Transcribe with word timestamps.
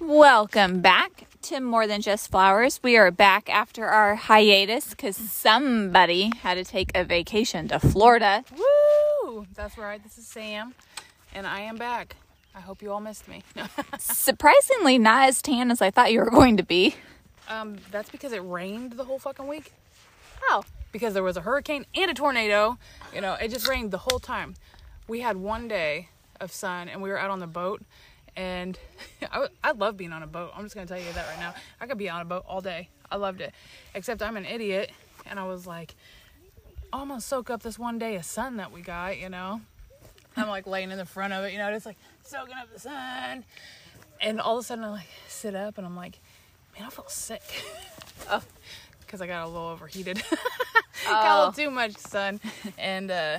Welcome 0.00 0.80
back 0.80 1.26
to 1.42 1.60
More 1.60 1.86
Than 1.86 2.00
Just 2.00 2.30
Flowers. 2.30 2.80
We 2.82 2.96
are 2.96 3.10
back 3.10 3.50
after 3.50 3.86
our 3.86 4.14
hiatus 4.14 4.90
because 4.90 5.16
somebody 5.16 6.30
had 6.42 6.54
to 6.54 6.64
take 6.64 6.92
a 6.94 7.04
vacation 7.04 7.68
to 7.68 7.80
Florida. 7.80 8.44
Woo! 8.56 9.46
That's 9.54 9.76
right. 9.76 10.02
This 10.02 10.16
is 10.18 10.26
Sam, 10.26 10.74
and 11.34 11.46
I 11.46 11.60
am 11.60 11.76
back. 11.76 12.16
I 12.54 12.60
hope 12.60 12.80
you 12.82 12.92
all 12.92 13.00
missed 13.00 13.28
me. 13.28 13.42
Surprisingly, 13.98 14.98
not 14.98 15.28
as 15.28 15.42
tan 15.42 15.70
as 15.70 15.82
I 15.82 15.90
thought 15.90 16.12
you 16.12 16.20
were 16.20 16.30
going 16.30 16.56
to 16.58 16.62
be. 16.62 16.94
um, 17.48 17.76
that's 17.90 18.10
because 18.10 18.32
it 18.32 18.42
rained 18.44 18.92
the 18.92 19.04
whole 19.04 19.18
fucking 19.18 19.48
week. 19.48 19.72
Oh, 20.50 20.62
Because 20.92 21.14
there 21.14 21.22
was 21.24 21.36
a 21.36 21.40
hurricane 21.42 21.84
and 21.94 22.10
a 22.10 22.14
tornado. 22.14 22.78
You 23.14 23.20
know, 23.20 23.34
it 23.34 23.48
just 23.48 23.66
rained 23.68 23.90
the 23.90 23.98
whole 23.98 24.20
time. 24.20 24.54
We 25.08 25.20
had 25.20 25.36
one 25.36 25.66
day 25.68 26.08
of 26.40 26.52
sun, 26.52 26.88
and 26.88 27.02
we 27.02 27.08
were 27.10 27.18
out 27.18 27.30
on 27.30 27.40
the 27.40 27.46
boat. 27.48 27.82
And 28.38 28.78
I, 29.32 29.48
I 29.64 29.72
love 29.72 29.96
being 29.96 30.12
on 30.12 30.22
a 30.22 30.26
boat. 30.28 30.52
I'm 30.54 30.62
just 30.62 30.74
gonna 30.76 30.86
tell 30.86 30.98
you 30.98 31.12
that 31.12 31.26
right 31.28 31.40
now. 31.40 31.54
I 31.80 31.86
could 31.86 31.98
be 31.98 32.08
on 32.08 32.20
a 32.20 32.24
boat 32.24 32.44
all 32.48 32.60
day. 32.60 32.88
I 33.10 33.16
loved 33.16 33.40
it. 33.40 33.52
Except 33.94 34.22
I'm 34.22 34.36
an 34.36 34.44
idiot, 34.46 34.92
and 35.26 35.40
I 35.40 35.44
was 35.44 35.66
like, 35.66 35.96
"Oh, 36.92 37.00
I'm 37.02 37.08
gonna 37.08 37.20
soak 37.20 37.50
up 37.50 37.62
this 37.64 37.78
one 37.78 37.98
day 37.98 38.14
of 38.14 38.24
sun 38.24 38.56
that 38.58 38.70
we 38.70 38.80
got. 38.80 39.18
You 39.18 39.28
know. 39.28 39.60
I'm 40.36 40.46
like 40.48 40.68
laying 40.68 40.92
in 40.92 40.98
the 40.98 41.04
front 41.04 41.32
of 41.32 41.42
it, 41.44 41.52
you 41.52 41.58
know, 41.58 41.68
just 41.72 41.84
like 41.84 41.96
soaking 42.22 42.54
up 42.54 42.72
the 42.72 42.78
sun. 42.78 43.44
And 44.20 44.40
all 44.40 44.56
of 44.58 44.62
a 44.62 44.66
sudden, 44.66 44.84
I 44.84 44.90
like 44.90 45.08
sit 45.26 45.56
up, 45.56 45.78
and 45.78 45.84
I'm 45.86 45.96
like, 45.96 46.20
man, 46.78 46.86
I 46.86 46.90
feel 46.90 47.08
sick. 47.08 47.42
Oh. 48.30 48.42
Because 49.00 49.20
I 49.22 49.26
got 49.26 49.46
a 49.46 49.48
little 49.48 49.68
overheated. 49.68 50.16
got 51.06 51.26
a 51.26 51.30
Oh. 51.34 51.38
little 51.46 51.52
too 51.52 51.70
much 51.70 51.96
sun, 51.96 52.40
and 52.76 53.10
uh, 53.10 53.38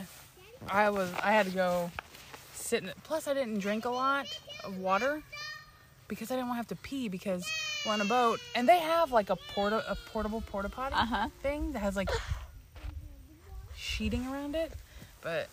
I 0.67 0.89
was 0.89 1.09
I 1.23 1.31
had 1.31 1.45
to 1.45 1.51
go 1.51 1.91
sit. 2.53 2.83
In, 2.83 2.91
plus, 3.03 3.27
I 3.27 3.33
didn't 3.33 3.59
drink 3.59 3.85
a 3.85 3.89
lot 3.89 4.25
of 4.63 4.77
water 4.77 5.21
because 6.07 6.31
I 6.31 6.35
didn't 6.35 6.47
want 6.47 6.55
to 6.57 6.59
have 6.59 6.67
to 6.67 6.75
pee 6.87 7.07
because 7.09 7.45
we're 7.85 7.93
on 7.93 8.01
a 8.01 8.05
boat, 8.05 8.39
and 8.55 8.67
they 8.67 8.79
have 8.79 9.11
like 9.11 9.29
a 9.29 9.35
porta 9.35 9.83
a 9.87 9.95
portable 10.11 10.41
porta 10.41 10.69
potty 10.69 10.95
Uh-huh. 10.95 11.29
thing 11.41 11.71
that 11.73 11.79
has 11.79 11.95
like 11.95 12.09
sheeting 13.75 14.25
around 14.27 14.55
it, 14.55 14.71
but 15.21 15.47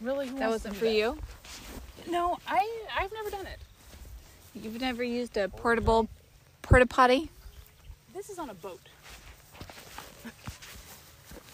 really, 0.00 0.28
who 0.28 0.38
that 0.38 0.48
wasn't 0.48 0.74
for 0.76 0.84
that? 0.86 0.92
you? 0.94 1.18
No, 2.08 2.38
I 2.46 2.68
I've 2.96 3.12
never 3.12 3.30
done 3.30 3.46
it. 3.46 3.58
You've 4.54 4.80
never 4.80 5.02
used 5.04 5.36
a 5.36 5.48
portable 5.48 6.08
porta 6.62 6.86
potty? 6.86 7.30
This 8.14 8.30
is 8.30 8.38
on 8.38 8.48
a 8.48 8.54
boat. 8.54 8.80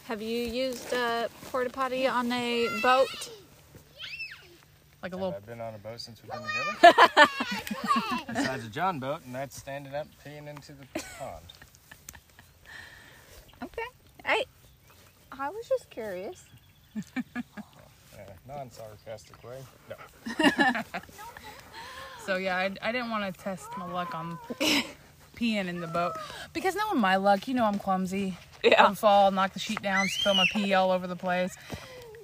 Have 0.06 0.20
you 0.20 0.38
used 0.44 0.92
a 0.92 1.28
porta 1.50 1.70
potty 1.70 2.06
on 2.06 2.30
a 2.30 2.68
boat? 2.82 3.30
Like 5.02 5.12
a 5.12 5.16
little. 5.16 5.34
I've 5.34 5.46
been 5.46 5.60
on 5.60 5.74
a 5.74 5.78
boat 5.78 6.00
since 6.00 6.22
we've 6.22 6.30
been 6.30 6.42
together. 6.42 7.26
Besides 8.28 8.66
a 8.66 8.68
John 8.68 9.00
boat, 9.00 9.20
and 9.26 9.34
that's 9.34 9.56
standing 9.56 9.94
up 9.94 10.06
peeing 10.24 10.46
into 10.48 10.72
the 10.72 10.86
pond. 11.18 11.44
Okay. 13.62 13.82
I 14.24 14.44
I 15.32 15.48
was 15.48 15.68
just 15.68 15.90
curious. 15.90 16.44
Yeah, 18.14 18.28
non-sarcastic 18.46 19.42
way. 19.42 19.56
No. 19.88 20.82
So 22.24 22.36
yeah, 22.36 22.56
I, 22.56 22.70
I 22.80 22.92
didn't 22.92 23.10
want 23.10 23.34
to 23.34 23.40
test 23.42 23.66
my 23.76 23.90
luck 23.90 24.14
on 24.14 24.38
peeing 25.36 25.66
in 25.66 25.80
the 25.80 25.88
boat 25.88 26.12
because 26.52 26.76
knowing 26.76 27.00
my 27.00 27.16
luck, 27.16 27.48
you 27.48 27.54
know 27.54 27.64
I'm 27.64 27.80
clumsy. 27.80 28.38
Yeah. 28.62 28.86
I'd 28.86 28.96
fall, 28.96 29.32
knock 29.32 29.54
the 29.54 29.58
sheet 29.58 29.82
down, 29.82 30.06
spill 30.06 30.34
my 30.34 30.46
pee 30.52 30.72
all 30.72 30.92
over 30.92 31.08
the 31.08 31.16
place. 31.16 31.52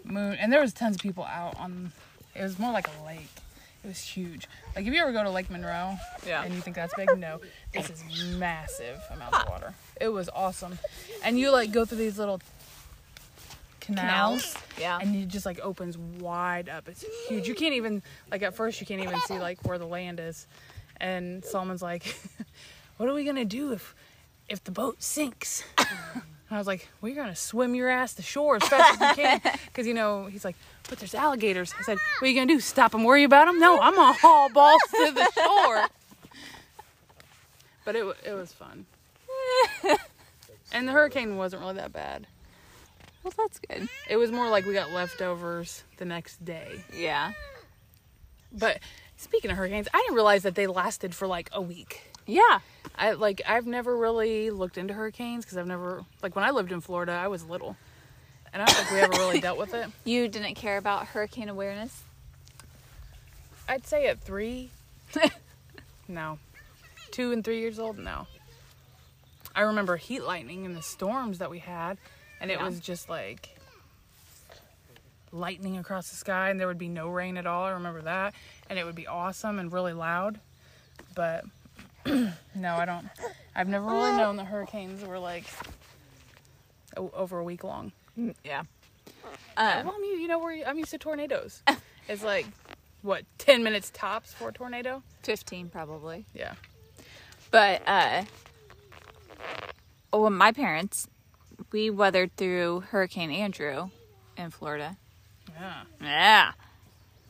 Moon, 0.04 0.34
and 0.34 0.52
there 0.52 0.60
was 0.60 0.72
tons 0.72 0.94
of 0.96 1.02
people 1.02 1.24
out 1.24 1.58
on. 1.58 1.90
It 2.38 2.42
was 2.42 2.58
more 2.58 2.72
like 2.72 2.88
a 2.88 3.04
lake. 3.06 3.28
It 3.84 3.88
was 3.88 4.00
huge. 4.00 4.46
Like 4.74 4.86
if 4.86 4.92
you 4.92 5.00
ever 5.00 5.12
go 5.12 5.22
to 5.22 5.30
Lake 5.30 5.50
Monroe, 5.50 5.96
Yeah. 6.26 6.42
and 6.42 6.52
you 6.54 6.60
think 6.60 6.74
that's 6.76 6.94
big, 6.94 7.16
no, 7.18 7.40
this 7.72 7.88
is 7.90 8.02
massive 8.36 9.00
amounts 9.10 9.38
of 9.38 9.48
water. 9.48 9.74
It 10.00 10.08
was 10.08 10.28
awesome, 10.28 10.78
and 11.24 11.38
you 11.38 11.50
like 11.50 11.70
go 11.72 11.84
through 11.84 11.98
these 11.98 12.18
little 12.18 12.40
canals 13.80 14.56
Yeah. 14.78 14.98
and 15.00 15.14
it 15.16 15.28
just 15.28 15.46
like 15.46 15.60
opens 15.60 15.96
wide 15.96 16.68
up. 16.68 16.88
It's 16.88 17.04
huge. 17.28 17.46
You 17.48 17.54
can't 17.54 17.74
even 17.74 18.02
like 18.30 18.42
at 18.42 18.54
first 18.54 18.80
you 18.80 18.86
can't 18.86 19.00
even 19.02 19.18
see 19.22 19.38
like 19.38 19.64
where 19.66 19.78
the 19.78 19.86
land 19.86 20.20
is. 20.20 20.46
And 21.00 21.44
Solomon's 21.44 21.80
like, 21.82 22.16
"What 22.96 23.08
are 23.08 23.14
we 23.14 23.24
gonna 23.24 23.44
do 23.44 23.72
if 23.72 23.94
if 24.48 24.62
the 24.64 24.72
boat 24.72 25.02
sinks?" 25.02 25.62
And 26.48 26.56
I 26.56 26.58
was 26.58 26.66
like, 26.66 26.88
"Well, 27.00 27.12
you're 27.12 27.22
gonna 27.22 27.36
swim 27.36 27.74
your 27.74 27.88
ass 27.88 28.14
to 28.14 28.22
shore 28.22 28.56
as 28.56 28.66
fast 28.68 29.00
as 29.00 29.16
you 29.16 29.22
can." 29.22 29.40
Because 29.66 29.86
you 29.86 29.94
know 29.94 30.26
he's 30.26 30.44
like, 30.44 30.56
"But 30.88 30.98
there's 30.98 31.14
alligators." 31.14 31.74
I 31.78 31.82
said, 31.82 31.98
"What 32.18 32.26
are 32.26 32.30
you 32.30 32.34
gonna 32.34 32.52
do? 32.52 32.60
Stop 32.60 32.94
and 32.94 33.04
worry 33.04 33.24
about 33.24 33.46
them?" 33.46 33.58
No, 33.58 33.78
I'm 33.80 33.94
gonna 33.94 34.16
haul 34.18 34.48
balls 34.48 34.80
to 34.90 35.12
the 35.12 35.28
shore. 35.34 35.86
But 37.84 37.96
it 37.96 38.16
it 38.24 38.32
was 38.32 38.52
fun. 38.52 38.86
And 40.72 40.86
the 40.86 40.92
hurricane 40.92 41.36
wasn't 41.38 41.62
really 41.62 41.76
that 41.76 41.92
bad. 41.94 42.26
well, 43.22 43.32
that's 43.36 43.58
good. 43.58 43.88
It 44.08 44.16
was 44.16 44.30
more 44.30 44.50
like 44.50 44.66
we 44.66 44.74
got 44.74 44.90
leftovers 44.90 45.82
the 45.96 46.04
next 46.04 46.44
day. 46.44 46.82
Yeah. 46.94 47.32
But 48.52 48.80
speaking 49.16 49.50
of 49.50 49.56
hurricanes, 49.56 49.88
I 49.94 49.98
didn't 49.98 50.14
realize 50.14 50.42
that 50.42 50.54
they 50.56 50.66
lasted 50.66 51.14
for 51.14 51.26
like 51.26 51.48
a 51.52 51.60
week. 51.62 52.07
Yeah. 52.28 52.60
I 52.94 53.12
like 53.12 53.40
I've 53.48 53.66
never 53.66 53.96
really 53.96 54.50
looked 54.50 54.76
into 54.78 54.92
hurricanes 54.94 55.44
because 55.44 55.56
I've 55.56 55.66
never 55.66 56.04
like 56.22 56.36
when 56.36 56.44
I 56.44 56.50
lived 56.50 56.70
in 56.72 56.80
Florida, 56.80 57.12
I 57.12 57.28
was 57.28 57.44
little, 57.44 57.76
and 58.52 58.62
I 58.62 58.66
don't 58.66 58.74
think 58.76 58.90
we 58.90 58.98
ever 59.00 59.12
really 59.12 59.40
dealt 59.40 59.58
with 59.58 59.72
it. 59.74 59.88
You 60.04 60.28
didn't 60.28 60.54
care 60.54 60.76
about 60.78 61.06
hurricane 61.08 61.48
awareness? 61.48 62.02
I'd 63.68 63.86
say 63.86 64.06
at 64.08 64.18
three, 64.20 64.70
no, 66.08 66.38
two 67.10 67.32
and 67.32 67.44
three 67.44 67.60
years 67.60 67.78
old, 67.78 67.98
no. 67.98 68.26
I 69.54 69.62
remember 69.62 69.96
heat 69.96 70.22
lightning 70.22 70.66
and 70.66 70.76
the 70.76 70.82
storms 70.82 71.38
that 71.38 71.50
we 71.50 71.58
had, 71.60 71.98
and 72.40 72.50
it 72.50 72.58
Yeah. 72.58 72.66
was 72.66 72.80
just 72.80 73.08
like 73.08 73.56
lightning 75.32 75.76
across 75.76 76.08
the 76.10 76.16
sky, 76.16 76.50
and 76.50 76.58
there 76.58 76.66
would 76.66 76.78
be 76.78 76.88
no 76.88 77.08
rain 77.08 77.36
at 77.36 77.46
all. 77.46 77.64
I 77.64 77.70
remember 77.70 78.02
that, 78.02 78.34
and 78.70 78.78
it 78.78 78.84
would 78.84 78.94
be 78.94 79.06
awesome 79.06 79.58
and 79.58 79.72
really 79.72 79.92
loud. 79.92 80.40
But 81.14 81.44
no, 82.54 82.74
I 82.76 82.84
don't. 82.84 83.06
I've 83.54 83.68
never 83.68 83.86
really 83.86 84.12
known 84.16 84.36
that 84.36 84.46
hurricanes 84.46 85.02
were 85.04 85.18
like 85.18 85.44
o- 86.96 87.10
over 87.14 87.38
a 87.38 87.44
week 87.44 87.64
long. 87.64 87.92
Yeah. 88.44 88.62
well, 89.56 89.78
Um, 89.86 89.88
I'm, 89.94 90.02
u- 90.04 90.16
you 90.18 90.28
know, 90.28 90.46
I'm 90.48 90.78
used 90.78 90.90
to 90.90 90.98
tornadoes. 90.98 91.62
it's 92.08 92.22
like 92.22 92.46
what 93.02 93.24
ten 93.38 93.62
minutes 93.62 93.90
tops 93.94 94.32
for 94.32 94.48
a 94.48 94.52
tornado. 94.52 95.02
15 95.22 95.68
probably. 95.68 96.24
Yeah. 96.34 96.54
But 97.50 97.82
uh 97.86 98.24
well 100.12 100.30
my 100.30 100.52
parents 100.52 101.06
we 101.72 101.90
weathered 101.90 102.34
through 102.36 102.80
Hurricane 102.90 103.30
Andrew 103.30 103.90
in 104.36 104.50
Florida. 104.50 104.96
Yeah. 105.58 105.82
Yeah. 106.00 106.52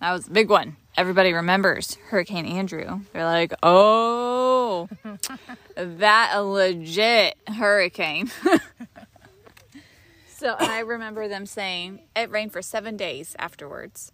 That 0.00 0.12
was 0.12 0.28
a 0.28 0.30
big 0.30 0.48
one. 0.48 0.76
Everybody 0.96 1.32
remembers 1.32 1.94
Hurricane 2.08 2.46
Andrew. 2.46 3.00
They're 3.12 3.24
like, 3.24 3.52
"Oh, 3.62 4.88
that 5.76 6.30
a 6.34 6.42
legit 6.42 7.36
hurricane." 7.48 8.30
so, 10.28 10.54
I 10.58 10.80
remember 10.80 11.28
them 11.28 11.46
saying 11.46 12.00
it 12.16 12.30
rained 12.30 12.52
for 12.52 12.62
7 12.62 12.96
days 12.96 13.34
afterwards. 13.38 14.12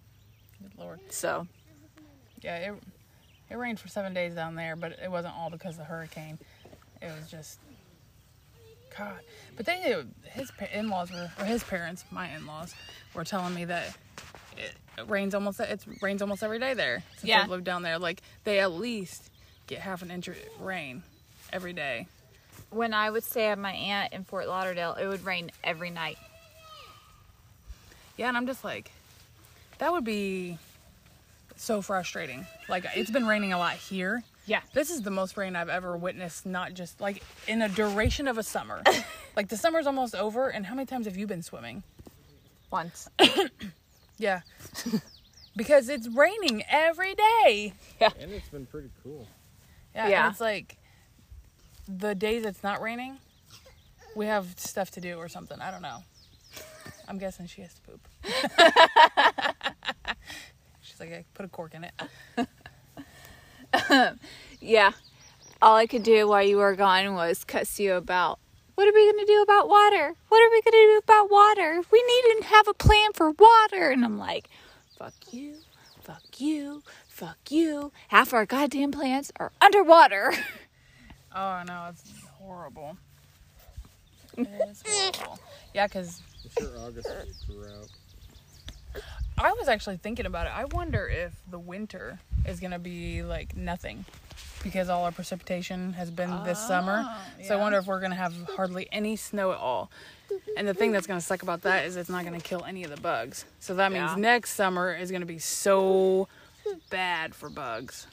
Good 0.63 0.79
lord. 0.79 1.01
So, 1.11 1.47
Yeah, 2.43 2.57
it 2.57 2.75
it 3.51 3.57
rained 3.57 3.79
for 3.79 3.89
seven 3.89 4.15
days 4.15 4.35
down 4.35 4.55
there, 4.55 4.75
but 4.77 4.99
it 5.03 5.11
wasn't 5.11 5.35
all 5.37 5.51
because 5.51 5.75
of 5.75 5.79
the 5.79 5.85
hurricane. 5.85 6.39
It 7.01 7.13
was 7.19 7.31
just 7.31 7.61
God. 8.97 9.21
But 9.57 9.67
they 9.67 10.03
his 10.31 10.51
in-laws 10.73 11.13
were 11.13 11.31
or 11.39 11.45
his 11.45 11.63
parents, 11.63 12.05
my 12.11 12.35
in-laws, 12.35 12.75
were 13.15 13.25
telling 13.25 13.55
me 13.55 13.65
that 13.67 13.97
it, 14.57 15.09
rains 15.09 15.35
almost 15.35 15.61
it 15.61 15.85
rains 16.01 16.23
almost 16.23 16.43
every 16.43 16.59
day 16.59 16.75
there. 16.75 17.03
Since 17.17 17.25
yeah. 17.25 17.43
I've 17.43 17.51
lived 17.51 17.65
down 17.65 17.83
there, 17.83 17.99
like 17.99 18.23
they 18.45 18.61
at 18.61 18.73
least 18.73 19.31
get 19.67 19.81
half 19.81 20.03
an 20.03 20.11
inch 20.11 20.29
of 20.29 20.37
rain 20.61 21.03
every 21.53 21.73
day. 21.73 22.07
when 22.71 22.93
I 22.93 23.11
would 23.11 23.25
stay 23.25 23.47
at 23.47 23.59
my 23.59 23.73
aunt 23.73 24.13
in 24.13 24.25
Fort 24.25 24.49
Lauderdale, 24.49 24.95
it 24.95 25.07
would 25.07 25.25
rain 25.25 25.51
every 25.63 25.91
night. 25.91 26.19
Yeah, 28.17 28.29
and 28.29 28.37
I'm 28.37 28.47
just 28.47 28.65
like, 28.65 28.91
that 29.79 29.91
would 29.93 30.05
be 30.05 30.59
so 31.57 31.83
frustrating. 31.83 32.47
Like 32.69 32.85
it's 32.95 33.11
been 33.11 33.27
raining 33.27 33.53
a 33.53 33.59
lot 33.59 33.75
here. 33.75 34.23
Yeah. 34.47 34.61
This 34.75 34.91
is 34.91 35.03
the 35.03 35.11
most 35.11 35.37
rain 35.37 35.57
I've 35.57 35.71
ever 35.71 35.97
witnessed, 35.97 36.45
not 36.45 36.75
just 36.75 37.01
like 37.01 37.23
in 37.49 37.63
a 37.63 37.69
duration 37.69 38.29
of 38.29 38.39
a 38.39 38.43
summer. 38.43 38.83
like 39.37 39.49
the 39.49 39.57
summer's 39.57 39.87
almost 39.87 40.15
over, 40.15 40.49
and 40.49 40.67
how 40.67 40.75
many 40.75 40.87
times 40.87 41.07
have 41.07 41.17
you 41.17 41.27
been 41.27 41.43
swimming? 41.43 41.83
Once. 42.71 43.09
Yeah. 44.25 44.41
because 45.57 45.89
it's 45.91 46.09
raining 46.09 46.63
every 46.69 47.15
day. 47.15 47.75
Yeah. 48.01 48.09
And 48.19 48.33
it's 48.33 48.49
been 48.49 48.65
pretty 48.67 48.89
cool. 49.03 49.29
Yeah. 49.95 50.09
Yeah. 50.09 50.25
And 50.25 50.33
it's 50.33 50.41
like 50.41 50.79
the 51.87 52.15
days 52.15 52.45
it's 52.45 52.63
not 52.63 52.81
raining, 52.81 53.19
we 54.17 54.27
have 54.27 54.55
stuff 54.57 54.91
to 54.93 55.01
do 55.01 55.17
or 55.17 55.29
something. 55.29 55.61
I 55.61 55.71
don't 55.71 55.83
know. 55.83 55.99
I'm 57.07 57.19
guessing 57.19 57.47
she 57.47 57.61
has 57.61 57.75
to 57.75 57.81
poop. 57.83 58.09
She's 60.81 60.99
like, 60.99 61.13
I 61.13 61.25
put 61.35 61.45
a 61.45 61.49
cork 61.49 61.75
in 61.75 61.85
it. 61.85 61.93
Yeah. 64.61 64.93
All 65.61 65.77
I 65.77 65.87
could 65.87 66.05
do 66.05 66.27
while 66.27 66.43
you 66.43 66.57
were 66.57 66.75
gone 66.75 67.15
was 67.15 67.45
cuss 67.45 67.79
you 67.79 67.95
about 67.95 68.39
what 68.75 68.89
are 68.89 68.93
we 68.93 69.13
going 69.13 69.25
to 69.25 69.33
do 69.33 69.43
about 69.43 69.69
water? 69.69 70.15
What 70.29 70.43
are 70.43 70.51
we 70.51 70.63
going 70.63 70.73
to 70.73 70.93
do 70.95 71.01
about 71.03 71.31
water? 71.31 71.83
We 71.91 72.03
need 72.03 72.43
to 72.43 72.49
have 72.49 72.69
a 72.69 72.75
plan 72.75 73.13
for 73.13 73.31
water. 73.31 73.91
And 73.91 74.05
I'm 74.05 74.19
like, 74.19 74.49
fuck 74.99 75.15
you, 75.31 75.57
fuck 76.03 76.23
you, 76.39 76.83
fuck 77.09 77.39
you. 77.51 77.93
Half 78.09 78.33
our 78.33 78.47
goddamn 78.47 78.93
plants 78.93 79.33
are 79.39 79.53
underwater. 79.61 80.33
Oh 81.37 81.63
no, 81.67 81.87
it's 81.91 82.05
horrible. 82.39 82.97
It's 84.37 84.85
horrible. 84.87 85.41
Yeah, 85.75 85.89
because 85.89 86.23
I'm 86.45 86.65
sure 86.65 86.79
August 86.79 87.09
drought. 87.47 87.91
I 89.37 89.51
was 89.53 89.67
actually 89.67 89.97
thinking 89.97 90.27
about 90.27 90.47
it. 90.47 90.53
I 90.55 90.67
wonder 90.67 91.09
if 91.09 91.33
the 91.51 91.59
winter 91.59 92.21
is 92.47 92.61
gonna 92.61 92.79
be 92.79 93.25
like 93.25 93.57
nothing 93.57 94.05
because 94.65 94.89
all 94.89 95.05
our 95.05 95.13
precipitation 95.13 95.93
has 95.93 96.11
been 96.11 96.31
this 96.43 96.59
ah, 96.63 96.67
summer. 96.69 97.07
So 97.45 97.57
I 97.57 97.61
wonder 97.61 97.79
if 97.79 97.87
we're 97.87 98.01
gonna 98.01 98.17
have 98.17 98.35
hardly 98.57 98.89
any 98.91 99.15
snow 99.15 99.53
at 99.53 99.59
all. 99.59 99.91
And 100.57 100.67
the 100.67 100.75
thing 100.75 100.91
that's 100.91 101.07
gonna 101.07 101.21
suck 101.21 101.43
about 101.43 101.63
that 101.63 101.85
is 101.85 101.97
it's 101.97 102.09
not 102.09 102.25
gonna 102.25 102.41
kill 102.41 102.65
any 102.65 102.83
of 102.83 102.91
the 102.91 103.01
bugs. 103.01 103.45
So 103.61 103.75
that 103.77 103.93
means 103.93 104.11
Yeah. 104.13 104.17
next 104.17 104.55
summer 104.55 104.93
is 104.93 105.13
gonna 105.13 105.27
be 105.27 105.39
so 105.39 106.27
bad 106.91 107.35
for 107.35 107.49
bugs. 107.49 108.09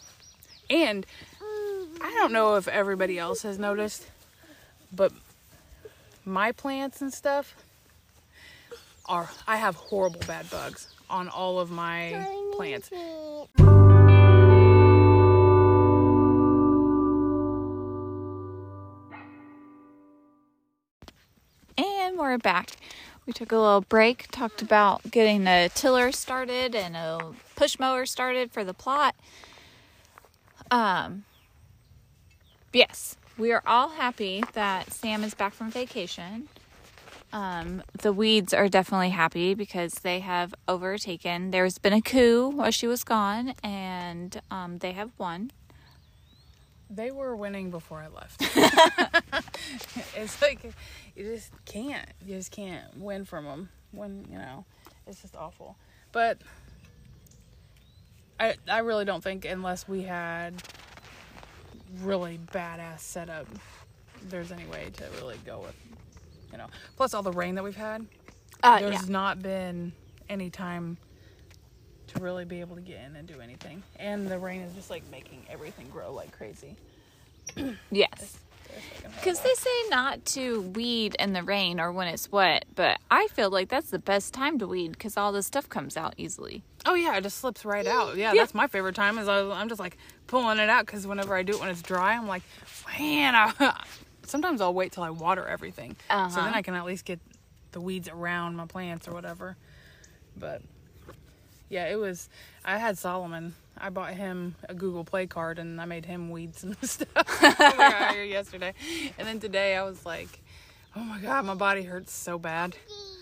And 0.69 1.06
I 2.01 2.13
don't 2.15 2.31
know 2.31 2.56
if 2.56 2.68
everybody 2.68 3.18
else 3.18 3.42
has 3.44 3.57
noticed, 3.57 4.06
but 4.92 5.12
my 6.25 6.51
plants 6.51 7.01
and 7.01 7.13
stuff 7.13 7.56
are 9.06 9.30
I 9.47 9.57
have 9.57 9.75
horrible 9.75 10.21
bad 10.27 10.50
bugs 10.50 10.88
on 11.09 11.30
all 11.30 11.59
of 11.59 11.71
my 11.71 12.27
plants. 12.56 12.89
And 22.11 22.19
we're 22.19 22.37
back. 22.37 22.71
We 23.25 23.31
took 23.31 23.53
a 23.53 23.57
little 23.57 23.79
break, 23.79 24.27
talked 24.31 24.61
about 24.61 25.09
getting 25.09 25.47
a 25.47 25.69
tiller 25.69 26.11
started 26.11 26.75
and 26.75 26.97
a 26.97 27.31
push 27.55 27.79
mower 27.79 28.05
started 28.05 28.51
for 28.51 28.65
the 28.65 28.73
plot. 28.73 29.15
Um, 30.69 31.23
yes, 32.73 33.15
we 33.37 33.53
are 33.53 33.63
all 33.65 33.89
happy 33.91 34.43
that 34.51 34.91
Sam 34.91 35.23
is 35.23 35.33
back 35.33 35.53
from 35.53 35.71
vacation. 35.71 36.49
Um, 37.31 37.81
the 38.01 38.11
weeds 38.11 38.53
are 38.53 38.67
definitely 38.67 39.11
happy 39.11 39.53
because 39.53 39.93
they 39.93 40.19
have 40.19 40.53
overtaken. 40.67 41.51
There's 41.51 41.77
been 41.77 41.93
a 41.93 42.01
coup 42.01 42.49
while 42.49 42.71
she 42.71 42.87
was 42.87 43.05
gone, 43.05 43.53
and 43.63 44.41
um, 44.51 44.79
they 44.79 44.91
have 44.91 45.11
won. 45.17 45.51
They 46.93 47.09
were 47.09 47.35
winning 47.38 47.71
before 47.71 47.99
I 47.99 48.07
left. 48.09 48.41
it's 50.15 50.41
like 50.41 50.61
you 51.15 51.23
just 51.23 51.51
can't. 51.65 52.09
You 52.25 52.35
just 52.35 52.51
can't 52.51 52.97
win 52.97 53.23
from 53.23 53.45
them 53.45 53.69
when 53.91 54.25
you 54.29 54.38
know 54.38 54.65
it's 55.07 55.21
just 55.21 55.38
awful. 55.38 55.77
But 56.11 56.39
I 58.39 58.55
I 58.69 58.79
really 58.79 59.05
don't 59.05 59.23
think 59.23 59.45
unless 59.45 59.88
we 59.88 60.03
had 60.03 60.61
really 62.01 62.39
badass 62.51 62.99
setup, 62.99 63.47
there's 64.23 64.51
any 64.51 64.65
way 64.65 64.91
to 64.97 65.05
really 65.17 65.37
go 65.45 65.59
with 65.59 65.75
you 66.51 66.57
know. 66.57 66.67
Plus 66.97 67.13
all 67.13 67.23
the 67.23 67.31
rain 67.31 67.55
that 67.55 67.63
we've 67.63 67.75
had. 67.75 68.05
Uh, 68.63 68.79
there's 68.79 69.03
yeah. 69.03 69.11
not 69.11 69.41
been 69.41 69.94
any 70.29 70.49
time 70.49 70.97
to 72.13 72.19
really 72.19 72.45
be 72.45 72.59
able 72.61 72.75
to 72.75 72.81
get 72.81 72.99
in 73.05 73.15
and 73.15 73.27
do 73.27 73.39
anything. 73.41 73.83
And 73.97 74.27
the 74.27 74.37
rain 74.39 74.61
is 74.61 74.73
just 74.73 74.89
like 74.89 75.03
making 75.11 75.45
everything 75.49 75.87
grow 75.89 76.13
like 76.13 76.31
crazy. 76.37 76.75
Yes. 77.91 78.37
Because 79.19 79.41
they 79.41 79.53
say 79.55 79.69
not 79.89 80.23
to 80.27 80.61
weed 80.61 81.15
in 81.19 81.33
the 81.33 81.43
rain 81.43 81.77
or 81.79 81.91
when 81.91 82.07
it's 82.07 82.31
wet, 82.31 82.63
but 82.73 82.99
I 83.09 83.27
feel 83.27 83.49
like 83.49 83.67
that's 83.67 83.89
the 83.89 83.99
best 83.99 84.33
time 84.33 84.59
to 84.59 84.67
weed 84.67 84.93
because 84.93 85.17
all 85.17 85.33
this 85.33 85.45
stuff 85.45 85.67
comes 85.67 85.97
out 85.97 86.13
easily. 86.17 86.63
Oh 86.85 86.93
yeah, 86.93 87.17
it 87.17 87.21
just 87.23 87.39
slips 87.39 87.65
right 87.65 87.85
out. 87.85 88.15
Yeah, 88.15 88.31
Yeah. 88.31 88.41
that's 88.41 88.53
my 88.53 88.67
favorite 88.67 88.95
time. 88.95 89.17
Is 89.17 89.27
I, 89.27 89.41
I'm 89.41 89.67
just 89.67 89.79
like 89.81 89.97
pulling 90.27 90.57
it 90.59 90.69
out 90.69 90.85
because 90.85 91.05
whenever 91.05 91.35
I 91.35 91.43
do 91.43 91.53
it 91.53 91.59
when 91.59 91.67
it's 91.67 91.81
dry, 91.81 92.13
I'm 92.15 92.27
like, 92.29 92.43
man. 92.97 93.35
I, 93.35 93.83
sometimes 94.25 94.61
I'll 94.61 94.73
wait 94.73 94.93
till 94.93 95.03
I 95.03 95.09
water 95.09 95.45
everything, 95.45 95.97
so 96.09 96.15
Uh-huh. 96.15 96.41
then 96.45 96.53
I 96.53 96.61
can 96.61 96.73
at 96.73 96.85
least 96.85 97.03
get 97.03 97.19
the 97.73 97.81
weeds 97.81 98.07
around 98.07 98.55
my 98.55 98.67
plants 98.67 99.05
or 99.05 99.11
whatever. 99.13 99.57
But 100.37 100.61
yeah, 101.71 101.88
it 101.88 101.95
was. 101.95 102.29
I 102.63 102.77
had 102.77 102.97
Solomon. 102.97 103.56
I 103.77 103.89
bought 103.89 104.13
him 104.13 104.56
a 104.69 104.75
Google 104.75 105.03
Play 105.03 105.25
card 105.25 105.57
and 105.57 105.81
I 105.81 105.85
made 105.85 106.06
him 106.06 106.29
weeds 106.29 106.63
and 106.63 106.77
stuff. 106.83 107.41
when 107.41 107.56
we 107.59 107.77
were 107.77 107.83
out 107.83 108.13
here 108.13 108.23
yesterday, 108.23 108.73
and 109.18 109.27
then 109.27 109.39
today 109.39 109.75
I 109.75 109.83
was 109.83 110.06
like, 110.06 110.41
oh 110.95 111.00
my 111.00 111.19
god, 111.19 111.45
my 111.45 111.56
body 111.56 111.83
hurts 111.83 112.13
so 112.13 112.38
bad. 112.38 112.75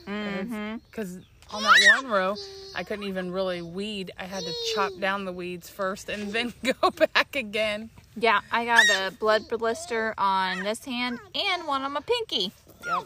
Mm-hmm. 0.08 0.78
Because 0.90 1.20
on 1.52 1.64
that 1.64 2.02
one 2.02 2.12
row, 2.12 2.36
I 2.76 2.84
couldn't 2.84 3.06
even 3.06 3.32
really 3.32 3.62
weed. 3.62 4.12
I 4.18 4.26
had 4.26 4.44
to 4.44 4.54
chop 4.74 4.92
down 5.00 5.26
the 5.26 5.32
weeds 5.32 5.70
first 5.70 6.10
and 6.10 6.34
then 6.34 6.54
go 6.82 6.90
back 6.90 7.36
again. 7.36 7.92
Yeah, 8.16 8.42
I 8.52 8.66
got 8.66 8.84
a 8.90 9.12
blood 9.12 9.44
blister 9.48 10.14
on 10.18 10.64
this 10.64 10.84
hand 10.84 11.20
and 11.36 11.68
one 11.68 11.84
on 11.84 11.94
my 11.94 12.02
pinky. 12.02 12.52
Yep. 12.86 13.06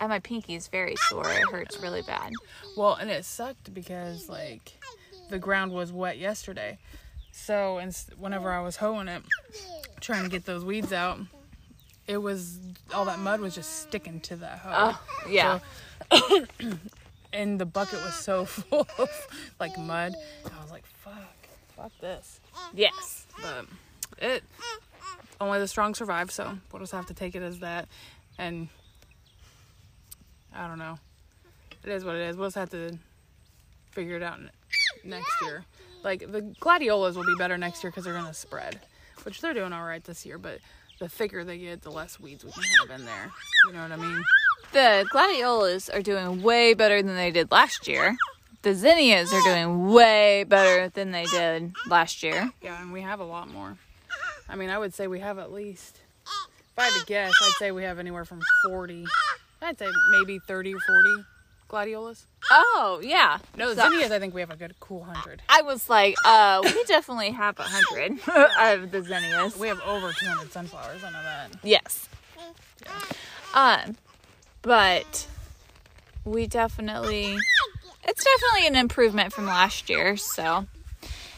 And 0.00 0.08
my 0.08 0.18
pinky 0.18 0.54
is 0.54 0.68
very 0.68 0.96
sore. 0.96 1.28
It 1.30 1.42
hurts 1.50 1.78
really 1.80 2.02
bad. 2.02 2.32
Well, 2.76 2.94
and 2.94 3.10
it 3.10 3.24
sucked 3.24 3.72
because 3.74 4.28
like 4.28 4.72
the 5.28 5.38
ground 5.38 5.72
was 5.72 5.92
wet 5.92 6.18
yesterday. 6.18 6.78
So, 7.32 7.78
and 7.78 7.94
whenever 8.18 8.50
I 8.50 8.60
was 8.62 8.76
hoeing 8.76 9.08
it, 9.08 9.22
trying 10.00 10.24
to 10.24 10.30
get 10.30 10.46
those 10.46 10.64
weeds 10.64 10.92
out, 10.92 11.18
it 12.06 12.16
was 12.18 12.58
all 12.94 13.04
that 13.04 13.18
mud 13.18 13.40
was 13.40 13.54
just 13.54 13.82
sticking 13.82 14.20
to 14.20 14.36
that 14.36 14.58
hoe. 14.58 14.70
Oh, 14.74 15.02
yeah. 15.28 15.60
So- 16.12 16.46
and 17.32 17.60
the 17.60 17.66
bucket 17.66 18.02
was 18.02 18.14
so 18.14 18.44
full 18.46 18.88
of 18.98 19.10
like 19.60 19.78
mud. 19.78 20.14
I 20.44 20.62
was 20.62 20.70
like, 20.70 20.84
"Fuck, 20.86 21.14
fuck 21.76 21.92
this." 22.00 22.40
yes. 22.74 23.26
But 23.40 23.66
it 24.18 24.42
only 25.40 25.58
the 25.58 25.68
strong 25.68 25.94
survive, 25.94 26.30
so 26.30 26.58
we'll 26.72 26.80
just 26.80 26.92
have 26.92 27.06
to 27.06 27.14
take 27.14 27.34
it 27.34 27.42
as 27.42 27.60
that. 27.60 27.88
And 28.38 28.68
I 30.54 30.66
don't 30.66 30.78
know. 30.78 30.98
It 31.84 31.90
is 31.90 32.04
what 32.04 32.16
it 32.16 32.22
is. 32.22 32.36
We'll 32.36 32.46
just 32.46 32.56
have 32.56 32.70
to 32.70 32.98
figure 33.90 34.16
it 34.16 34.22
out 34.22 34.40
next 35.04 35.30
year. 35.42 35.64
Like 36.02 36.30
the 36.30 36.42
gladiolas 36.60 37.16
will 37.16 37.24
be 37.24 37.34
better 37.38 37.58
next 37.58 37.82
year 37.82 37.90
because 37.90 38.04
they're 38.04 38.14
gonna 38.14 38.34
spread, 38.34 38.80
which 39.24 39.40
they're 39.40 39.54
doing 39.54 39.72
all 39.72 39.84
right 39.84 40.02
this 40.02 40.24
year. 40.24 40.38
But 40.38 40.58
the 40.98 41.08
thicker 41.08 41.44
they 41.44 41.58
get, 41.58 41.82
the 41.82 41.90
less 41.90 42.20
weeds 42.20 42.44
we 42.44 42.52
can 42.52 42.62
have 42.80 43.00
in 43.00 43.06
there. 43.06 43.30
You 43.66 43.72
know 43.72 43.82
what 43.82 43.92
I 43.92 43.96
mean? 43.96 44.22
The 44.72 45.06
gladiolas 45.10 45.88
are 45.88 46.02
doing 46.02 46.42
way 46.42 46.74
better 46.74 47.02
than 47.02 47.16
they 47.16 47.30
did 47.30 47.50
last 47.50 47.88
year. 47.88 48.16
The 48.62 48.74
zinnias 48.74 49.32
are 49.32 49.42
doing 49.42 49.88
way 49.90 50.44
better 50.44 50.90
than 50.90 51.10
they 51.12 51.24
did 51.24 51.72
last 51.88 52.22
year. 52.22 52.52
Yeah, 52.62 52.80
and 52.80 52.92
we 52.92 53.00
have 53.00 53.18
a 53.18 53.24
lot 53.24 53.50
more. 53.50 53.78
I 54.48 54.56
mean, 54.56 54.68
I 54.68 54.78
would 54.78 54.92
say 54.92 55.06
we 55.06 55.20
have 55.20 55.38
at 55.38 55.50
least, 55.50 56.00
if 56.24 56.78
I 56.78 56.84
had 56.84 57.00
to 57.00 57.06
guess, 57.06 57.32
I'd 57.42 57.52
say 57.58 57.70
we 57.70 57.84
have 57.84 57.98
anywhere 57.98 58.24
from 58.26 58.42
40, 58.66 59.06
I'd 59.62 59.78
say 59.78 59.88
maybe 60.12 60.38
30 60.38 60.74
or 60.74 60.80
40 60.80 61.24
gladiolas. 61.68 62.26
Oh, 62.50 63.00
yeah. 63.02 63.38
No, 63.56 63.74
So- 63.74 63.88
zinnias, 63.88 64.10
I 64.10 64.18
think 64.18 64.34
we 64.34 64.40
have 64.40 64.50
a 64.50 64.56
good 64.56 64.74
cool 64.80 65.00
100. 65.00 65.42
I 65.48 65.62
was 65.62 65.88
like, 65.88 66.14
uh, 66.24 66.60
we 66.64 66.84
definitely 66.84 67.30
have 67.30 67.58
a 67.58 67.64
hundred 67.64 68.12
of 68.84 68.90
the 68.90 69.02
zinnias. 69.02 69.56
We 69.56 69.68
have 69.68 69.80
over 69.82 70.12
200 70.12 70.50
sunflowers, 70.52 71.04
I 71.04 71.10
know 71.10 71.22
that. 71.22 71.50
Yes. 71.62 72.08
Um, 73.54 73.96
but 74.62 75.26
we 76.24 76.46
definitely, 76.46 77.36
it's 78.04 78.24
definitely 78.24 78.66
an 78.68 78.76
improvement 78.76 79.32
from 79.32 79.46
last 79.46 79.88
year. 79.90 80.16
So, 80.16 80.66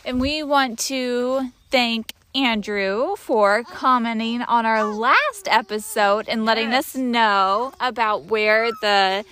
and 0.05 0.21
we 0.21 0.43
want 0.43 0.79
to 0.81 1.51
thank 1.71 2.13
Andrew 2.35 3.15
for 3.17 3.63
commenting 3.65 4.43
on 4.43 4.65
our 4.65 4.85
last 4.85 5.47
episode 5.49 6.29
and 6.29 6.45
letting 6.45 6.71
Yes. 6.71 6.95
us 6.95 7.01
know 7.01 7.73
about 7.81 8.25
where 8.25 8.71
the 8.81 9.25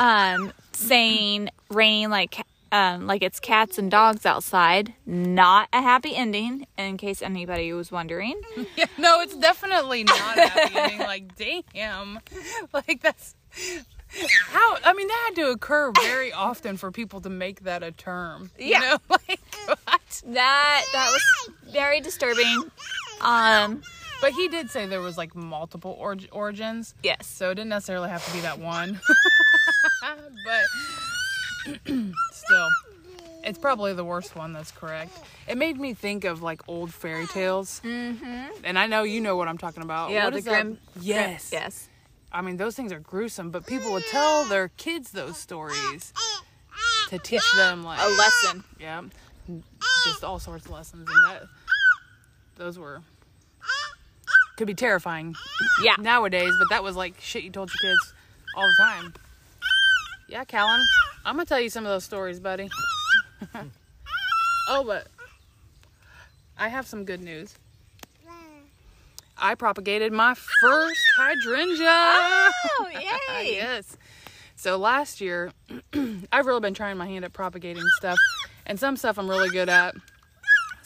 um 0.00 0.52
saying 0.72 1.50
raining 1.68 2.10
like 2.10 2.44
um 2.72 3.06
like 3.06 3.22
it's 3.22 3.38
cats 3.40 3.78
and 3.78 3.90
dogs 3.90 4.24
outside 4.26 4.94
not 5.06 5.68
a 5.72 5.80
happy 5.82 6.14
ending 6.16 6.66
in 6.78 6.96
case 6.96 7.22
anybody 7.22 7.72
was 7.72 7.92
wondering 7.92 8.40
Yeah, 8.76 8.86
no, 8.98 9.20
it's 9.20 9.36
definitely 9.36 10.04
not 10.04 10.38
a 10.38 10.48
happy 10.48 10.76
ending. 10.76 10.98
Like, 11.06 11.36
damn. 11.36 12.18
Like, 12.72 13.00
that's. 13.02 13.34
How? 14.48 14.76
I 14.84 14.92
mean, 14.92 15.06
that 15.06 15.32
had 15.36 15.42
to 15.44 15.50
occur 15.50 15.92
very 16.02 16.32
often 16.32 16.76
for 16.76 16.90
people 16.90 17.20
to 17.20 17.30
make 17.30 17.60
that 17.60 17.82
a 17.84 17.92
term. 17.92 18.50
You 18.58 18.66
Yeah. 18.70 18.78
know? 18.80 18.98
Like, 19.08 19.40
what? 19.66 20.22
that 20.26 20.84
that 20.92 21.10
was 21.10 21.50
very 21.72 22.00
disturbing 22.00 22.70
um 23.20 23.82
But 24.20 24.32
he 24.32 24.48
did 24.48 24.70
say 24.70 24.86
there 24.86 25.00
was 25.00 25.16
like 25.16 25.34
multiple 25.34 25.96
orig- 25.98 26.28
origins. 26.32 26.94
yes 27.02 27.26
So 27.26 27.50
it 27.50 27.54
didn't 27.54 27.70
necessarily 27.70 28.08
have 28.10 28.24
to 28.26 28.32
be 28.32 28.40
that 28.40 28.58
one. 28.58 29.00
but 30.44 31.80
still, 32.32 32.68
It's 33.44 33.58
probably 33.58 33.92
the 33.94 34.04
worst 34.04 34.36
one. 34.36 34.52
That's 34.52 34.70
correct. 34.72 35.12
It 35.48 35.56
made 35.58 35.78
me 35.78 35.94
think 35.94 36.24
of 36.24 36.42
like 36.42 36.60
old 36.68 36.92
fairy 36.92 37.26
tales, 37.26 37.80
mm-hmm. 37.84 38.48
and 38.64 38.78
I 38.78 38.86
know 38.86 39.02
you 39.02 39.20
know 39.20 39.36
what 39.36 39.48
I'm 39.48 39.58
talking 39.58 39.82
about. 39.82 40.10
Yeah, 40.10 40.24
What 40.24 40.32
the 40.34 40.38
is 40.38 40.44
that? 40.44 40.66
Yes. 41.00 41.50
Yes. 41.52 41.88
I 42.32 42.42
mean, 42.42 42.56
those 42.58 42.76
things 42.76 42.92
are 42.92 43.00
gruesome, 43.00 43.50
but 43.50 43.66
people 43.66 43.92
would 43.92 44.04
tell 44.10 44.44
their 44.44 44.68
kids 44.76 45.10
those 45.10 45.36
stories 45.36 46.12
to 47.08 47.18
teach 47.18 47.42
them 47.56 47.82
like 47.82 47.98
A 48.00 48.08
lesson. 48.08 48.64
yeah, 48.78 49.02
just 50.04 50.22
all 50.24 50.38
sorts 50.38 50.64
of 50.66 50.70
lessons, 50.72 51.08
and 51.10 51.24
that 51.26 51.42
those 52.60 52.78
were 52.78 53.00
could 54.58 54.66
be 54.66 54.74
terrifying 54.74 55.34
Yeah. 55.82 55.94
nowadays, 55.98 56.52
but 56.58 56.68
that 56.68 56.82
was 56.84 56.94
like 56.94 57.14
shit 57.18 57.42
you 57.42 57.50
told 57.50 57.70
your 57.72 57.80
kids 57.90 58.12
all 58.54 58.62
the 58.68 58.84
time. 58.84 59.14
Yeah, 60.28 60.44
Callan, 60.44 60.82
I'm 61.24 61.36
gonna 61.36 61.46
tell 61.46 61.58
you 61.58 61.70
some 61.70 61.86
of 61.86 61.90
those 61.90 62.04
stories, 62.04 62.38
buddy. 62.38 62.68
oh, 64.68 64.84
but 64.84 65.06
I 66.58 66.68
have 66.68 66.86
some 66.86 67.06
good 67.06 67.22
news. 67.22 67.54
I 69.42 69.54
propagated 69.54 70.12
my 70.12 70.34
first 70.60 71.00
hydrangea. 71.16 71.86
Oh, 71.88 72.86
yay! 72.92 73.54
yes. 73.54 73.96
So 74.56 74.76
last 74.76 75.22
year, 75.22 75.50
I've 76.30 76.44
really 76.44 76.60
been 76.60 76.74
trying 76.74 76.98
my 76.98 77.06
hand 77.06 77.24
at 77.24 77.32
propagating 77.32 77.82
stuff, 77.96 78.18
and 78.66 78.78
some 78.78 78.98
stuff 78.98 79.18
I'm 79.18 79.30
really 79.30 79.48
good 79.48 79.70
at. 79.70 79.94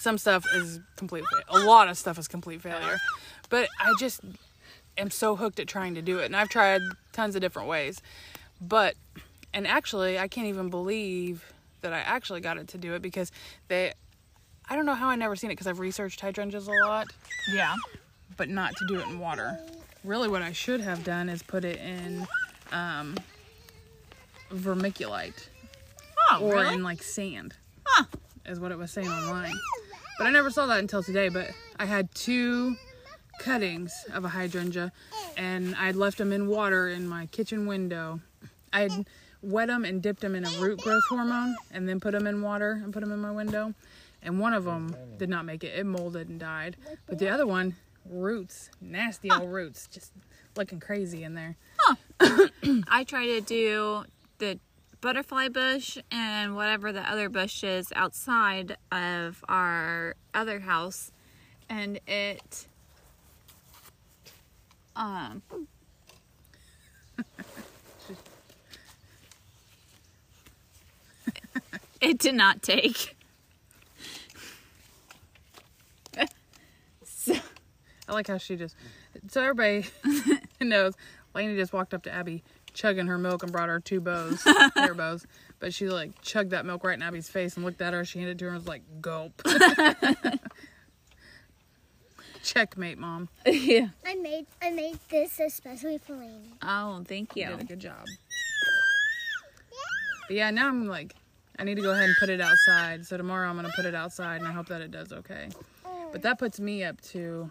Some 0.04 0.18
stuff 0.18 0.44
is 0.54 0.80
complete. 0.96 1.24
Fa- 1.32 1.44
a 1.48 1.60
lot 1.60 1.88
of 1.88 1.96
stuff 1.96 2.18
is 2.18 2.28
complete 2.28 2.60
failure, 2.60 2.98
but 3.48 3.70
I 3.80 3.94
just 3.98 4.20
am 4.98 5.10
so 5.10 5.34
hooked 5.34 5.58
at 5.60 5.66
trying 5.66 5.94
to 5.94 6.02
do 6.02 6.18
it, 6.18 6.26
and 6.26 6.36
I've 6.36 6.50
tried 6.50 6.82
tons 7.14 7.34
of 7.36 7.40
different 7.40 7.68
ways. 7.68 8.02
But, 8.60 8.96
and 9.54 9.66
actually, 9.66 10.18
I 10.18 10.28
can't 10.28 10.46
even 10.46 10.68
believe 10.68 11.54
that 11.80 11.94
I 11.94 12.00
actually 12.00 12.42
got 12.42 12.58
it 12.58 12.68
to 12.68 12.78
do 12.78 12.92
it 12.92 13.00
because 13.00 13.32
they. 13.68 13.94
I 14.68 14.76
don't 14.76 14.84
know 14.84 14.92
how 14.94 15.08
I 15.08 15.16
never 15.16 15.36
seen 15.36 15.48
it 15.50 15.54
because 15.54 15.66
I've 15.68 15.78
researched 15.78 16.20
hydrangeas 16.20 16.68
a 16.68 16.72
lot 16.86 17.06
Yeah. 17.54 17.74
but 18.36 18.50
not 18.50 18.76
to 18.76 18.86
do 18.86 18.98
it 18.98 19.06
in 19.08 19.18
water. 19.18 19.58
Really, 20.04 20.28
what 20.28 20.42
I 20.42 20.52
should 20.52 20.82
have 20.82 21.02
done 21.02 21.30
is 21.30 21.42
put 21.42 21.64
it 21.64 21.78
in 21.78 22.26
um, 22.72 23.14
vermiculite 24.52 25.48
Oh, 26.30 26.40
or 26.42 26.52
really? 26.56 26.74
in 26.74 26.82
like 26.82 27.02
sand, 27.02 27.54
Huh. 27.86 28.04
is 28.44 28.60
what 28.60 28.70
it 28.70 28.76
was 28.76 28.90
saying 28.90 29.08
online. 29.08 29.58
But 30.18 30.26
I 30.26 30.30
never 30.30 30.50
saw 30.50 30.66
that 30.66 30.78
until 30.78 31.02
today. 31.02 31.28
But 31.28 31.50
I 31.78 31.86
had 31.86 32.14
two 32.14 32.76
cuttings 33.40 33.92
of 34.12 34.24
a 34.24 34.28
hydrangea, 34.28 34.92
and 35.36 35.74
I'd 35.74 35.96
left 35.96 36.18
them 36.18 36.32
in 36.32 36.46
water 36.46 36.88
in 36.88 37.08
my 37.08 37.26
kitchen 37.26 37.66
window. 37.66 38.20
I'd 38.72 38.92
wet 39.42 39.68
them 39.68 39.84
and 39.84 40.02
dipped 40.02 40.20
them 40.20 40.34
in 40.34 40.44
a 40.44 40.50
root 40.60 40.80
growth 40.80 41.02
hormone, 41.08 41.56
and 41.70 41.88
then 41.88 42.00
put 42.00 42.12
them 42.12 42.26
in 42.26 42.42
water 42.42 42.80
and 42.82 42.92
put 42.92 43.00
them 43.00 43.12
in 43.12 43.20
my 43.20 43.30
window. 43.30 43.74
And 44.22 44.40
one 44.40 44.54
of 44.54 44.64
them 44.64 44.96
did 45.18 45.28
not 45.28 45.44
make 45.44 45.64
it; 45.64 45.78
it 45.78 45.84
molded 45.84 46.28
and 46.28 46.40
died. 46.40 46.76
But 47.06 47.18
the 47.18 47.28
other 47.28 47.46
one, 47.46 47.76
roots, 48.08 48.70
nasty 48.80 49.30
old 49.30 49.52
roots, 49.52 49.86
just 49.86 50.12
looking 50.56 50.80
crazy 50.80 51.24
in 51.24 51.34
there. 51.34 51.56
I 52.88 53.04
try 53.04 53.26
to 53.26 53.40
do 53.40 54.04
the 54.38 54.58
butterfly 55.04 55.48
bush 55.48 55.98
and 56.10 56.56
whatever 56.56 56.90
the 56.90 57.02
other 57.02 57.28
bush 57.28 57.62
is 57.62 57.92
outside 57.94 58.78
of 58.90 59.44
our 59.50 60.16
other 60.32 60.60
house, 60.60 61.12
and 61.68 62.00
it 62.06 62.66
um 64.96 65.42
it 72.00 72.16
did 72.16 72.34
not 72.34 72.62
take. 72.62 73.14
so, 77.04 77.34
I 78.08 78.12
like 78.14 78.28
how 78.28 78.38
she 78.38 78.56
just. 78.56 78.74
So 79.28 79.42
everybody 79.42 79.84
knows, 80.62 80.94
Lainey 81.34 81.56
just 81.56 81.74
walked 81.74 81.92
up 81.92 82.04
to 82.04 82.10
Abby, 82.10 82.42
chugging 82.74 83.06
her 83.06 83.16
milk, 83.18 83.42
and 83.42 83.50
brought 83.50 83.68
her 83.70 83.80
two 83.80 84.00
bows, 84.00 84.44
hair 84.76 84.92
bows. 84.94 85.26
But 85.60 85.72
she 85.72 85.88
like 85.88 86.20
chugged 86.20 86.50
that 86.50 86.66
milk 86.66 86.84
right 86.84 86.94
in 86.94 87.02
Abby's 87.02 87.28
face 87.28 87.56
and 87.56 87.64
looked 87.64 87.80
at 87.80 87.94
her. 87.94 88.04
She 88.04 88.18
handed 88.18 88.36
it 88.36 88.38
to 88.40 88.44
her 88.46 88.50
and 88.50 88.58
was 88.58 88.68
like, 88.68 88.82
"Gulp." 89.00 89.40
Checkmate, 92.42 92.98
mom. 92.98 93.30
yeah. 93.46 93.88
I 94.04 94.14
made 94.16 94.46
I 94.60 94.70
made 94.70 94.98
this 95.08 95.40
especially 95.40 95.96
for 95.98 96.14
Lainey. 96.14 96.52
Oh, 96.62 97.02
thank 97.08 97.34
you. 97.36 97.44
You 97.44 97.50
did 97.52 97.60
a 97.60 97.64
good 97.64 97.80
job. 97.80 98.04
But 100.28 100.36
yeah, 100.36 100.50
now 100.50 100.68
I'm 100.68 100.86
like, 100.86 101.14
I 101.58 101.64
need 101.64 101.76
to 101.76 101.82
go 101.82 101.92
ahead 101.92 102.04
and 102.04 102.16
put 102.18 102.28
it 102.28 102.40
outside. 102.40 103.06
So 103.06 103.16
tomorrow 103.16 103.48
I'm 103.48 103.56
gonna 103.56 103.72
put 103.74 103.86
it 103.86 103.94
outside, 103.94 104.40
and 104.40 104.48
I 104.48 104.52
hope 104.52 104.66
that 104.68 104.82
it 104.82 104.90
does 104.90 105.12
okay. 105.12 105.48
But 106.12 106.22
that 106.22 106.38
puts 106.38 106.60
me 106.60 106.84
up 106.84 107.00
to 107.12 107.50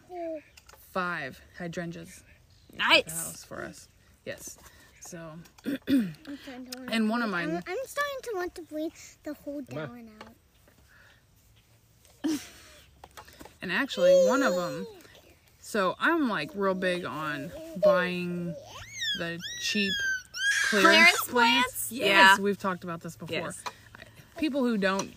five 0.91 1.41
hydrangeas 1.57 2.23
in 2.71 2.77
the 2.77 2.83
Nice. 2.83 3.11
house 3.11 3.43
for 3.43 3.63
us. 3.63 3.87
Yes. 4.25 4.57
So 5.05 5.19
I'm 5.67 6.13
starting 6.43 6.65
to 6.71 6.79
want 6.79 6.93
And 6.93 7.09
one 7.09 7.21
of 7.21 7.25
I'm, 7.25 7.31
mine- 7.53 7.63
I'm 7.67 7.77
starting 7.85 8.19
to 8.23 8.31
want 8.35 8.55
to 8.55 8.61
bleed 8.61 8.93
the 9.23 9.33
whole 9.33 9.61
Come 9.69 9.77
on. 9.77 9.85
gallon 9.87 10.09
out. 12.25 12.39
And 13.61 13.71
actually, 13.71 14.13
one 14.27 14.43
of 14.43 14.55
them. 14.55 14.85
So 15.59 15.95
I'm 15.99 16.27
like 16.29 16.51
real 16.55 16.73
big 16.73 17.05
on 17.05 17.51
buying 17.83 18.53
the 19.19 19.39
cheap 19.61 19.91
clearance, 20.69 20.87
Clearance 20.89 21.17
plants. 21.29 21.29
plants? 21.29 21.91
Yes, 21.91 22.39
we've 22.39 22.57
talked 22.57 22.83
about 22.83 23.01
this 23.01 23.15
before. 23.15 23.35
Yes. 23.37 23.63
People 24.37 24.63
who 24.63 24.77
don't, 24.77 25.13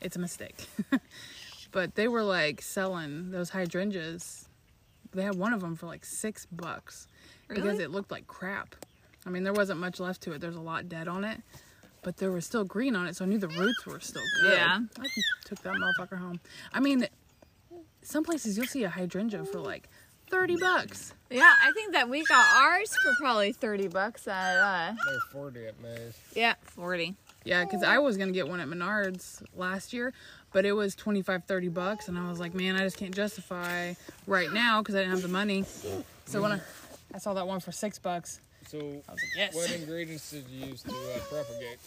it's 0.00 0.14
a 0.16 0.20
mistake. 0.20 0.66
but 1.72 1.94
they 1.96 2.06
were 2.08 2.22
like 2.22 2.62
selling 2.62 3.30
those 3.32 3.50
hydrangeas. 3.50 4.48
They 5.12 5.22
had 5.22 5.34
one 5.36 5.52
of 5.52 5.60
them 5.60 5.74
for 5.74 5.86
like 5.86 6.04
six 6.04 6.46
bucks 6.46 7.08
because 7.48 7.78
it 7.80 7.90
looked 7.90 8.10
like 8.12 8.26
crap. 8.28 8.76
I 9.28 9.30
mean, 9.30 9.44
there 9.44 9.52
wasn't 9.52 9.78
much 9.78 10.00
left 10.00 10.22
to 10.22 10.32
it. 10.32 10.40
There's 10.40 10.56
a 10.56 10.60
lot 10.60 10.88
dead 10.88 11.06
on 11.06 11.22
it, 11.22 11.42
but 12.02 12.16
there 12.16 12.32
was 12.32 12.46
still 12.46 12.64
green 12.64 12.96
on 12.96 13.06
it, 13.06 13.14
so 13.14 13.26
I 13.26 13.28
knew 13.28 13.36
the 13.36 13.48
roots 13.48 13.84
were 13.84 14.00
still 14.00 14.22
good. 14.40 14.54
Yeah. 14.54 14.78
I 14.98 15.06
took 15.44 15.60
that 15.64 15.74
motherfucker 15.74 16.16
home. 16.18 16.40
I 16.72 16.80
mean, 16.80 17.06
some 18.00 18.24
places 18.24 18.56
you'll 18.56 18.66
see 18.66 18.84
a 18.84 18.88
hydrangea 18.88 19.44
for 19.44 19.60
like 19.60 19.86
30 20.30 20.56
bucks. 20.56 21.12
Yeah, 21.28 21.52
I 21.62 21.72
think 21.72 21.92
that 21.92 22.08
we 22.08 22.24
got 22.24 22.42
ours 22.56 22.96
for 23.02 23.12
probably 23.20 23.52
30 23.52 23.88
bucks 23.88 24.26
at, 24.26 24.56
uh, 24.56 24.94
They're 25.06 25.20
40 25.30 25.66
at 25.66 25.82
Mays. 25.82 26.14
yeah, 26.34 26.54
40. 26.62 27.14
Yeah, 27.44 27.64
because 27.64 27.82
I 27.82 27.98
was 27.98 28.16
going 28.16 28.30
to 28.30 28.34
get 28.34 28.48
one 28.48 28.60
at 28.60 28.68
Menards 28.68 29.42
last 29.54 29.92
year, 29.92 30.14
but 30.54 30.64
it 30.64 30.72
was 30.72 30.94
25, 30.94 31.44
30 31.44 31.68
bucks. 31.68 32.08
And 32.08 32.18
I 32.18 32.30
was 32.30 32.40
like, 32.40 32.54
man, 32.54 32.76
I 32.76 32.80
just 32.80 32.96
can't 32.96 33.14
justify 33.14 33.92
right 34.26 34.50
now 34.50 34.80
because 34.80 34.94
I 34.94 35.00
didn't 35.00 35.10
have 35.12 35.22
the 35.22 35.28
money. 35.28 35.66
So 36.24 36.40
when 36.40 36.52
I, 36.52 36.60
I 37.14 37.18
saw 37.18 37.34
that 37.34 37.46
one 37.46 37.60
for 37.60 37.72
six 37.72 37.98
bucks, 37.98 38.40
So, 38.68 38.76
like, 39.08 39.18
yes. 39.34 39.54
what 39.54 39.70
ingredients 39.72 40.30
did 40.30 40.44
you 40.50 40.66
use 40.66 40.82
to 40.82 40.90
uh, 40.90 41.18
propagate? 41.30 41.78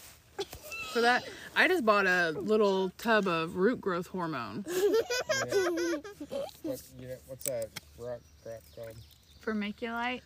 For 0.92 1.00
that, 1.00 1.22
I 1.54 1.68
just 1.68 1.86
bought 1.86 2.06
a 2.06 2.30
little 2.32 2.90
tub 2.98 3.28
of 3.28 3.56
root 3.56 3.80
growth 3.80 4.08
hormone. 4.08 4.64
You 4.68 4.90
know, 5.48 6.02
what, 6.62 6.82
you 7.00 7.08
know, 7.08 7.14
what's 7.28 7.44
that 7.44 7.68
rock 7.98 8.18
crap 8.42 8.60
called? 8.74 8.96
Vermiculite. 9.44 10.20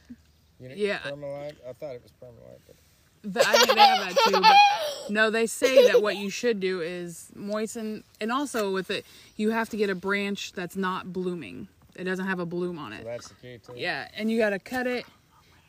You 0.58 0.68
know, 0.70 0.74
Yeah. 0.74 0.98
Permalite? 0.98 1.56
I 1.68 1.72
thought 1.74 1.94
it 1.94 2.02
was 2.02 2.12
permalite, 2.20 2.60
but 2.66 2.76
The- 3.22 3.48
I 3.48 3.52
think 3.52 3.74
they 3.74 3.80
have 3.86 4.14
that 4.14 4.24
too. 4.24 4.40
But 4.40 5.10
no, 5.12 5.30
they 5.30 5.46
say 5.46 5.86
that 5.88 6.02
what 6.02 6.16
you 6.16 6.30
should 6.30 6.58
do 6.60 6.80
is 6.80 7.30
moisten, 7.34 8.02
and 8.20 8.32
also 8.32 8.72
with 8.72 8.90
it, 8.90 9.04
you 9.36 9.50
have 9.50 9.68
to 9.70 9.76
get 9.76 9.90
a 9.90 9.94
branch 9.94 10.52
that's 10.52 10.76
not 10.76 11.12
blooming. 11.12 11.68
It 11.96 12.04
doesn't 12.04 12.26
have 12.26 12.40
a 12.40 12.46
bloom 12.46 12.78
on 12.78 12.92
so 12.92 12.98
it. 12.98 13.04
that's 13.04 13.28
the 13.28 13.34
key 13.36 13.58
to 13.66 13.72
it. 13.72 13.78
Yeah, 13.78 14.08
and 14.16 14.30
you 14.30 14.38
got 14.38 14.50
to 14.50 14.58
cut 14.58 14.86
it, 14.86 15.06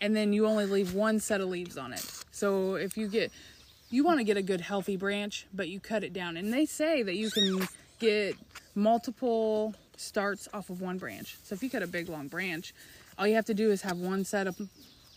and 0.01 0.15
then 0.15 0.33
you 0.33 0.45
only 0.45 0.65
leave 0.65 0.93
one 0.93 1.19
set 1.19 1.41
of 1.41 1.49
leaves 1.49 1.77
on 1.77 1.93
it. 1.93 2.05
So 2.31 2.75
if 2.75 2.97
you 2.97 3.07
get, 3.07 3.31
you 3.89 4.03
want 4.03 4.19
to 4.19 4.23
get 4.23 4.37
a 4.37 4.41
good 4.41 4.61
healthy 4.61 4.95
branch, 4.97 5.45
but 5.53 5.69
you 5.69 5.79
cut 5.79 6.03
it 6.03 6.13
down. 6.13 6.37
And 6.37 6.53
they 6.53 6.65
say 6.65 7.03
that 7.03 7.15
you 7.15 7.29
can 7.31 7.67
get 7.99 8.35
multiple 8.75 9.73
starts 9.95 10.47
off 10.53 10.69
of 10.69 10.81
one 10.81 10.97
branch. 10.97 11.37
So 11.43 11.55
if 11.55 11.63
you 11.63 11.69
cut 11.69 11.81
a 11.83 11.87
big 11.87 12.09
long 12.09 12.27
branch, 12.27 12.73
all 13.17 13.27
you 13.27 13.35
have 13.35 13.45
to 13.45 13.53
do 13.53 13.71
is 13.71 13.81
have 13.81 13.97
one 13.97 14.23
set 14.23 14.45
of. 14.47 14.55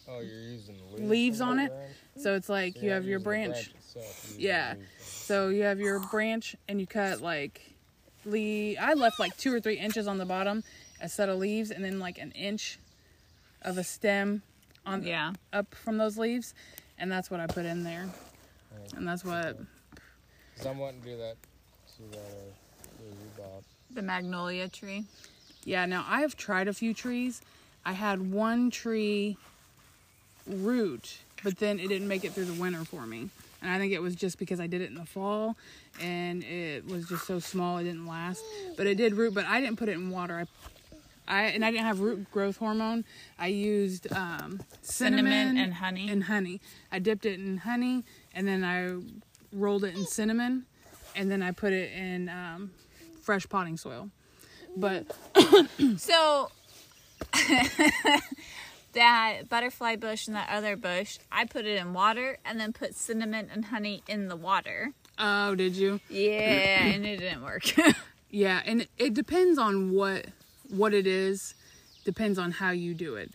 Oh, 0.08 0.20
you're 0.20 0.40
using 0.40 0.76
leaves, 0.92 1.10
Leaves 1.10 1.40
on 1.40 1.58
it? 1.58 1.68
branch? 1.68 1.92
So 2.16 2.34
it's 2.34 2.48
like 2.48 2.82
you 2.82 2.90
have 2.90 3.04
your 3.04 3.20
branch. 3.20 3.70
itself, 3.70 4.34
Yeah. 4.38 4.74
So 5.00 5.48
you 5.48 5.62
have 5.64 5.78
your 5.78 6.00
branch, 6.00 6.56
and 6.68 6.80
you 6.80 6.86
cut 6.86 7.20
like, 7.20 7.60
le- 8.24 8.74
I 8.80 8.94
left 8.94 9.20
like 9.20 9.36
two 9.36 9.54
or 9.54 9.60
three 9.60 9.78
inches 9.78 10.08
on 10.08 10.18
the 10.18 10.24
bottom, 10.24 10.64
a 11.00 11.08
set 11.08 11.28
of 11.28 11.38
leaves, 11.38 11.70
and 11.70 11.84
then 11.84 11.98
like 12.00 12.18
an 12.18 12.32
inch 12.32 12.78
of 13.62 13.76
a 13.78 13.84
stem 13.84 14.42
on 14.86 15.02
Yeah. 15.02 15.32
up 15.52 15.74
from 15.74 15.98
those 15.98 16.16
leaves, 16.18 16.54
and 16.98 17.10
that's 17.10 17.30
what 17.30 17.40
I 17.40 17.46
put 17.46 17.66
in 17.66 17.84
there, 17.84 18.08
and 18.96 19.06
that's 19.06 19.24
what. 19.24 19.58
'Cause 20.56 20.66
I'm 20.66 20.78
wanting 20.78 21.00
to 21.02 21.06
do 21.08 21.16
that 21.16 21.36
to 21.96 22.02
that 22.12 22.18
uh, 22.18 23.02
you 23.04 23.30
bought. 23.36 23.62
The 23.90 24.02
magnolia 24.02 24.68
tree. 24.68 25.04
Yeah. 25.64 25.86
Now 25.86 26.04
I 26.08 26.20
have 26.20 26.36
tried 26.36 26.68
a 26.68 26.72
few 26.74 26.92
trees. 26.94 27.40
I 27.84 27.92
had 27.92 28.30
one 28.30 28.70
tree 28.70 29.36
root, 30.46 31.18
but 31.42 31.58
then 31.58 31.78
it 31.80 31.88
didn't 31.88 32.08
make 32.08 32.24
it 32.24 32.32
through 32.32 32.44
the 32.46 32.60
winter 32.60 32.84
for 32.84 33.06
me. 33.06 33.30
And 33.62 33.70
I 33.70 33.78
think 33.78 33.92
it 33.92 34.00
was 34.00 34.14
just 34.16 34.38
because 34.38 34.58
I 34.60 34.66
did 34.66 34.80
it 34.80 34.88
in 34.88 34.94
the 34.94 35.04
fall 35.04 35.54
and 36.00 36.42
it 36.44 36.86
was 36.86 37.06
just 37.08 37.26
so 37.26 37.38
small 37.38 37.78
it 37.78 37.84
didn't 37.84 38.06
last. 38.06 38.42
But 38.76 38.86
it 38.86 38.96
did 38.96 39.14
root, 39.14 39.34
but 39.34 39.44
I 39.46 39.60
didn't 39.60 39.76
put 39.76 39.88
it 39.88 39.92
in 39.92 40.10
water. 40.10 40.38
I 40.38 40.44
I 41.28 41.44
and 41.44 41.64
I 41.64 41.70
didn't 41.70 41.86
have 41.86 42.00
root 42.00 42.30
growth 42.32 42.56
hormone. 42.56 43.04
I 43.38 43.46
used 43.48 44.12
um, 44.12 44.60
cinnamon, 44.82 45.26
Cinnamon 45.26 45.56
and 45.58 45.74
honey. 45.74 46.08
And 46.10 46.24
honey. 46.24 46.60
I 46.90 46.98
dipped 46.98 47.24
it 47.26 47.38
in 47.38 47.58
honey 47.58 48.04
and 48.34 48.46
then 48.48 48.64
I 48.64 48.96
rolled 49.56 49.84
it 49.84 49.94
in 49.94 50.06
cinnamon 50.06 50.66
and 51.14 51.30
then 51.30 51.42
I 51.42 51.50
put 51.52 51.72
it 51.72 51.92
in 51.92 52.28
um, 52.28 52.70
fresh 53.22 53.48
potting 53.48 53.76
soil. 53.76 54.10
But 54.76 55.06
So 55.98 56.50
that 58.92 59.48
butterfly 59.48 59.96
bush 59.96 60.26
and 60.26 60.36
that 60.36 60.48
other 60.50 60.76
bush, 60.76 61.18
I 61.30 61.44
put 61.44 61.64
it 61.64 61.78
in 61.80 61.92
water 61.92 62.38
and 62.44 62.58
then 62.58 62.72
put 62.72 62.94
cinnamon 62.94 63.48
and 63.52 63.66
honey 63.66 64.02
in 64.08 64.28
the 64.28 64.36
water. 64.36 64.92
oh, 65.18 65.54
did 65.54 65.76
you? 65.76 66.00
Yeah, 66.08 66.86
and 66.86 67.06
it 67.06 67.18
didn't 67.18 67.42
work. 67.42 67.64
Yeah, 68.32 68.62
and 68.64 68.86
it 68.96 69.12
depends 69.12 69.58
on 69.58 69.90
what 69.90 70.26
what 70.70 70.94
it 70.94 71.06
is. 71.06 71.54
Depends 72.04 72.38
on 72.38 72.52
how 72.52 72.70
you 72.70 72.94
do 72.94 73.16
it. 73.16 73.30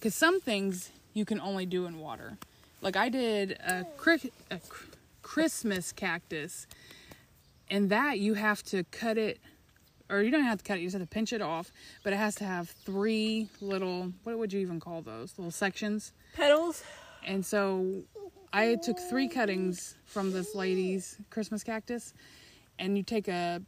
Cuz 0.00 0.14
some 0.14 0.40
things 0.40 0.90
you 1.14 1.24
can 1.24 1.40
only 1.40 1.66
do 1.66 1.86
in 1.86 1.98
water. 1.98 2.38
Like 2.80 2.96
I 2.96 3.08
did 3.08 3.52
a, 3.52 3.84
cri- 3.96 4.32
a 4.50 4.58
cr- 4.58 4.86
Christmas 5.22 5.92
cactus 5.92 6.66
and 7.70 7.90
that 7.90 8.18
you 8.18 8.34
have 8.34 8.62
to 8.64 8.84
cut 8.84 9.18
it 9.18 9.40
or 10.10 10.22
you 10.22 10.30
don't 10.30 10.44
have 10.44 10.58
to 10.58 10.64
cut 10.64 10.78
it, 10.78 10.80
you 10.80 10.86
just 10.86 10.98
have 10.98 11.02
to 11.02 11.12
pinch 11.12 11.32
it 11.32 11.42
off, 11.42 11.70
but 12.02 12.12
it 12.12 12.16
has 12.16 12.34
to 12.36 12.44
have 12.44 12.70
three 12.70 13.48
little 13.60 14.12
what 14.24 14.38
would 14.38 14.52
you 14.52 14.60
even 14.60 14.80
call 14.80 15.02
those? 15.02 15.34
Little 15.36 15.50
sections. 15.50 16.12
Petals? 16.34 16.82
And 17.26 17.44
so 17.44 18.02
I 18.52 18.76
took 18.76 18.98
three 18.98 19.28
cuttings 19.28 19.96
from 20.06 20.32
this 20.32 20.54
lady's 20.54 21.18
Christmas 21.30 21.62
cactus, 21.62 22.14
and 22.78 22.96
you 22.96 23.02
take 23.02 23.28
a 23.28 23.60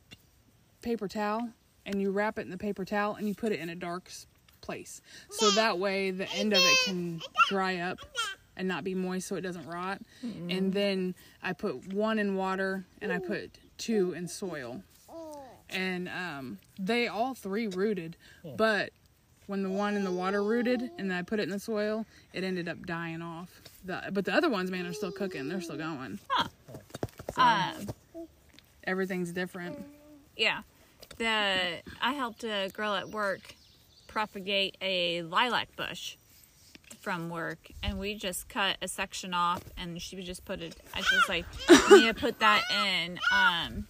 paper 0.80 1.08
towel 1.08 1.50
and 1.90 2.00
you 2.00 2.10
wrap 2.12 2.38
it 2.38 2.42
in 2.42 2.50
the 2.50 2.56
paper 2.56 2.84
towel 2.84 3.16
and 3.16 3.26
you 3.26 3.34
put 3.34 3.50
it 3.52 3.58
in 3.60 3.68
a 3.68 3.74
dark 3.74 4.04
s- 4.06 4.26
place. 4.60 5.02
So 5.30 5.50
that 5.50 5.78
way 5.78 6.10
the 6.12 6.30
end 6.32 6.52
of 6.52 6.60
it 6.62 6.78
can 6.84 7.20
dry 7.48 7.78
up 7.78 7.98
and 8.56 8.68
not 8.68 8.84
be 8.84 8.94
moist 8.94 9.26
so 9.26 9.34
it 9.34 9.40
doesn't 9.40 9.66
rot. 9.66 10.00
And 10.22 10.72
then 10.72 11.14
I 11.42 11.52
put 11.52 11.92
one 11.92 12.18
in 12.20 12.36
water 12.36 12.84
and 13.02 13.12
I 13.12 13.18
put 13.18 13.50
two 13.76 14.12
in 14.12 14.28
soil. 14.28 14.82
And 15.68 16.08
um, 16.08 16.58
they 16.78 17.08
all 17.08 17.34
three 17.34 17.66
rooted, 17.68 18.16
but 18.56 18.90
when 19.46 19.62
the 19.62 19.70
one 19.70 19.94
in 19.96 20.02
the 20.04 20.10
water 20.10 20.42
rooted 20.42 20.90
and 20.98 21.12
I 21.12 21.22
put 21.22 21.38
it 21.40 21.44
in 21.44 21.50
the 21.50 21.58
soil, 21.60 22.06
it 22.32 22.42
ended 22.44 22.68
up 22.68 22.84
dying 22.86 23.22
off. 23.22 23.48
The, 23.84 24.02
but 24.12 24.24
the 24.24 24.34
other 24.34 24.48
ones, 24.50 24.70
man, 24.70 24.84
are 24.86 24.92
still 24.92 25.12
cooking. 25.12 25.48
They're 25.48 25.60
still 25.60 25.76
going. 25.76 26.18
Um, 27.36 27.72
Everything's 28.84 29.30
different. 29.32 29.78
yeah. 30.36 30.60
The 31.20 31.82
I 32.00 32.12
helped 32.14 32.44
a 32.44 32.70
girl 32.72 32.94
at 32.94 33.10
work 33.10 33.54
propagate 34.08 34.74
a 34.80 35.20
lilac 35.20 35.76
bush 35.76 36.16
from 37.02 37.28
work 37.28 37.58
and 37.82 37.98
we 37.98 38.14
just 38.14 38.48
cut 38.48 38.78
a 38.80 38.88
section 38.88 39.34
off 39.34 39.62
and 39.76 40.00
she 40.00 40.16
would 40.16 40.24
just 40.24 40.46
put 40.46 40.60
it 40.62 40.74
I 40.94 41.02
just 41.02 41.28
like 41.28 41.44
need 41.90 42.06
to 42.06 42.14
put 42.14 42.38
that 42.40 42.62
in 42.70 43.20
um 43.32 43.86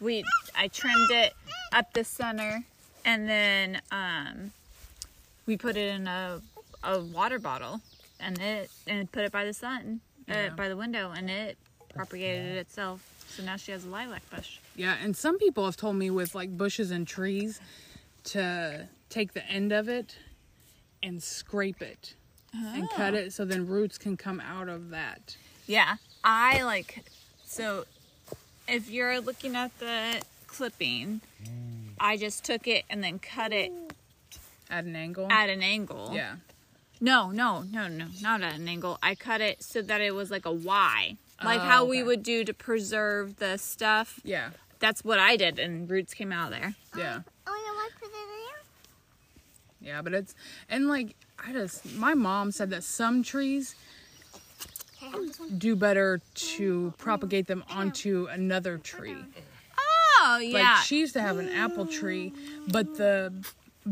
we 0.00 0.24
I 0.56 0.68
trimmed 0.68 1.10
it 1.10 1.32
up 1.72 1.92
the 1.92 2.04
center 2.04 2.62
and 3.04 3.28
then 3.28 3.82
um 3.90 4.52
we 5.46 5.56
put 5.56 5.76
it 5.76 5.92
in 5.92 6.06
a 6.06 6.40
a 6.84 7.00
water 7.00 7.40
bottle 7.40 7.80
and 8.20 8.40
it 8.40 8.70
and 8.86 9.10
put 9.10 9.24
it 9.24 9.32
by 9.32 9.44
the 9.44 9.52
sun 9.54 10.00
Yeah. 10.28 10.50
uh, 10.52 10.56
by 10.56 10.68
the 10.68 10.76
window 10.76 11.10
and 11.10 11.28
it 11.28 11.58
propagated 11.94 12.56
itself 12.58 13.19
so 13.30 13.42
now 13.42 13.56
she 13.56 13.72
has 13.72 13.84
a 13.84 13.88
lilac 13.88 14.28
bush 14.30 14.58
Yeah, 14.76 14.96
and 15.02 15.16
some 15.16 15.38
people 15.38 15.64
have 15.64 15.76
told 15.76 15.96
me 15.96 16.10
with 16.10 16.34
like 16.34 16.56
bushes 16.56 16.90
and 16.90 17.06
trees 17.06 17.60
to 18.24 18.88
take 19.08 19.32
the 19.32 19.46
end 19.46 19.72
of 19.72 19.88
it 19.88 20.16
and 21.02 21.22
scrape 21.22 21.80
it 21.82 22.14
and 22.52 22.88
cut 22.90 23.14
it 23.14 23.32
so 23.32 23.44
then 23.44 23.66
roots 23.66 23.96
can 23.96 24.16
come 24.16 24.40
out 24.40 24.68
of 24.68 24.90
that. 24.90 25.36
Yeah, 25.66 25.96
I 26.24 26.62
like 26.62 27.04
so 27.44 27.84
if 28.68 28.90
you're 28.90 29.20
looking 29.20 29.56
at 29.56 29.76
the 29.78 30.20
clipping, 30.46 31.20
mm. 31.42 31.48
I 31.98 32.16
just 32.16 32.44
took 32.44 32.66
it 32.66 32.84
and 32.90 33.02
then 33.02 33.18
cut 33.18 33.52
it 33.52 33.72
At 34.68 34.84
an 34.84 34.96
angle. 34.96 35.30
at 35.30 35.48
an 35.48 35.62
angle. 35.62 36.10
yeah. 36.12 36.36
No, 37.00 37.30
no, 37.30 37.62
no, 37.62 37.88
no, 37.88 38.06
not 38.20 38.42
at 38.42 38.56
an 38.56 38.68
angle. 38.68 38.98
I 39.02 39.14
cut 39.14 39.40
it 39.40 39.62
so 39.62 39.80
that 39.80 40.02
it 40.02 40.14
was 40.14 40.30
like 40.30 40.44
a 40.44 40.52
Y. 40.52 41.16
Like 41.42 41.60
Oh, 41.60 41.64
how 41.64 41.84
we 41.84 42.02
would 42.02 42.22
do 42.22 42.44
to 42.44 42.52
preserve 42.52 43.36
the 43.36 43.56
stuff. 43.56 44.20
Yeah. 44.24 44.50
That's 44.78 45.04
what 45.04 45.18
I 45.18 45.36
did 45.36 45.58
and 45.58 45.88
roots 45.90 46.14
came 46.14 46.32
out 46.32 46.52
of 46.52 46.58
there. 46.58 46.74
Yeah. 46.96 47.20
Oh, 47.46 47.54
you 47.54 47.74
want 47.74 47.92
to 47.92 47.98
put 47.98 48.08
it 48.08 49.86
Yeah, 49.86 50.02
but 50.02 50.14
it's 50.14 50.34
and 50.68 50.88
like 50.88 51.14
I 51.44 51.52
just 51.52 51.94
my 51.94 52.14
mom 52.14 52.52
said 52.52 52.70
that 52.70 52.84
some 52.84 53.22
trees 53.22 53.74
in 55.02 55.12
there? 55.12 55.20
Okay. 55.20 55.54
do 55.56 55.76
better 55.76 56.20
to 56.34 56.92
propagate 56.98 57.46
them 57.46 57.64
onto 57.70 58.28
another 58.30 58.78
tree. 58.78 59.16
Oh, 60.22 60.38
yeah. 60.38 60.74
Like 60.74 60.84
she 60.84 60.98
used 60.98 61.14
to 61.14 61.22
have 61.22 61.38
an 61.38 61.48
apple 61.48 61.86
tree, 61.86 62.32
but 62.68 62.96
the 62.96 63.32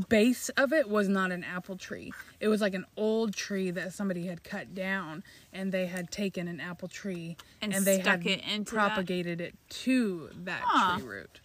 base 0.09 0.49
of 0.51 0.73
it 0.73 0.89
was 0.89 1.09
not 1.09 1.33
an 1.33 1.43
apple 1.45 1.77
tree. 1.77 2.13
It 2.41 2.49
was 2.49 2.61
like 2.61 2.75
an 2.75 2.85
old 2.97 3.35
tree 3.35 3.71
that 3.73 3.93
somebody 3.93 4.27
had 4.27 4.45
cut 4.45 4.75
down, 4.75 5.23
and 5.53 5.73
they 5.73 5.87
had 5.87 6.11
taken 6.11 6.47
an 6.49 6.61
apple 6.61 6.89
tree 6.89 7.37
And 7.61 7.73
they 7.73 8.01
stuck 8.01 8.23
had 8.25 8.27
it 8.27 8.43
into 8.45 8.75
that? 8.75 8.93
propagated 8.95 9.41
it 9.41 9.55
to 9.71 10.31
that 10.45 10.63
Huh. 10.65 10.99
tree 10.99 11.07
root. 11.07 11.41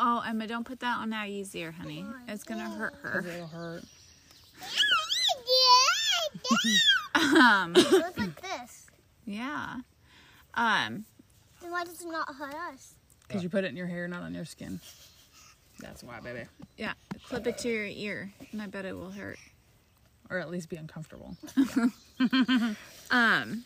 oh, 0.00 0.22
Emma, 0.26 0.46
don't 0.46 0.64
put 0.64 0.80
that 0.80 0.98
on 0.98 1.10
that 1.10 1.28
easier, 1.28 1.72
honey. 1.72 2.06
It's 2.28 2.44
gonna 2.44 2.68
hurt 2.70 2.94
her. 3.02 3.22
'Cause 3.22 3.26
It'll 3.34 3.46
hurt. 3.48 3.84
Um, 7.14 7.72
It 7.76 7.90
looks 7.92 8.18
like 8.18 8.40
this. 8.40 8.86
yeah. 9.24 9.76
Um, 10.54 11.04
Then 11.60 11.70
why 11.72 11.84
does 11.84 12.00
it 12.00 12.08
not 12.08 12.28
hurt 12.34 12.54
us? 12.72 12.94
Because 13.26 13.42
you 13.42 13.48
put 13.48 13.64
it 13.64 13.68
in 13.68 13.76
your 13.76 13.86
hair, 13.86 14.08
not 14.08 14.22
on 14.22 14.34
your 14.34 14.44
skin. 14.44 14.80
That's 15.80 16.02
why, 16.02 16.20
baby. 16.20 16.44
yeah. 16.76 16.94
Clip 17.28 17.46
it 17.46 17.58
to 17.58 17.68
your 17.68 17.84
ear, 17.84 18.32
and 18.52 18.62
I 18.62 18.66
bet 18.66 18.84
it 18.84 18.96
will 18.96 19.10
hurt. 19.10 19.38
Or 20.30 20.38
at 20.38 20.50
least 20.50 20.68
be 20.68 20.76
uncomfortable. 20.76 21.36
Um. 23.10 23.64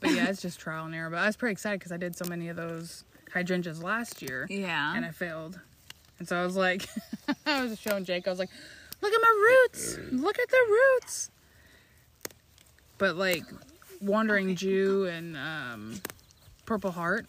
But 0.00 0.12
yeah, 0.12 0.28
it's 0.28 0.40
just 0.40 0.58
trial 0.58 0.86
and 0.86 0.94
error. 0.94 1.10
But 1.10 1.18
I 1.18 1.26
was 1.26 1.36
pretty 1.36 1.52
excited 1.52 1.78
because 1.78 1.92
I 1.92 1.98
did 1.98 2.16
so 2.16 2.24
many 2.24 2.48
of 2.48 2.56
those 2.56 3.04
hydrangeas 3.32 3.82
last 3.82 4.22
year. 4.22 4.46
Yeah. 4.48 4.96
and 4.96 5.04
I 5.04 5.10
failed. 5.10 5.60
And 6.18 6.26
so 6.28 6.36
I 6.40 6.44
was 6.44 6.56
like, 6.56 6.86
I 7.46 7.62
was 7.64 7.78
showing 7.78 8.04
Jake, 8.04 8.26
I 8.26 8.30
was 8.30 8.38
like, 8.38 8.48
look 9.02 9.12
at 9.12 9.20
my 9.20 9.46
roots. 9.68 9.98
Look 10.10 10.38
at 10.38 10.48
the 10.48 10.62
roots. 10.68 11.30
But 12.98 13.16
like 13.16 13.44
Wandering 14.00 14.54
Jew 14.56 15.04
and 15.06 15.36
um, 15.36 16.00
Purple 16.70 16.92
Heart, 16.92 17.26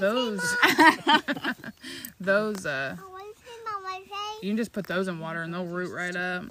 those, 0.00 0.40
those, 2.18 2.64
uh, 2.64 2.96
Oh, 2.98 3.10
what 3.10 3.22
is 3.26 3.34
it 3.36 3.76
on 3.76 3.82
my 3.82 3.98
face? 4.00 4.42
you 4.42 4.48
can 4.48 4.56
just 4.56 4.72
put 4.72 4.86
those 4.86 5.06
in 5.06 5.18
water 5.18 5.42
and 5.42 5.52
they'll 5.52 5.66
root 5.66 5.92
right 5.94 6.16
up. 6.16 6.44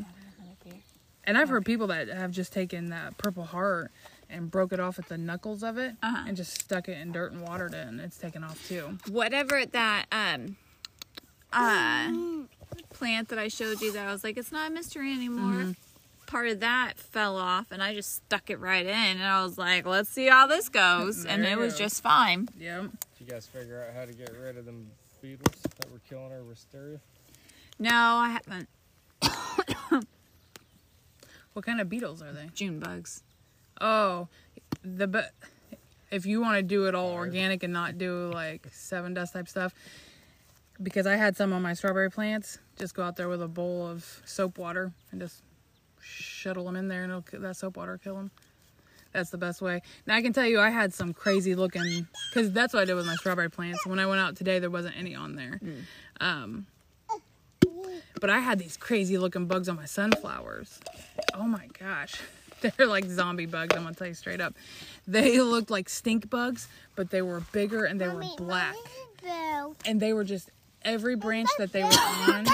And 1.24 1.40
I've 1.40 1.50
heard 1.50 1.66
people 1.66 1.88
that 1.88 2.08
have 2.08 2.30
just 2.30 2.54
taken 2.54 2.90
that 2.92 3.18
Purple 3.18 3.46
Heart 3.46 3.90
and 4.30 4.52
broke 4.52 4.74
it 4.74 4.80
off 4.80 5.00
at 5.00 5.10
the 5.10 5.18
knuckles 5.18 5.64
of 5.64 5.80
it 5.80 5.96
Uh-huh. 6.04 6.26
and 6.28 6.38
just 6.38 6.62
stuck 6.62 6.88
it 6.88 7.00
in 7.00 7.12
dirt 7.12 7.32
and 7.32 7.42
watered 7.42 7.74
it 7.74 7.88
and 7.88 8.00
it's 8.00 8.20
taken 8.20 8.44
off 8.44 8.68
too. 8.68 9.00
Whatever 9.10 9.66
that 9.66 10.06
um 10.12 10.58
uh 11.52 12.12
plant 12.94 13.30
that 13.30 13.40
I 13.40 13.48
showed 13.48 13.82
you 13.82 13.92
that 13.94 14.08
I 14.08 14.12
was 14.12 14.24
like, 14.24 14.38
it's 14.38 14.52
not 14.52 14.70
a 14.70 14.74
mystery 14.74 15.12
anymore. 15.12 15.52
Mm-hmm. 15.64 15.72
Part 16.26 16.48
of 16.48 16.60
that 16.62 16.98
fell 16.98 17.38
off, 17.38 17.72
and 17.72 17.84
I 17.84 17.94
just 17.94 18.16
stuck 18.16 18.50
it 18.50 18.60
right 18.60 18.86
in, 18.86 18.92
and 18.92 19.24
I 19.24 19.44
was 19.44 19.58
like, 19.58 19.86
let's 19.86 20.10
see 20.10 20.28
how 20.28 20.48
this 20.48 20.70
goes, 20.70 21.26
and 21.30 21.46
it 21.46 21.58
was 21.58 21.74
go. 21.74 21.80
just 21.80 22.02
fine. 22.02 22.50
Yep. 22.60 22.82
Did 22.82 22.92
you 23.20 23.26
guys 23.28 23.46
figure 23.46 23.84
out 23.88 23.96
how 23.96 24.06
to 24.06 24.14
get 24.14 24.34
rid 24.38 24.58
of 24.58 24.66
them 24.66 24.88
beetles 25.22 25.62
that 25.78 25.92
were 25.92 26.02
killing 26.10 26.32
our 26.32 26.44
wisteria? 26.44 27.00
No, 27.78 27.92
I 27.92 28.30
haven't. 28.30 28.70
What 31.56 31.66
kind 31.66 31.80
of 31.80 31.88
beetles 31.88 32.22
are 32.22 32.34
they? 32.34 32.50
June 32.54 32.80
bugs. 32.80 33.24
Oh, 33.80 34.28
the 34.84 35.08
but 35.08 35.32
if 36.12 36.26
you 36.26 36.42
want 36.42 36.58
to 36.58 36.62
do 36.62 36.86
it 36.88 36.94
all 36.94 37.12
organic 37.12 37.64
and 37.64 37.72
not 37.72 37.98
do 37.98 38.30
like 38.34 38.70
Sevin 38.74 39.16
dust 39.16 39.32
type 39.32 39.48
stuff, 39.48 39.74
because 40.84 41.08
I 41.08 41.16
had 41.16 41.38
some 41.38 41.54
on 41.54 41.62
my 41.62 41.74
strawberry 41.74 42.12
plants, 42.12 42.58
just 42.78 42.94
go 42.94 43.04
out 43.04 43.16
there 43.16 43.30
with 43.30 43.42
a 43.42 43.48
bowl 43.48 43.88
of 43.88 44.22
soap 44.26 44.58
water 44.58 44.92
and 45.14 45.22
just 45.22 45.44
shuttle 46.06 46.66
them 46.66 46.76
in 46.76 46.88
there, 46.88 47.04
and 47.04 47.12
it'll, 47.12 47.42
that 47.42 47.56
soap 47.58 47.78
water 47.78 47.94
will 47.94 48.00
kill 48.00 48.16
them. 48.16 48.32
That's 49.14 49.30
the 49.30 49.38
best 49.38 49.62
way. 49.62 49.82
Now 50.06 50.16
I 50.16 50.22
can 50.22 50.34
tell 50.34 50.46
you, 50.46 50.60
I 50.60 50.70
had 50.70 50.94
some 50.94 51.14
crazy 51.14 51.56
looking 51.56 52.06
because 52.30 52.52
that's 52.52 52.74
what 52.74 52.82
I 52.82 52.86
did 52.86 52.96
with 52.96 53.06
my 53.06 53.16
strawberry 53.16 53.50
plants. 53.50 53.86
When 53.86 53.98
I 53.98 54.06
went 54.08 54.20
out 54.20 54.36
today, 54.36 54.60
there 54.60 54.70
wasn't 54.70 54.98
any 54.98 55.16
on 55.16 55.36
there. 55.36 55.60
Um, 56.20 56.66
but 58.20 58.30
I 58.30 58.40
had 58.40 58.60
these 58.60 58.76
crazy 58.76 59.18
looking 59.18 59.46
bugs 59.46 59.70
on 59.70 59.78
my 59.78 59.86
sunflowers. 59.86 60.80
Oh 61.34 61.44
my 61.48 61.68
gosh. 61.80 62.16
They're 62.62 62.88
like 62.88 63.06
zombie 63.06 63.46
bugs, 63.46 63.76
I'm 63.76 63.84
gonna 63.84 63.96
tell 63.96 64.08
you 64.08 64.14
straight 64.16 64.42
up. 64.42 64.54
They 65.08 65.40
looked 65.40 65.70
like 65.70 65.88
stink 65.88 66.30
bugs, 66.30 66.68
but 66.96 67.10
they 67.10 67.22
were 67.22 67.42
bigger 67.52 67.86
and 67.86 68.02
they 68.02 68.08
were 68.10 68.24
black. 68.38 68.76
And 69.86 70.00
they 70.00 70.14
were 70.14 70.24
just 70.24 70.50
every 70.82 71.16
branch 71.16 71.50
that 71.58 71.72
they 71.72 71.84
were 71.84 71.90
on, 71.90 72.46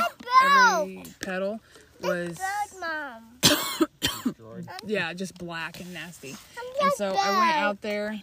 every 0.43 1.03
petal 1.21 1.59
was 2.01 2.37
Bird, 2.37 2.79
Mom. 2.79 3.23
Droid. 3.23 3.30
yeah, 4.85 5.13
just 5.13 5.37
black 5.37 5.79
and 5.79 5.93
nasty. 5.93 6.35
And 6.81 6.91
so 6.93 7.15
I 7.17 7.37
went 7.37 7.57
out 7.57 7.81
there 7.81 8.21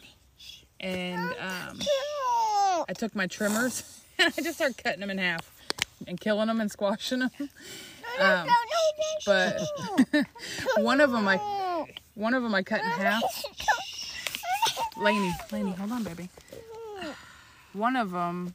and 0.81 1.21
um, 1.21 1.79
I 2.89 2.93
took 2.97 3.15
my 3.15 3.27
trimmers 3.27 4.03
and 4.19 4.33
I 4.39 4.43
just 4.43 4.57
started 4.57 4.83
cutting 4.83 5.01
them 5.01 5.11
in 5.11 5.19
half 5.19 5.51
and 6.07 6.21
killing 6.21 6.47
them 6.47 6.61
and 6.61 6.71
squashing 6.71 7.21
them. 7.21 7.31
Um, 8.21 8.49
but 9.27 9.61
one 10.79 11.01
of 11.01 11.11
them 11.13 11.29
I 11.29 11.37
one 12.15 12.35
of 12.35 12.43
them 12.43 12.55
I 12.55 12.63
cut 12.63 12.81
in 12.81 12.87
half. 12.87 13.23
Lainey, 14.97 15.33
Lainey, 15.53 15.73
hold 15.73 15.93
on, 15.93 16.03
baby. 16.03 16.29
One 17.73 17.95
of 17.95 18.11
them 18.11 18.55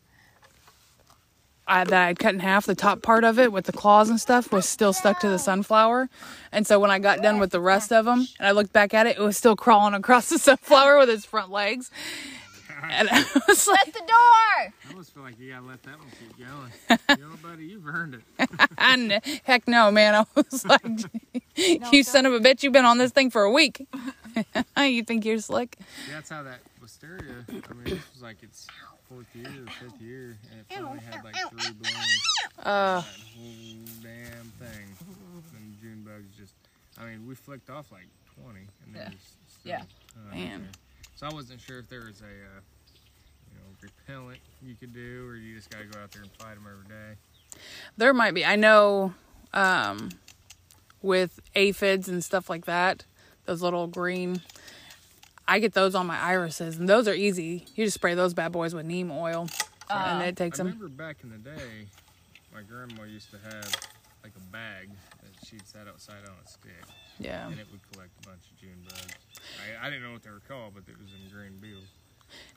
I, 1.67 1.83
that 1.85 2.07
I'd 2.07 2.19
cut 2.19 2.33
in 2.33 2.39
half, 2.41 2.65
the 2.65 2.75
top 2.75 3.01
part 3.01 3.23
of 3.23 3.39
it 3.39 3.51
with 3.51 3.65
the 3.65 3.71
claws 3.71 4.09
and 4.09 4.19
stuff 4.19 4.51
was 4.51 4.67
still 4.67 4.91
stuck 4.93 5.19
to 5.21 5.29
the 5.29 5.39
sunflower. 5.39 6.09
And 6.51 6.67
so 6.67 6.79
when 6.79 6.91
I 6.91 6.99
got 6.99 7.21
done 7.21 7.39
with 7.39 7.51
the 7.51 7.61
rest 7.61 7.93
of 7.93 8.05
them 8.05 8.27
and 8.37 8.47
I 8.47 8.51
looked 8.51 8.73
back 8.73 8.93
at 8.93 9.07
it, 9.07 9.17
it 9.17 9.21
was 9.21 9.37
still 9.37 9.55
crawling 9.55 9.93
across 9.93 10.29
the 10.29 10.37
sunflower 10.39 10.97
with 10.97 11.09
its 11.09 11.25
front 11.25 11.51
legs. 11.51 11.89
And 12.89 13.07
I 13.09 13.19
was 13.47 13.67
like, 13.67 13.85
Shut 13.85 13.93
the 13.93 13.99
door. 13.99 14.07
I 14.09 14.71
almost 14.89 15.13
feel 15.13 15.23
like 15.23 15.39
you 15.39 15.51
gotta 15.51 15.65
let 15.65 15.81
that 15.83 15.97
one 15.97 16.07
keep 16.19 16.37
going. 16.37 16.99
you 17.17 17.29
know, 17.29 17.35
buddy, 17.41 17.65
you've 17.65 17.87
earned 17.87 18.15
it. 18.15 18.49
I 18.77 19.21
heck 19.45 19.67
no, 19.67 19.89
man. 19.89 20.15
I 20.15 20.25
was 20.35 20.65
like, 20.65 20.85
you 21.55 22.03
son 22.03 22.25
of 22.25 22.33
a 22.33 22.39
bitch, 22.39 22.63
you've 22.63 22.73
been 22.73 22.83
on 22.83 22.97
this 22.97 23.11
thing 23.11 23.29
for 23.29 23.43
a 23.43 23.51
week. 23.51 23.87
you 24.77 25.03
think 25.03 25.23
you're 25.23 25.39
slick? 25.39 25.77
Yeah, 26.07 26.15
that's 26.15 26.29
how 26.29 26.43
that 26.43 26.59
wisteria. 26.81 27.45
I 27.47 27.73
mean, 27.73 27.85
this 27.85 28.13
was 28.13 28.21
like 28.21 28.43
its 28.43 28.67
fourth 29.13 29.35
year 29.35 29.63
or 29.63 29.71
fifth 29.89 30.01
year, 30.01 30.37
and 30.51 30.59
it 30.59 30.65
finally 30.73 30.99
had 30.99 31.23
like 31.23 31.35
three 31.49 31.73
blooms. 31.73 32.21
Uh, 32.59 33.01
that 33.01 33.05
whole 33.35 33.85
damn 34.01 34.51
thing. 34.59 34.87
And 35.55 35.77
June 35.81 36.03
bugs 36.05 36.35
just. 36.37 36.53
I 36.97 37.05
mean, 37.05 37.27
we 37.27 37.33
flicked 37.35 37.69
off 37.69 37.91
like 37.91 38.07
20, 38.43 38.59
and 38.59 38.67
then 38.95 39.01
Yeah. 39.01 39.09
still, 39.47 39.71
Yeah. 39.71 39.83
uh, 40.31 40.35
Man. 40.35 40.61
there. 40.61 40.69
So 41.15 41.27
I 41.27 41.33
wasn't 41.33 41.59
sure 41.59 41.79
if 41.79 41.89
there 41.89 42.01
was 42.01 42.21
a, 42.21 42.25
uh, 42.25 42.61
you 43.49 43.57
know, 43.57 43.75
repellent 43.81 44.39
you 44.61 44.75
could 44.75 44.93
do, 44.93 45.27
or 45.27 45.35
you 45.35 45.55
just 45.55 45.69
gotta 45.71 45.85
go 45.85 45.99
out 45.99 46.11
there 46.11 46.21
and 46.21 46.31
fight 46.33 46.55
them 46.55 46.65
every 46.69 46.87
day. 46.87 47.17
there 47.97 48.13
might 48.13 48.33
be. 48.33 48.45
I 48.45 48.55
know 48.55 49.13
um, 49.53 50.09
with 51.01 51.39
aphids 51.55 52.07
and 52.07 52.23
stuff 52.23 52.49
like 52.49 52.65
that, 52.65 53.05
those 53.45 53.61
little 53.61 53.87
green, 53.87 54.41
I 55.47 55.59
get 55.59 55.73
those 55.73 55.93
on 55.95 56.07
my 56.07 56.19
irises, 56.19 56.77
and 56.77 56.87
those 56.87 57.07
are 57.07 57.13
easy. 57.13 57.65
You 57.75 57.85
just 57.85 57.95
spray 57.95 58.15
those 58.15 58.33
bad 58.33 58.51
boys 58.51 58.73
with 58.73 58.85
neem 58.85 59.11
oil, 59.11 59.47
and 59.89 60.21
uh, 60.21 60.25
it 60.25 60.35
takes 60.37 60.59
I 60.59 60.63
them. 60.63 60.67
I 60.67 60.75
remember 60.75 60.95
back 61.03 61.17
in 61.23 61.29
the 61.31 61.37
day, 61.37 61.87
my 62.53 62.61
grandma 62.61 63.03
used 63.03 63.29
to 63.31 63.37
have 63.37 63.75
like 64.23 64.33
a 64.37 64.51
bag 64.51 64.89
that 65.21 65.47
she'd 65.47 65.67
set 65.67 65.87
outside 65.87 66.23
on 66.25 66.33
a 66.43 66.47
stick, 66.49 66.71
Yeah. 67.19 67.47
and 67.47 67.59
it 67.59 67.67
would 67.71 67.81
collect 67.91 68.11
a 68.23 68.27
bunch 68.29 68.39
of 68.51 68.57
June 68.59 68.77
bugs. 68.87 69.13
I, 69.81 69.85
I 69.87 69.89
didn't 69.89 70.03
know 70.03 70.13
what 70.13 70.23
they 70.23 70.29
were 70.29 70.41
called, 70.47 70.75
but 70.75 70.83
it 70.87 70.97
was 70.97 71.09
in 71.11 71.29
green 71.35 71.57
beetles. 71.59 71.83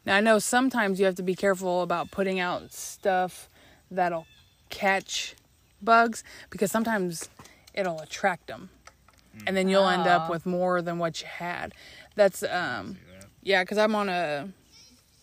Now 0.05 0.17
I 0.17 0.21
know 0.21 0.39
sometimes 0.39 1.01
you 1.01 1.07
have 1.07 1.17
to 1.17 1.23
be 1.25 1.35
careful 1.35 1.83
about 1.83 2.11
putting 2.13 2.39
out 2.39 2.73
stuff 2.73 3.49
that'll 3.91 4.27
catch 4.71 5.35
bugs 5.83 6.23
because 6.51 6.71
sometimes 6.71 7.29
it'll 7.75 7.99
attract 8.01 8.47
them, 8.47 8.71
and 9.45 9.57
then 9.57 9.69
you'll 9.69 9.89
end 9.89 10.07
up 10.07 10.29
Oh. 10.29 10.33
with 10.33 10.47
more 10.47 10.81
than 10.83 10.99
what 10.99 11.21
you 11.21 11.27
had. 11.27 11.75
That's 12.17 12.43
um 12.43 12.97
that? 13.19 13.29
yeah, 13.43 13.63
because 13.63 13.79
I'm 13.79 13.95
on 13.95 14.09
a 14.09 14.49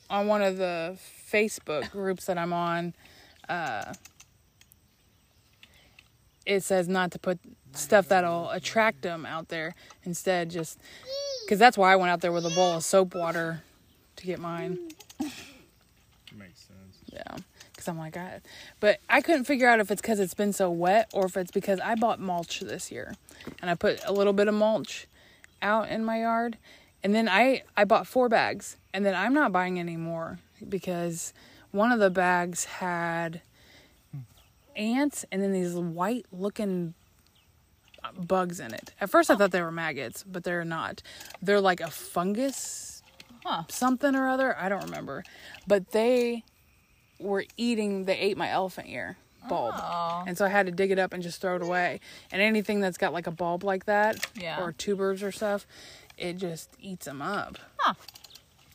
on 0.09 0.27
one 0.27 0.41
of 0.41 0.57
the 0.57 0.97
Facebook 1.31 1.91
groups 1.91 2.25
that 2.25 2.37
I'm 2.37 2.53
on. 2.53 2.93
Uh, 3.49 3.93
it 6.45 6.61
says 6.61 6.87
not 6.87 7.11
to 7.11 7.19
put 7.19 7.39
stuff 7.73 8.07
that'll 8.09 8.49
attract 8.51 9.01
them 9.01 9.25
out 9.25 9.49
there. 9.49 9.75
Instead, 10.03 10.49
just 10.49 10.79
because 11.43 11.59
that's 11.59 11.77
why 11.77 11.91
I 11.91 11.95
went 11.95 12.11
out 12.11 12.21
there 12.21 12.31
with 12.31 12.45
a 12.45 12.49
bowl 12.51 12.77
of 12.77 12.83
soap 12.83 13.15
water 13.15 13.63
to 14.17 14.25
get 14.25 14.39
mine. 14.39 14.77
Makes 15.19 16.67
sense. 16.67 16.97
Yeah, 17.11 17.37
because 17.71 17.87
I'm 17.87 17.97
like, 17.97 18.17
I, 18.17 18.41
but 18.79 18.99
I 19.09 19.21
couldn't 19.21 19.45
figure 19.45 19.67
out 19.67 19.79
if 19.79 19.91
it's 19.91 20.01
because 20.01 20.19
it's 20.19 20.33
been 20.33 20.53
so 20.53 20.69
wet 20.69 21.09
or 21.13 21.25
if 21.25 21.37
it's 21.37 21.51
because 21.51 21.79
I 21.79 21.95
bought 21.95 22.19
mulch 22.19 22.59
this 22.59 22.91
year, 22.91 23.15
and 23.61 23.69
I 23.69 23.75
put 23.75 23.99
a 24.05 24.11
little 24.11 24.33
bit 24.33 24.47
of 24.47 24.53
mulch 24.53 25.07
out 25.61 25.89
in 25.89 26.03
my 26.03 26.19
yard, 26.21 26.57
and 27.03 27.13
then 27.13 27.27
I 27.29 27.63
I 27.75 27.83
bought 27.85 28.07
four 28.07 28.29
bags, 28.29 28.77
and 28.93 29.05
then 29.05 29.15
I'm 29.15 29.33
not 29.33 29.51
buying 29.51 29.79
any 29.79 29.97
more 29.97 30.39
because 30.67 31.33
one 31.71 31.91
of 31.91 31.99
the 31.99 32.09
bags 32.09 32.65
had 32.65 33.41
ants 34.75 35.25
and 35.31 35.41
then 35.41 35.51
these 35.51 35.73
white 35.75 36.25
looking 36.31 36.93
bugs 38.27 38.59
in 38.59 38.73
it. 38.73 38.93
At 38.99 39.09
first 39.09 39.29
I 39.29 39.35
thought 39.35 39.51
they 39.51 39.61
were 39.61 39.71
maggots, 39.71 40.23
but 40.23 40.43
they're 40.43 40.65
not. 40.65 41.01
They're 41.41 41.61
like 41.61 41.79
a 41.81 41.89
fungus 41.91 42.89
Huh. 43.45 43.63
something 43.67 44.15
or 44.15 44.29
other. 44.29 44.57
I 44.57 44.69
don't 44.69 44.83
remember. 44.85 45.23
But 45.67 45.91
they 45.91 46.43
were 47.19 47.43
eating, 47.57 48.05
they 48.05 48.17
ate 48.17 48.37
my 48.37 48.49
elephant 48.49 48.87
ear 48.89 49.17
bulb. 49.49 49.75
Oh. 49.77 50.23
And 50.25 50.37
so 50.37 50.45
I 50.45 50.49
had 50.49 50.65
to 50.67 50.71
dig 50.71 50.91
it 50.91 50.97
up 50.99 51.11
and 51.11 51.21
just 51.21 51.41
throw 51.41 51.57
it 51.57 51.61
away. 51.61 51.99
And 52.31 52.41
anything 52.41 52.79
that's 52.79 52.97
got 52.97 53.11
like 53.11 53.27
a 53.27 53.31
bulb 53.31 53.63
like 53.65 53.85
that 53.85 54.25
Yeah. 54.35 54.61
or 54.63 54.71
tubers 54.71 55.21
or 55.21 55.33
stuff, 55.33 55.67
it 56.17 56.37
just 56.37 56.69
eats 56.79 57.05
them 57.05 57.21
up. 57.21 57.57
Huh. 57.77 57.93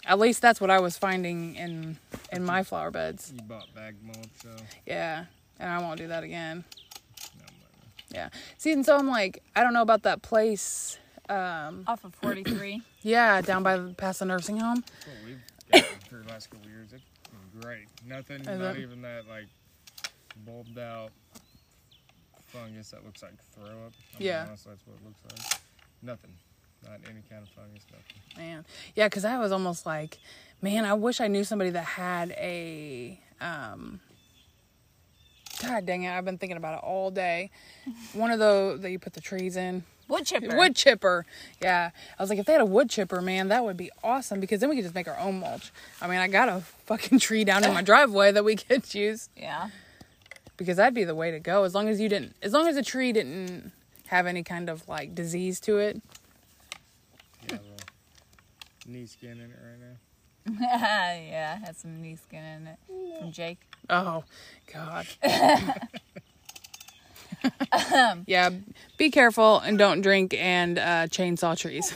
At 0.05 0.19
least 0.19 0.41
that's 0.41 0.61
what 0.61 0.71
I 0.71 0.81
was 0.81 0.97
finding 0.97 1.55
in 1.57 1.99
in 2.33 2.45
my 2.45 2.63
flower 2.63 2.91
beds. 2.91 3.33
You 3.35 3.43
bought 3.43 3.73
bag 3.75 3.97
mulch, 4.03 4.29
so 4.43 4.51
Yeah. 4.87 5.27
And 5.61 5.71
I 5.71 5.79
won't 5.81 5.99
do 5.99 6.07
that 6.09 6.23
again. 6.23 6.65
no, 7.39 7.45
Yeah. 8.15 8.29
See, 8.59 8.73
and 8.73 8.85
so 8.87 8.97
I'm 8.97 9.09
like, 9.09 9.43
I 9.57 9.63
don't 9.63 9.73
know 9.75 9.83
about 9.83 10.03
that 10.05 10.23
place. 10.23 10.99
Um, 11.29 11.85
Off 11.87 12.05
of 12.05 12.15
43. 12.15 12.81
yeah, 13.03 13.41
down 13.43 13.63
by 13.63 13.77
the 13.77 13.93
past 13.95 14.21
the 14.21 14.25
nursing 14.25 14.59
home. 14.61 14.83
that's 14.87 15.07
what 15.07 15.17
we've 15.27 15.41
gotten 15.73 15.99
for 16.09 16.17
the 16.25 16.29
last 16.33 16.49
couple 16.51 16.65
of 16.67 16.73
years. 16.73 16.89
It's 16.93 17.03
been 17.31 17.61
great. 17.61 17.87
Nothing, 18.07 18.41
Is 18.41 18.59
not 18.59 18.77
it? 18.77 18.81
even 18.83 19.03
that 19.03 19.29
like 19.29 19.47
bulbed 20.47 20.79
out 20.79 21.11
fungus 22.47 22.91
that 22.93 23.05
looks 23.05 23.23
like 23.23 23.35
throw 23.53 23.65
up. 23.67 23.93
I 24.15 24.19
mean, 24.19 24.27
Yeah. 24.29 24.47
honestly, 24.49 24.73
that's 24.73 24.87
what 24.87 24.97
it 24.97 25.05
looks 25.05 25.21
like. 25.53 25.61
Nothing. 26.03 26.35
Not 26.85 27.01
any 27.05 27.23
kind 27.29 27.43
of 27.43 27.49
fungus, 27.51 27.85
nothing. 27.91 28.47
Man, 28.47 28.65
yeah, 28.95 29.07
because 29.07 29.25
I 29.25 29.39
was 29.39 29.53
almost 29.53 29.85
like, 29.87 30.19
man, 30.63 30.85
I 30.85 30.95
wish 30.95 31.21
I 31.21 31.27
knew 31.29 31.45
somebody 31.45 31.71
that 31.71 31.85
had 31.85 32.31
a. 32.33 33.19
Um, 33.41 34.01
God 35.63 35.87
dang 35.87 36.05
it! 36.05 36.11
I've 36.13 36.25
been 36.25 36.39
thinking 36.39 36.57
about 36.57 36.75
it 36.79 36.85
all 36.85 37.11
day. 37.11 37.51
One 38.13 38.31
of 38.31 38.39
those 38.39 38.81
that 38.83 38.91
you 38.91 38.99
put 38.99 39.13
the 39.15 39.21
trees 39.21 39.57
in. 39.57 39.83
Wood 40.07 40.25
chipper. 40.25 40.57
Wood 40.57 40.75
chipper. 40.75 41.27
Yeah. 41.61 41.91
I 42.19 42.23
was 42.23 42.31
like, 42.31 42.39
if 42.39 42.47
they 42.47 42.53
had 42.53 42.63
a 42.63 42.67
wood 42.67 42.89
chipper, 42.89 43.21
man, 43.21 43.49
that 43.49 43.63
would 43.65 43.77
be 43.77 43.91
awesome 44.03 44.41
because 44.41 44.61
then 44.61 44.71
we 44.71 44.77
could 44.77 44.85
just 44.85 44.95
make 44.95 45.07
our 45.07 45.19
own 45.19 45.41
mulch. 45.41 45.71
I 46.01 46.07
mean, 46.07 46.19
I 46.19 46.29
got 46.29 46.49
a 46.49 46.61
fucking 46.87 47.19
tree 47.19 47.45
down 47.45 47.63
in 47.63 47.75
my 47.75 47.83
driveway 47.91 48.33
that 48.33 48.43
we 48.43 48.57
could 48.57 48.95
use 48.95 49.29
Yeah. 49.37 49.69
because 50.57 50.79
that'd 50.79 50.95
be 50.95 51.05
the 51.05 51.15
way 51.15 51.31
to 51.31 51.39
go. 51.39 51.65
As 51.65 51.75
long 51.75 51.89
as 51.91 52.01
you 52.01 52.09
didn't, 52.09 52.35
as 52.43 52.55
long 52.55 52.67
as 52.69 52.75
the 52.77 52.83
tree 52.83 53.13
didn't 53.13 53.71
have 54.07 54.27
any 54.27 54.43
kind 54.43 54.71
of 54.71 54.89
like 54.89 55.15
disease 55.15 55.61
to 55.61 55.77
it. 55.77 56.01
Yeah, 58.89 58.95
knee 58.95 59.07
skin 59.07 59.33
in 59.33 59.51
it 59.51 59.59
right 59.63 59.81
now. 59.81 59.97
yeah, 60.61 61.57
it 61.57 61.65
had 61.65 61.77
some 61.77 62.01
knee 62.01 62.17
skin 62.17 62.43
in 62.43 62.67
it 62.67 62.79
from 63.21 63.33
Jake. 63.33 63.59
Oh, 63.91 64.25
God. 64.73 65.07
yeah, 68.27 68.51
be 68.97 69.11
careful 69.11 69.61
and 69.61 69.79
don't 69.79 70.01
drink 70.01 70.35
and 70.35 70.79
uh, 70.79 71.07
chainsaw 71.07 71.57
trees. 71.57 71.95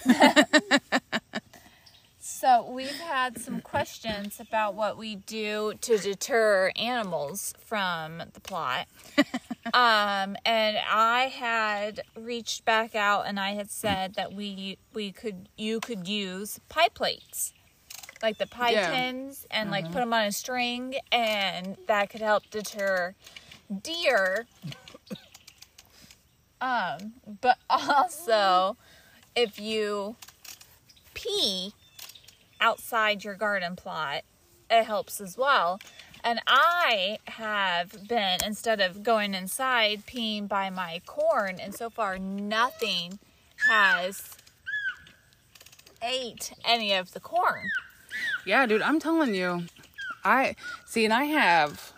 So 2.20 2.68
we've 2.68 2.98
had 2.98 3.38
some 3.38 3.60
questions 3.60 4.40
about 4.40 4.74
what 4.74 4.98
we 4.98 5.14
do 5.14 5.74
to 5.80 5.98
deter 5.98 6.72
animals 6.76 7.54
from 7.58 8.22
the 8.32 8.40
plot. 8.40 8.88
Um, 9.74 10.36
and 10.44 10.76
I 10.90 11.32
had 11.34 12.02
reached 12.14 12.64
back 12.64 12.94
out 12.94 13.26
and 13.26 13.40
I 13.40 13.52
had 13.52 13.70
said 13.70 14.14
that 14.14 14.32
we 14.32 14.78
we 14.92 15.12
could 15.12 15.48
you 15.56 15.80
could 15.80 16.06
use 16.06 16.60
pie 16.68 16.88
plates. 16.88 17.52
Like 18.22 18.38
the 18.38 18.46
pie 18.46 18.72
Yeah. 18.74 18.94
tins 18.94 19.46
and 19.50 19.70
like 19.70 19.86
put 19.86 19.98
them 20.00 20.12
on 20.12 20.26
a 20.26 20.32
string 20.32 20.96
and 21.10 21.76
that 21.86 22.10
could 22.10 22.20
help 22.20 22.48
deter 22.50 23.14
deer. 23.82 24.46
Um, 26.60 27.14
but 27.40 27.58
also 27.70 28.76
if 29.34 29.58
you 29.58 30.16
pee 31.14 31.72
outside 32.60 33.24
your 33.24 33.34
garden 33.34 33.74
plot, 33.74 34.22
it 34.70 34.84
helps 34.84 35.20
as 35.20 35.36
well. 35.36 35.80
And 36.24 36.40
I 36.46 37.18
have 37.26 38.06
been, 38.06 38.38
instead 38.46 38.80
of 38.80 39.02
going 39.02 39.34
inside, 39.34 40.04
peeing 40.06 40.46
by 40.46 40.70
my 40.70 41.00
corn, 41.04 41.58
and 41.60 41.74
so 41.74 41.90
far 41.90 42.18
nothing 42.18 43.18
has 43.68 44.36
ate 46.02 46.52
any 46.64 46.92
of 46.92 47.12
the 47.12 47.20
corn. 47.20 47.70
Yeah, 48.44 48.66
dude, 48.66 48.82
I'm 48.82 49.00
telling 49.00 49.34
you. 49.34 49.64
I 50.24 50.54
see, 50.86 51.04
and 51.04 51.12
I 51.12 51.24
have 51.24 51.92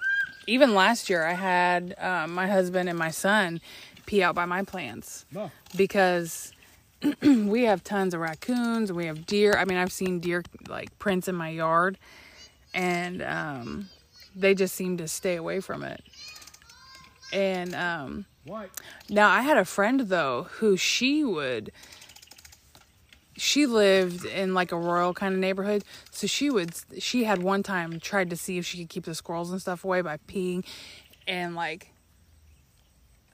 even 0.46 0.74
last 0.74 1.10
year. 1.10 1.24
I 1.26 1.34
had 1.34 1.94
um, 1.98 2.32
my 2.34 2.46
husband 2.46 2.88
and 2.88 2.98
my 2.98 3.10
son 3.10 3.60
pee 4.06 4.22
out 4.22 4.34
by 4.34 4.44
my 4.44 4.62
plants 4.62 5.24
No. 5.32 5.50
because 5.76 6.52
we 7.22 7.64
have 7.64 7.84
tons 7.84 8.14
of 8.14 8.20
raccoons. 8.20 8.92
We 8.92 9.06
have 9.06 9.26
deer. 9.26 9.54
I 9.58 9.64
mean, 9.66 9.76
I've 9.78 9.92
seen 9.92 10.20
deer 10.20 10.42
like 10.68 10.98
prints 10.98 11.28
in 11.28 11.34
my 11.34 11.50
yard, 11.50 11.98
and 12.72 13.22
um, 13.22 13.88
they 14.34 14.54
just 14.54 14.74
seem 14.74 14.96
to 14.98 15.08
stay 15.08 15.36
away 15.36 15.60
from 15.60 15.82
it. 15.84 16.02
And 17.32 17.74
um, 17.74 18.26
What? 18.44 18.70
now 19.08 19.28
I 19.28 19.40
had 19.42 19.56
a 19.56 19.64
friend 19.64 20.00
though 20.00 20.44
who 20.58 20.76
she 20.76 21.24
would 21.24 21.72
she 23.36 23.66
lived 23.66 24.24
in 24.24 24.54
like 24.54 24.70
a 24.70 24.78
rural 24.78 25.12
kind 25.12 25.34
of 25.34 25.40
neighborhood. 25.40 25.82
So 26.10 26.26
she 26.26 26.50
would 26.50 26.72
she 26.98 27.24
had 27.24 27.42
one 27.42 27.62
time 27.62 27.98
tried 28.00 28.30
to 28.30 28.36
see 28.36 28.58
if 28.58 28.66
she 28.66 28.78
could 28.78 28.88
keep 28.88 29.04
the 29.04 29.14
squirrels 29.14 29.50
and 29.50 29.60
stuff 29.60 29.84
away 29.84 30.02
by 30.02 30.18
peeing 30.28 30.64
and 31.26 31.56
like 31.56 31.90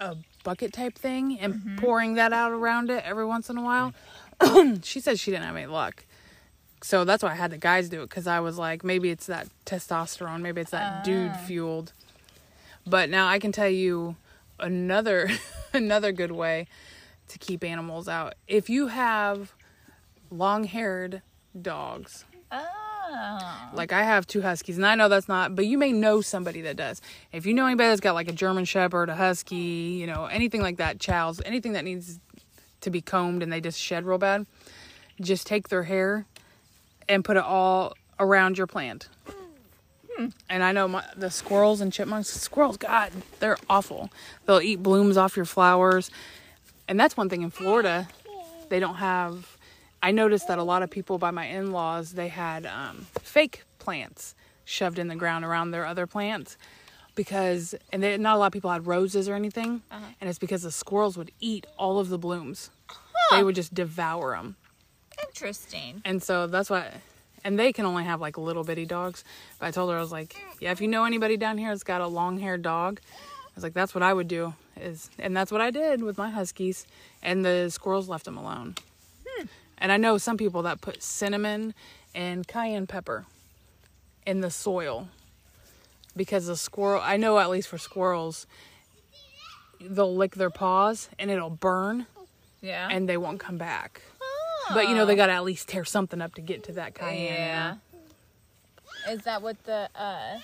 a 0.00 0.16
bucket 0.44 0.72
type 0.72 0.96
thing 0.96 1.38
and 1.38 1.78
pouring 1.78 2.14
that 2.14 2.32
out 2.32 2.52
around 2.52 2.88
it 2.90 3.04
every 3.04 3.26
once 3.26 3.50
in 3.50 3.58
a 3.58 3.62
while. 3.62 3.92
She 4.82 5.00
said 5.00 5.18
she 5.18 5.30
didn't 5.30 5.44
have 5.44 5.56
any 5.56 5.66
luck 5.66 6.06
so 6.82 7.04
that's 7.04 7.22
why 7.22 7.30
I 7.30 7.34
had 7.34 7.50
the 7.50 7.58
guys 7.58 7.88
do 7.88 8.02
it 8.02 8.08
because 8.08 8.26
I 8.26 8.40
was 8.40 8.58
like, 8.58 8.84
maybe 8.84 9.10
it's 9.10 9.26
that 9.26 9.48
testosterone, 9.66 10.40
maybe 10.40 10.60
it's 10.60 10.70
that 10.70 11.04
dude 11.04 11.32
ah. 11.34 11.44
fueled. 11.46 11.92
But 12.86 13.10
now 13.10 13.28
I 13.28 13.38
can 13.38 13.52
tell 13.52 13.68
you 13.68 14.16
another 14.58 15.28
another 15.72 16.12
good 16.12 16.32
way 16.32 16.66
to 17.28 17.38
keep 17.38 17.62
animals 17.64 18.08
out. 18.08 18.34
If 18.48 18.70
you 18.70 18.88
have 18.88 19.54
long-haired 20.30 21.22
dogs, 21.60 22.24
Oh. 22.52 23.70
like 23.74 23.92
I 23.92 24.02
have 24.02 24.26
two 24.26 24.42
huskies, 24.42 24.76
and 24.76 24.86
I 24.86 24.94
know 24.94 25.08
that's 25.08 25.28
not, 25.28 25.54
but 25.54 25.66
you 25.66 25.78
may 25.78 25.92
know 25.92 26.20
somebody 26.20 26.62
that 26.62 26.76
does. 26.76 27.00
If 27.32 27.46
you 27.46 27.54
know 27.54 27.66
anybody 27.66 27.88
that's 27.88 28.00
got 28.00 28.14
like 28.14 28.28
a 28.28 28.32
German 28.32 28.64
Shepherd, 28.64 29.08
a 29.08 29.14
husky, 29.14 29.56
you 29.56 30.06
know, 30.06 30.26
anything 30.26 30.60
like 30.60 30.78
that, 30.78 30.98
chows, 30.98 31.40
anything 31.44 31.72
that 31.72 31.84
needs 31.84 32.18
to 32.80 32.90
be 32.90 33.00
combed 33.00 33.42
and 33.42 33.52
they 33.52 33.60
just 33.60 33.78
shed 33.78 34.04
real 34.04 34.18
bad, 34.18 34.46
just 35.20 35.46
take 35.46 35.68
their 35.68 35.84
hair 35.84 36.26
and 37.10 37.24
put 37.24 37.36
it 37.36 37.42
all 37.42 37.94
around 38.18 38.56
your 38.56 38.66
plant. 38.66 39.08
And 40.48 40.62
I 40.62 40.72
know 40.72 40.86
my, 40.86 41.04
the 41.16 41.30
squirrels 41.30 41.80
and 41.80 41.92
chipmunks, 41.92 42.28
squirrels, 42.28 42.76
God, 42.76 43.10
they're 43.40 43.56
awful. 43.68 44.10
They'll 44.46 44.60
eat 44.60 44.82
blooms 44.82 45.16
off 45.16 45.34
your 45.34 45.46
flowers. 45.46 46.10
And 46.88 47.00
that's 47.00 47.16
one 47.16 47.28
thing 47.28 47.42
in 47.42 47.50
Florida, 47.50 48.08
they 48.68 48.80
don't 48.80 48.96
have. 48.96 49.56
I 50.02 50.10
noticed 50.10 50.46
that 50.48 50.58
a 50.58 50.62
lot 50.62 50.82
of 50.82 50.90
people 50.90 51.18
by 51.18 51.30
my 51.30 51.46
in 51.46 51.72
laws, 51.72 52.12
they 52.12 52.28
had 52.28 52.66
um, 52.66 53.06
fake 53.20 53.64
plants 53.78 54.34
shoved 54.64 54.98
in 54.98 55.08
the 55.08 55.16
ground 55.16 55.44
around 55.44 55.70
their 55.70 55.86
other 55.86 56.06
plants 56.06 56.56
because, 57.14 57.74
and 57.92 58.02
they, 58.02 58.16
not 58.18 58.36
a 58.36 58.38
lot 58.38 58.46
of 58.46 58.52
people 58.52 58.70
had 58.70 58.86
roses 58.86 59.28
or 59.28 59.34
anything. 59.34 59.82
And 60.20 60.28
it's 60.28 60.38
because 60.38 60.62
the 60.62 60.70
squirrels 60.70 61.16
would 61.16 61.32
eat 61.40 61.66
all 61.78 61.98
of 61.98 62.08
the 62.08 62.18
blooms, 62.18 62.70
they 63.30 63.42
would 63.42 63.54
just 63.54 63.72
devour 63.72 64.32
them. 64.36 64.56
Interesting. 65.28 66.02
And 66.04 66.22
so 66.22 66.46
that's 66.46 66.70
why, 66.70 66.90
and 67.44 67.58
they 67.58 67.72
can 67.72 67.86
only 67.86 68.04
have 68.04 68.20
like 68.20 68.38
little 68.38 68.64
bitty 68.64 68.86
dogs. 68.86 69.24
But 69.58 69.66
I 69.66 69.70
told 69.70 69.90
her, 69.90 69.96
I 69.96 70.00
was 70.00 70.12
like, 70.12 70.36
yeah, 70.60 70.72
if 70.72 70.80
you 70.80 70.88
know 70.88 71.04
anybody 71.04 71.36
down 71.36 71.58
here 71.58 71.68
that's 71.70 71.82
got 71.82 72.00
a 72.00 72.06
long 72.06 72.38
haired 72.38 72.62
dog, 72.62 73.00
I 73.12 73.52
was 73.54 73.64
like, 73.64 73.74
that's 73.74 73.94
what 73.94 74.02
I 74.02 74.12
would 74.12 74.28
do. 74.28 74.54
Is 74.80 75.10
and 75.18 75.36
that's 75.36 75.52
what 75.52 75.60
I 75.60 75.70
did 75.70 76.02
with 76.02 76.16
my 76.16 76.30
huskies, 76.30 76.86
and 77.22 77.44
the 77.44 77.68
squirrels 77.70 78.08
left 78.08 78.24
them 78.24 78.38
alone. 78.38 78.76
Hmm. 79.26 79.46
And 79.78 79.92
I 79.92 79.96
know 79.96 80.16
some 80.18 80.36
people 80.36 80.62
that 80.62 80.80
put 80.80 81.02
cinnamon 81.02 81.74
and 82.14 82.46
cayenne 82.46 82.86
pepper 82.86 83.26
in 84.26 84.40
the 84.40 84.50
soil 84.50 85.08
because 86.16 86.46
the 86.46 86.56
squirrel. 86.56 87.00
I 87.02 87.16
know 87.16 87.38
at 87.38 87.50
least 87.50 87.68
for 87.68 87.78
squirrels, 87.78 88.46
they'll 89.80 90.14
lick 90.14 90.34
their 90.34 90.50
paws 90.50 91.08
and 91.18 91.30
it'll 91.30 91.50
burn, 91.50 92.06
Yeah. 92.62 92.88
and 92.90 93.08
they 93.08 93.16
won't 93.16 93.40
come 93.40 93.56
back. 93.58 94.02
But 94.74 94.88
you 94.88 94.94
know 94.94 95.04
they 95.06 95.16
got 95.16 95.26
to 95.26 95.32
at 95.32 95.44
least 95.44 95.68
tear 95.68 95.84
something 95.84 96.20
up 96.20 96.34
to 96.34 96.40
get 96.40 96.64
to 96.64 96.72
that 96.72 96.94
cayenne. 96.94 97.34
yeah. 97.34 97.74
Is 99.12 99.22
that 99.22 99.40
what 99.42 99.62
the 99.64 99.88
uh, 99.94 100.38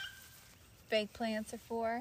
fake 0.88 1.12
plants 1.12 1.52
are 1.54 1.60
for? 1.68 2.00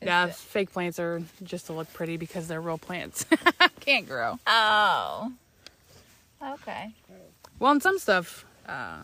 Is 0.00 0.06
Yeah, 0.06 0.26
it- 0.26 0.34
fake 0.34 0.72
plants 0.72 0.98
are 0.98 1.22
just 1.42 1.66
to 1.66 1.72
look 1.74 1.92
pretty 1.92 2.16
because 2.16 2.48
they're 2.48 2.60
real 2.62 2.78
plants. 2.78 3.26
Can't 3.80 4.08
grow. 4.08 4.38
Oh. 4.46 5.32
Okay. 6.42 6.92
Well, 7.58 7.72
and 7.72 7.82
some 7.82 7.98
stuff, 7.98 8.44
uh, 8.66 9.02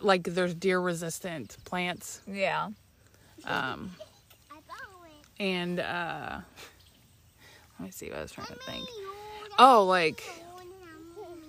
like 0.00 0.22
there's 0.24 0.54
deer 0.54 0.80
resistant 0.80 1.56
plants, 1.66 2.20
Yeah. 2.26 2.70
um, 3.44 3.90
and 5.38 5.80
uh, 5.80 6.38
let 7.78 7.86
me 7.86 7.90
see 7.90 8.08
what 8.08 8.18
I 8.18 8.22
was 8.22 8.32
trying 8.32 8.46
to 8.46 8.54
think. 8.66 8.88
Oh, 9.58 9.84
like 9.84 10.22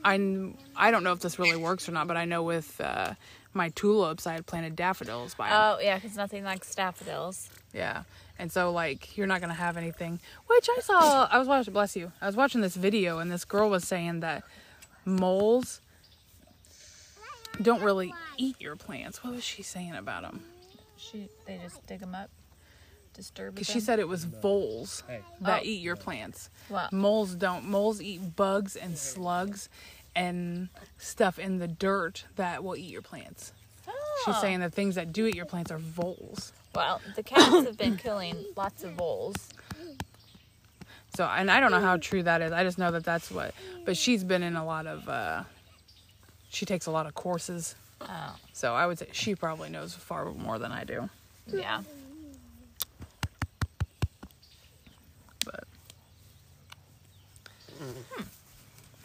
I, 0.06 0.54
I 0.76 0.92
don't 0.92 1.04
know 1.04 1.12
if 1.12 1.20
this 1.20 1.40
really 1.40 1.58
works 1.58 1.90
or 1.90 1.92
not, 1.92 2.08
but 2.08 2.16
I 2.16 2.26
know 2.26 2.44
with 2.44 2.80
uh, 2.80 3.16
my 3.54 3.70
tulips, 3.70 4.28
I 4.28 4.34
had 4.34 4.46
planted 4.46 4.76
daffodils 4.76 5.34
by. 5.34 5.50
Oh, 5.52 5.80
yeah, 5.82 5.96
because 5.96 6.16
nothing 6.16 6.44
like 6.44 6.64
daffodils. 6.76 7.50
Yeah. 7.74 8.04
And 8.38 8.52
so 8.52 8.72
like 8.72 9.18
you're 9.18 9.28
not 9.28 9.42
gonna 9.42 9.54
have 9.54 9.78
anything. 9.78 10.20
Which 10.48 10.70
I 10.70 10.80
saw 10.82 11.28
I 11.32 11.38
was 11.40 11.48
watching 11.48 11.74
bless 11.74 11.96
you. 11.96 12.12
I 12.22 12.28
was 12.28 12.36
watching 12.36 12.62
this 12.62 12.76
video 12.76 13.20
and 13.20 13.32
this 13.32 13.46
girl 13.46 13.70
was 13.70 13.86
saying 13.86 14.20
that 14.22 14.44
moles 15.06 15.82
don't 17.62 17.82
really 17.82 18.14
eat 18.38 18.60
your 18.60 18.76
plants. 18.76 19.24
What 19.24 19.34
was 19.34 19.44
she 19.44 19.64
saying 19.64 19.96
about 19.96 20.24
them? 20.24 20.44
She, 20.98 21.30
they 21.46 21.60
just 21.64 21.86
dig 21.88 22.00
them 22.00 22.16
up, 22.16 22.30
disturb 23.16 23.56
Because 23.56 23.68
she 23.68 23.80
said 23.80 24.00
it 24.00 24.08
was 24.08 24.26
voles 24.26 25.04
Hey. 25.08 25.22
that 25.42 25.62
Oh. 25.62 25.66
eat 25.66 25.82
your 25.82 25.96
plants. 25.96 26.50
What? 26.70 26.92
Moles 26.94 27.34
don't. 27.36 27.66
Moles 27.66 28.02
eat 28.02 28.36
bugs 28.36 28.76
and 28.76 28.98
slugs 28.98 29.70
and 30.16 30.70
stuff 30.98 31.40
in 31.40 31.58
the 31.58 31.68
dirt 31.68 32.26
that 32.36 32.64
will 32.64 32.76
eat 32.76 32.90
your 32.92 33.02
plants. 33.02 33.54
She's 34.26 34.38
saying 34.40 34.60
the 34.62 34.70
things 34.70 34.96
that 34.96 35.12
do 35.14 35.28
eat 35.28 35.36
your 35.36 35.46
plants 35.46 35.72
are 35.72 35.78
voles. 35.78 36.52
Well, 36.74 37.02
the 37.16 37.22
cats 37.24 37.46
have 37.66 37.78
been 37.78 37.96
killing 37.98 38.36
lots 38.56 38.84
of 38.84 38.92
voles. 38.94 39.36
So, 41.16 41.26
and 41.26 41.50
I 41.52 41.60
don't 41.60 41.72
know 41.72 41.80
how 41.80 41.98
true 41.98 42.24
that 42.24 42.42
is. 42.42 42.52
I 42.52 42.64
just 42.64 42.78
know 42.78 42.92
that 42.92 43.04
that's 43.04 43.30
what. 43.32 43.54
But 43.86 43.96
she's 43.98 44.24
been 44.24 44.44
in 44.44 44.56
a 44.56 44.66
lot 44.66 44.86
of. 44.88 45.08
uh 45.08 45.44
She 46.50 46.66
takes 46.66 46.86
a 46.88 46.92
lot 46.92 47.06
of 47.06 47.14
courses, 47.14 47.76
Oh, 48.02 48.36
so 48.54 48.74
I 48.74 48.86
would 48.88 48.98
say 49.00 49.08
she 49.12 49.36
probably 49.36 49.70
knows 49.70 49.94
far 49.94 50.26
more 50.32 50.60
than 50.60 50.72
I 50.72 50.84
do. 50.84 51.10
yeah. 51.48 51.82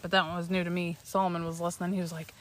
But 0.03 0.11
that 0.13 0.27
one 0.27 0.37
was 0.37 0.51
new 0.51 0.65
to 0.65 0.71
me. 0.71 0.97
Solomon 1.05 1.45
was 1.45 1.61
listening. 1.61 1.93
He 1.93 2.01
was 2.01 2.13
like, 2.13 2.33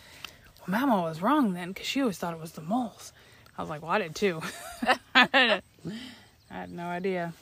"Well, 0.60 0.80
Mama 0.80 1.02
was 1.02 1.22
wrong 1.22 1.54
then, 1.54 1.70
because 1.70 1.88
she 1.88 2.02
always 2.02 2.18
thought 2.18 2.34
it 2.34 2.40
was 2.40 2.54
the 2.54 2.62
moles." 2.62 3.12
I 3.58 3.62
was 3.62 3.70
like, 3.70 3.82
"Well, 3.82 3.92
I 3.92 4.00
did 4.00 4.16
too." 4.16 4.42
I 5.16 5.62
had 6.50 6.72
no 6.72 6.86
idea. 6.86 7.34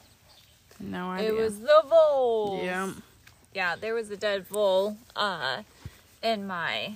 No 0.80 1.12
idea. 1.12 1.30
It 1.30 1.36
was 1.36 1.60
the 1.60 1.84
voles. 1.88 2.64
Yeah. 2.64 2.92
Yeah, 3.54 3.76
there 3.76 3.94
was 3.94 4.10
a 4.12 4.18
dead 4.18 4.46
vole 4.48 4.98
uh, 5.16 5.64
in 6.22 6.46
my 6.46 6.94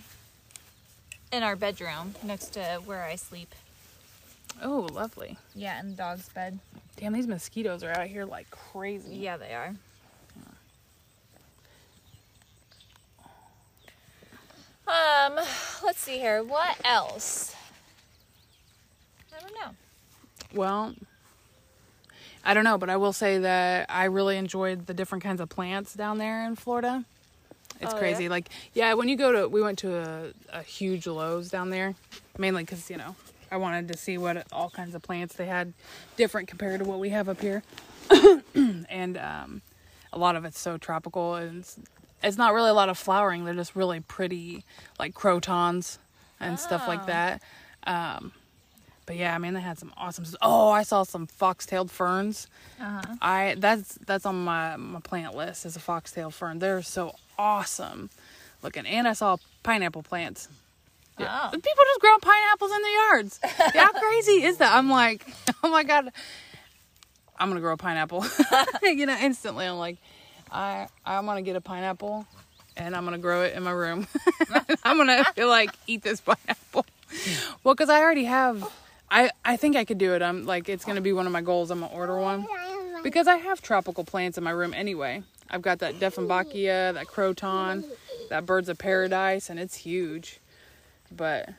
in 1.31 1.43
our 1.43 1.55
bedroom 1.55 2.15
next 2.23 2.49
to 2.49 2.81
where 2.85 3.03
I 3.03 3.15
sleep. 3.15 3.53
Oh, 4.61 4.87
lovely. 4.91 5.37
Yeah, 5.55 5.79
in 5.79 5.91
the 5.91 5.95
dog's 5.95 6.29
bed. 6.29 6.59
Damn, 6.97 7.13
these 7.13 7.25
mosquitoes 7.27 7.83
are 7.83 7.91
out 7.91 8.07
here 8.07 8.25
like 8.25 8.49
crazy. 8.51 9.15
Yeah, 9.15 9.37
they 9.37 9.53
are. 9.53 9.75
Um, 14.91 15.35
let's 15.83 15.99
see 15.99 16.19
here. 16.19 16.43
What 16.43 16.75
else? 16.83 17.55
I 19.35 19.39
don't 19.39 19.53
know. 19.53 19.71
Well, 20.53 20.95
I 22.43 22.53
don't 22.53 22.63
know, 22.65 22.77
but 22.77 22.89
I 22.89 22.97
will 22.97 23.13
say 23.13 23.37
that 23.39 23.85
I 23.89 24.05
really 24.05 24.35
enjoyed 24.37 24.87
the 24.87 24.93
different 24.93 25.23
kinds 25.23 25.39
of 25.39 25.47
plants 25.49 25.93
down 25.93 26.17
there 26.17 26.45
in 26.45 26.55
Florida. 26.55 27.05
It's 27.79 27.93
Oh, 27.93 27.97
crazy. 27.97 28.25
yeah? 28.25 28.29
Like, 28.29 28.49
yeah, 28.73 28.93
when 28.95 29.07
you 29.07 29.15
go 29.15 29.31
to, 29.31 29.47
we 29.47 29.61
went 29.61 29.79
to 29.79 29.95
a, 29.97 30.33
a 30.59 30.61
huge 30.61 31.07
Lowe's 31.07 31.49
down 31.49 31.69
there, 31.69 31.95
mainly 32.37 32.63
because, 32.63 32.89
you 32.89 32.97
know, 32.97 33.15
I 33.51 33.57
wanted 33.57 33.87
to 33.89 33.97
see 33.97 34.17
what 34.17 34.45
all 34.51 34.69
kinds 34.69 34.93
of 34.93 35.01
plants 35.01 35.35
they 35.35 35.45
had 35.45 35.73
different 36.17 36.47
compared 36.49 36.79
to 36.79 36.85
what 36.85 36.99
we 36.99 37.09
have 37.09 37.29
up 37.29 37.39
here. 37.41 37.63
and 38.55 39.17
um, 39.17 39.61
a 40.11 40.17
lot 40.19 40.35
of 40.35 40.43
it's 40.45 40.59
so 40.59 40.77
tropical 40.77 41.35
and 41.35 41.65
it's, 42.23 42.37
not 42.37 42.53
really 42.53 42.69
a 42.69 42.73
lot 42.73 42.89
of 42.89 42.97
flowering. 42.97 43.45
They're 43.45 43.53
just 43.53 43.75
really 43.75 43.99
pretty, 43.99 44.63
like 44.99 45.13
crotons 45.13 45.97
and 46.39 46.59
stuff 46.59 46.87
like 46.87 47.01
Oh. 47.03 47.05
that. 47.07 47.41
Um, 47.85 48.31
But 49.07 49.15
yeah, 49.17 49.33
I 49.35 49.39
mean 49.39 49.53
they 49.53 49.61
had 49.61 49.77
some 49.79 49.91
awesome. 49.97 50.25
Oh, 50.41 50.69
I 50.69 50.83
saw 50.83 51.03
some 51.03 51.25
fox-tailed 51.27 51.89
ferns. 51.91 52.47
Uh-huh. 52.79 53.01
I 53.21 53.55
that's 53.57 53.95
that's 54.05 54.25
on 54.25 54.43
my 54.43 54.77
my 54.77 54.99
plant 55.01 55.35
list 55.35 55.65
is 55.65 55.75
a 55.75 55.79
foxtail 55.79 56.29
fern. 56.31 56.59
They're 56.59 56.81
so 56.83 57.15
awesome 57.37 58.09
looking. 58.63 58.85
And 58.85 59.07
I 59.07 59.13
saw 59.13 59.37
pineapple 59.63 60.03
plants. 60.03 60.47
Oh. 61.19 61.49
People 61.51 61.83
just 61.85 61.99
grow 61.99 62.17
pineapples 62.21 62.71
in 62.71 62.81
their 62.81 63.09
yards. 63.09 63.39
How 63.73 63.91
crazy 63.99 64.43
is 64.43 64.57
that? 64.57 64.73
I'm 64.73 64.89
like, 64.89 65.25
oh 65.63 65.69
my 65.69 65.83
god, 65.83 66.11
I'm 67.37 67.49
gonna 67.49 67.59
grow 67.59 67.73
a 67.73 67.77
pineapple. 67.77 68.23
you 68.83 69.05
know, 69.07 69.17
instantly 69.19 69.65
I'm 69.65 69.77
like, 69.77 69.97
I 70.51 70.87
I'm 71.05 71.25
gonna 71.25 71.41
get 71.41 71.55
a 71.55 71.61
pineapple 71.61 72.25
and 72.77 72.95
I'm 72.95 73.03
gonna 73.05 73.17
grow 73.17 73.43
it 73.43 73.55
in 73.55 73.63
my 73.63 73.71
room. 73.71 74.07
I'm 74.83 74.97
gonna 74.97 75.23
feel 75.35 75.47
like 75.49 75.71
eat 75.87 76.01
this 76.03 76.21
pineapple. 76.21 76.85
Well, 77.63 77.73
because 77.75 77.89
I 77.89 77.99
already 78.01 78.25
have. 78.25 78.67
I 79.09 79.29
I 79.43 79.57
think 79.57 79.75
I 79.75 79.83
could 79.85 79.97
do 79.97 80.13
it. 80.13 80.21
I'm 80.21 80.45
like, 80.45 80.69
it's 80.69 80.85
gonna 80.85 81.01
be 81.01 81.13
one 81.13 81.25
of 81.25 81.31
my 81.33 81.41
goals. 81.41 81.71
I'm 81.71 81.81
gonna 81.81 81.93
order 81.93 82.17
one 82.19 82.45
because 83.03 83.27
I 83.27 83.37
have 83.37 83.61
tropical 83.61 84.03
plants 84.03 84.37
in 84.37 84.43
my 84.43 84.51
room 84.51 84.73
anyway. 84.73 85.23
I've 85.49 85.61
got 85.61 85.79
that 85.79 85.95
Dieffenbachia, 85.99 86.93
that 86.93 87.07
Croton, 87.07 87.83
that 88.29 88.45
Birds 88.45 88.69
of 88.69 88.77
Paradise, 88.77 89.49
and 89.49 89.59
it's 89.59 89.75
huge. 89.75 90.39
But 91.11 91.49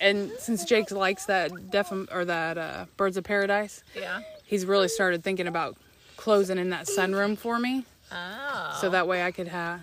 and 0.00 0.30
since 0.38 0.64
Jake 0.64 0.90
likes 0.90 1.24
that 1.26 1.50
Deffen 1.50 2.08
or 2.14 2.24
that 2.26 2.58
uh, 2.58 2.84
Birds 2.98 3.16
of 3.16 3.24
Paradise, 3.24 3.82
Yeah. 3.94 4.20
he's 4.44 4.66
really 4.66 4.88
started 4.88 5.24
thinking 5.24 5.46
about 5.46 5.76
closing 6.16 6.58
in 6.58 6.70
that 6.70 6.86
sunroom 6.86 7.36
for 7.36 7.58
me, 7.58 7.84
Oh. 8.12 8.78
so 8.80 8.90
that 8.90 9.06
way 9.06 9.22
I 9.22 9.30
could 9.30 9.48
have 9.48 9.80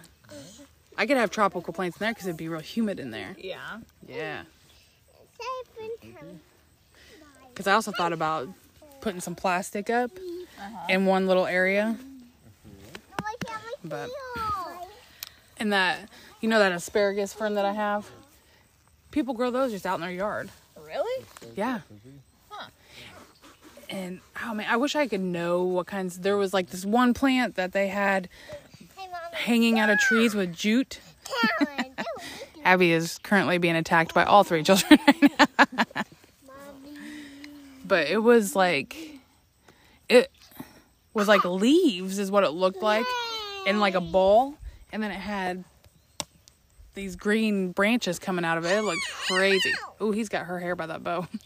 I 0.98 1.06
could 1.06 1.18
have 1.18 1.32
tropical 1.32 1.74
plants 1.74 1.98
in 1.98 2.06
there 2.06 2.12
because 2.12 2.28
it'd 2.28 2.38
be 2.38 2.48
real 2.48 2.62
humid 2.62 3.00
in 3.00 3.12
there. 3.12 3.36
Yeah. 3.40 3.80
Yeah. 4.08 4.44
Because 7.50 7.68
I 7.68 7.74
also 7.74 7.92
thought 7.92 8.14
about 8.14 8.50
putting 9.02 9.20
some 9.20 9.36
plastic 9.36 9.90
up 9.90 10.12
uh-huh. 10.60 10.86
in 10.90 11.06
one 11.06 11.28
little 11.28 11.46
area, 11.46 11.98
but 13.84 14.10
and 15.58 15.74
that 15.74 16.10
you 16.42 16.50
know 16.50 16.60
that 16.60 16.72
asparagus 16.72 17.34
fern 17.34 17.56
that 17.56 17.66
I 17.66 17.74
have. 17.74 18.10
People 19.12 19.34
grow 19.34 19.52
those 19.52 19.72
just 19.72 19.86
out 19.86 19.96
in 19.96 20.02
their 20.02 20.12
yard. 20.12 20.50
Really? 20.84 21.26
Yeah. 21.56 21.82
And 23.94 24.22
oh 24.44 24.56
man, 24.56 24.66
I 24.68 24.76
wish 24.76 24.96
I 24.96 25.08
could 25.08 25.22
know 25.22 25.62
what 25.62 25.86
kinds. 25.86 26.18
There 26.18 26.36
was 26.36 26.52
like 26.52 26.72
this 26.72 26.84
one 26.84 27.14
plant 27.14 27.56
that 27.58 27.74
they 27.74 27.90
had 27.90 28.28
hanging 29.34 29.78
out 29.78 29.92
of 29.92 30.00
trees 30.00 30.34
with 30.34 30.52
jute. 30.52 31.00
Abby 32.66 32.92
is 32.92 33.20
currently 33.20 33.60
being 33.60 33.76
attacked 33.76 34.16
by 34.16 34.24
all 34.24 34.44
three 34.44 34.64
children 34.64 35.00
right 35.08 35.32
now. 35.40 36.04
but 37.86 38.08
it 38.08 38.24
was 38.24 38.56
like 38.56 39.20
it 40.10 40.32
was 41.14 41.28
like 41.28 41.46
leaves 41.46 42.18
is 42.18 42.32
what 42.32 42.44
it 42.44 42.50
looked 42.50 42.82
like 42.82 43.06
in 43.68 43.80
like 43.80 43.94
a 43.94 44.02
bowl 44.02 44.56
and 44.92 45.04
then 45.04 45.12
it 45.12 45.20
had 45.20 45.64
these 46.96 47.16
green 47.16 47.74
branches 47.74 48.18
coming 48.18 48.44
out 48.44 48.58
of 48.58 48.66
it. 48.66 48.72
It 48.72 48.82
looked 48.82 49.08
crazy. 49.28 49.72
Oh, 50.00 50.12
he's 50.12 50.30
got 50.30 50.46
her 50.48 50.58
hair 50.58 50.76
by 50.76 50.88
that 50.88 51.04
bow. 51.04 51.28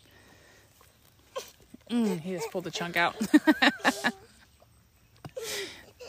Mm, 1.90 2.20
he 2.20 2.34
just 2.34 2.52
pulled 2.52 2.66
the 2.66 2.72
chunk 2.72 2.98
out. 2.98 3.18
this 3.30 4.12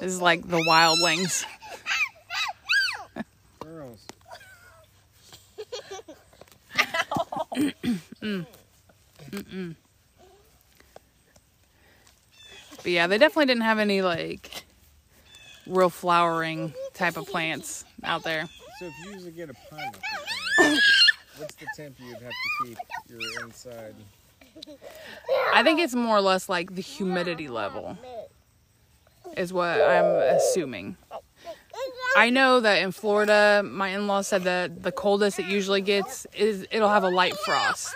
is 0.01 0.21
like 0.21 0.47
the 0.47 0.59
wildlings. 0.59 1.45
Girls. 3.61 4.05
mm. 7.55 8.47
Mm 9.31 9.75
But 12.77 12.93
yeah, 12.93 13.07
they 13.07 13.19
definitely 13.19 13.47
didn't 13.47 13.63
have 13.63 13.79
any 13.79 14.03
like 14.03 14.65
real 15.67 15.91
flowering 15.91 16.73
type 16.95 17.17
of 17.17 17.27
plants 17.27 17.85
out 18.03 18.25
there. 18.25 18.49
So 18.79 18.87
if 18.87 18.93
you 19.05 19.13
usually 19.13 19.33
get 19.33 19.51
a 19.51 19.55
pineapple 19.71 20.01
plant, 20.57 20.81
what's 21.37 21.55
the 21.57 21.67
temp 21.77 21.99
you'd 22.01 22.15
have 22.15 22.31
to 22.31 22.65
keep 22.65 22.79
your 23.09 23.21
inside? 23.45 23.95
I 25.55 25.63
think 25.63 25.81
it's 25.81 25.95
more 25.95 26.17
or 26.17 26.21
less 26.21 26.49
like 26.49 26.75
the 26.75 26.83
humidity 26.83 27.49
level 27.49 27.99
is 29.37 29.53
what 29.53 29.81
I'm 29.81 30.05
assuming. 30.37 30.97
I 32.17 32.31
know 32.31 32.61
that 32.61 32.83
in 32.83 32.93
Florida, 32.93 33.63
my 33.65 33.89
in-laws 33.89 34.27
said 34.27 34.43
that 34.45 34.83
the 34.83 34.93
coldest 34.93 35.39
it 35.39 35.47
usually 35.47 35.81
gets 35.81 36.27
is 36.35 36.67
it'll 36.71 36.89
have 36.89 37.05
a 37.05 37.11
light 37.11 37.37
frost, 37.37 37.95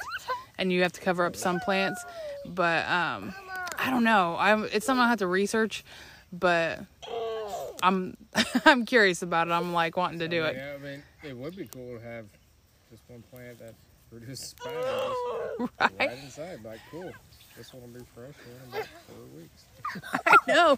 and 0.58 0.72
you 0.72 0.82
have 0.82 0.92
to 0.92 1.00
cover 1.00 1.24
up 1.24 1.34
some 1.34 1.60
plants. 1.60 2.04
But 2.46 2.88
um, 2.88 3.34
I 3.78 3.90
don't 3.90 4.04
know. 4.04 4.36
I'm 4.38 4.64
it's 4.64 4.86
something 4.86 5.02
I 5.02 5.08
have 5.08 5.18
to 5.18 5.26
research, 5.26 5.84
but 6.32 6.80
I'm 7.82 8.16
I'm 8.64 8.86
curious 8.86 9.22
about 9.22 9.48
it. 9.48 9.52
I'm 9.52 9.72
like 9.72 9.96
wanting 9.96 10.20
to 10.20 10.28
do 10.28 10.44
it. 10.44 10.56
Yeah, 10.56 10.74
I 10.74 10.78
mean, 10.78 11.02
it 11.24 11.36
would 11.36 11.56
be 11.56 11.66
cool 11.66 11.98
to 11.98 12.04
have 12.04 12.26
just 12.90 13.02
one 13.08 13.22
plant 13.30 13.58
that 13.58 13.74
produces 14.12 14.54
pineapples 14.62 15.70
Right? 15.80 15.90
right 15.98 16.18
inside. 16.24 16.64
Like, 16.64 16.80
cool. 16.90 17.12
This 17.56 17.72
one 17.72 17.82
will 17.82 18.00
be 18.00 18.04
fresh 18.14 18.34
in 18.46 18.68
about 18.74 18.86
four 19.08 19.38
weeks. 19.38 19.64
No, 20.48 20.76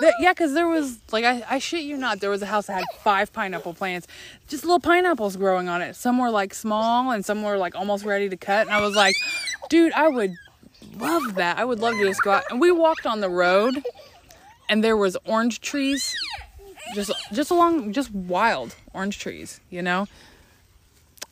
That- 0.00 0.14
yeah, 0.20 0.32
because 0.32 0.52
there 0.54 0.68
was 0.68 0.98
like 1.12 1.24
I, 1.24 1.42
I 1.48 1.58
shit 1.58 1.82
you 1.82 1.96
not, 1.96 2.20
there 2.20 2.28
was 2.30 2.42
a 2.42 2.46
house 2.46 2.66
that 2.66 2.74
had 2.74 2.84
five 3.02 3.32
pineapple 3.32 3.74
plants, 3.74 4.06
just 4.48 4.64
little 4.64 4.80
pineapples 4.80 5.36
growing 5.36 5.68
on 5.68 5.80
it. 5.82 5.94
Some 5.96 6.18
were 6.18 6.30
like 6.30 6.52
small, 6.52 7.10
and 7.10 7.24
some 7.24 7.42
were 7.42 7.56
like 7.56 7.74
almost 7.74 8.04
ready 8.04 8.28
to 8.28 8.36
cut. 8.36 8.66
And 8.66 8.74
I 8.74 8.80
was 8.80 8.94
like, 8.94 9.14
dude, 9.70 9.92
I 9.94 10.08
would 10.08 10.34
love 10.98 11.36
that. 11.36 11.58
I 11.58 11.64
would 11.64 11.78
love 11.80 11.94
to 11.94 12.04
just 12.06 12.22
go 12.22 12.32
out. 12.32 12.44
And 12.50 12.60
we 12.60 12.70
walked 12.70 13.06
on 13.06 13.20
the 13.20 13.30
road, 13.30 13.82
and 14.68 14.84
there 14.84 14.96
was 14.96 15.16
orange 15.24 15.60
trees, 15.60 16.14
just 16.94 17.10
just 17.32 17.50
along 17.50 17.92
just 17.94 18.10
wild 18.12 18.74
orange 18.92 19.18
trees, 19.18 19.60
you 19.70 19.80
know. 19.80 20.06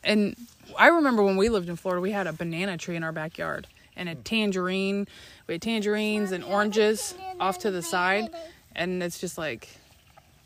And 0.03 0.35
I 0.77 0.87
remember 0.87 1.23
when 1.23 1.37
we 1.37 1.49
lived 1.49 1.69
in 1.69 1.75
Florida, 1.75 2.01
we 2.01 2.11
had 2.11 2.27
a 2.27 2.33
banana 2.33 2.77
tree 2.77 2.95
in 2.95 3.03
our 3.03 3.11
backyard 3.11 3.67
and 3.95 4.07
a 4.09 4.15
tangerine. 4.15 5.07
We 5.47 5.55
had 5.55 5.61
tangerines 5.61 6.31
and 6.31 6.43
oranges 6.43 7.15
off 7.39 7.59
to 7.59 7.71
the 7.71 7.81
side, 7.81 8.29
and 8.75 9.01
it's 9.03 9.19
just 9.19 9.37
like, 9.37 9.67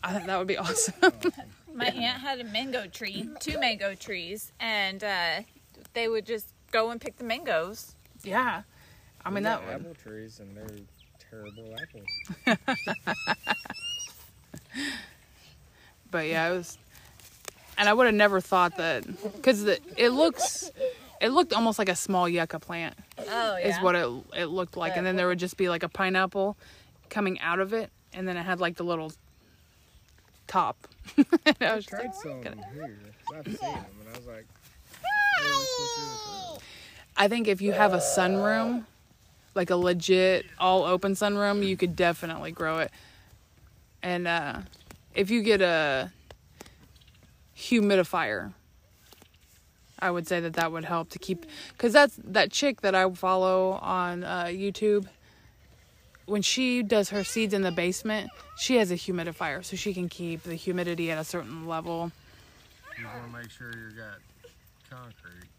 I 0.04 0.14
think 0.14 0.26
that 0.26 0.38
would 0.38 0.48
be 0.48 0.58
awesome. 0.60 0.94
My 1.74 1.86
aunt 1.88 2.20
had 2.22 2.40
a 2.40 2.44
mango 2.44 2.88
tree, 2.88 3.30
two 3.40 3.60
mango 3.60 3.96
trees, 3.96 4.52
and 4.60 5.04
uh, 5.04 5.42
they 5.94 6.08
would 6.08 6.26
just 6.26 6.50
go 6.72 6.92
and 6.92 7.00
pick 7.02 7.18
the 7.18 7.24
mangoes. 7.24 7.96
yeah, 8.24 8.62
I 9.26 9.30
mean 9.30 9.44
that 9.44 9.60
got 9.60 9.68
would. 9.68 9.76
apple 9.82 9.96
trees 9.96 10.40
and 10.40 10.56
they're 10.58 10.68
terrible 11.20 11.76
apples. 11.82 12.58
But 16.12 16.28
yeah, 16.28 16.50
it 16.52 16.58
was, 16.58 16.78
and 17.78 17.90
I 17.90 17.94
would 17.94 18.06
have 18.06 18.16
never 18.16 18.40
thought 18.42 18.76
that 18.76 19.04
because 19.36 19.66
it 19.66 20.10
looks, 20.12 20.72
it 21.22 21.30
looked 21.30 21.54
almost 21.54 21.80
like 21.80 21.90
a 21.90 21.96
small 21.96 22.28
yucca 22.30 22.60
plant 22.60 22.96
Oh 23.28 23.56
is 23.56 23.80
what 23.80 23.96
it 23.96 24.08
it 24.36 24.46
looked 24.48 24.76
like, 24.78 24.96
and 24.98 25.06
then 25.06 25.16
there 25.16 25.28
would 25.28 25.40
just 25.40 25.58
be 25.58 25.70
like 25.70 25.84
a 25.84 25.90
pineapple 25.90 26.58
coming 27.10 27.40
out 27.40 27.60
of 27.60 27.74
it, 27.74 27.90
and 28.14 28.28
then 28.28 28.38
it 28.38 28.44
had 28.44 28.60
like 28.60 28.76
the 28.78 28.84
little 28.84 29.12
top. 30.48 30.78
I 31.18 31.24
I 31.62 31.76
was 31.76 31.86
just 31.86 31.90
tried 31.90 32.02
like, 32.04 32.14
some 32.14 32.42
"Gonna-" 32.42 32.56
here. 32.74 32.98
'cause 33.28 33.38
I've 33.38 33.58
seen 33.58 33.74
them 33.74 34.00
and 34.02 34.10
I 34.10 34.18
was 34.18 34.26
like, 34.28 34.46
"Hey, 35.40 35.50
what's 35.50 35.72
supposed 35.76 35.94
to 35.96 36.02
do 36.02 36.10
with 36.12 36.24
this?" 36.56 36.64
I 37.16 37.28
think 37.28 37.48
if 37.48 37.62
you 37.62 37.74
have 37.74 37.94
a 37.94 37.98
sunroom, 37.98 38.86
like 39.56 39.70
a 39.70 39.76
legit 39.76 40.46
all 40.60 40.84
open 40.84 41.14
sunroom, 41.14 41.66
you 41.66 41.78
could 41.78 41.96
definitely 41.96 42.52
grow 42.52 42.80
it. 42.80 42.92
And 44.02 44.28
uh, 44.28 44.62
if 45.14 45.30
you 45.30 45.42
get 45.44 45.62
a 45.62 46.12
humidifier, 47.64 48.54
I 50.00 50.12
would 50.12 50.28
say 50.28 50.40
that 50.42 50.54
that 50.54 50.72
would 50.72 50.86
help 50.86 51.10
to 51.12 51.20
keep 51.20 51.46
because 51.70 51.94
that's 51.94 52.20
that 52.24 52.52
chick 52.52 52.82
that 52.82 52.94
I 52.94 53.10
follow 53.12 53.74
on 53.82 54.24
uh, 54.24 54.46
YouTube. 54.46 55.08
When 56.26 56.42
she 56.42 56.84
does 56.84 57.10
her 57.10 57.24
seeds 57.24 57.54
in 57.54 57.64
the 57.64 57.72
basement, 57.72 58.30
she 58.58 58.78
has 58.78 58.92
a 58.92 58.96
humidifier 58.96 59.64
so 59.64 59.76
she 59.76 59.94
can 59.94 60.08
keep 60.08 60.44
the 60.44 60.56
humidity 60.56 61.12
at 61.12 61.18
a 61.18 61.24
certain 61.24 61.68
level. 61.68 62.12
You 62.98 63.06
want 63.06 63.32
to 63.32 63.38
make 63.40 63.50
sure 63.50 63.68
you 63.68 63.96
got 63.96 64.20
concrete. 64.90 65.50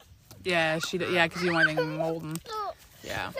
Yeah, 0.45 0.79
she 0.79 0.99
d- 0.99 1.07
yeah 1.11 1.27
because 1.27 1.43
you 1.43 1.49
don't 1.49 1.57
want 1.57 1.69
anything 1.71 1.97
molding. 1.99 2.37
Yeah. 3.03 3.31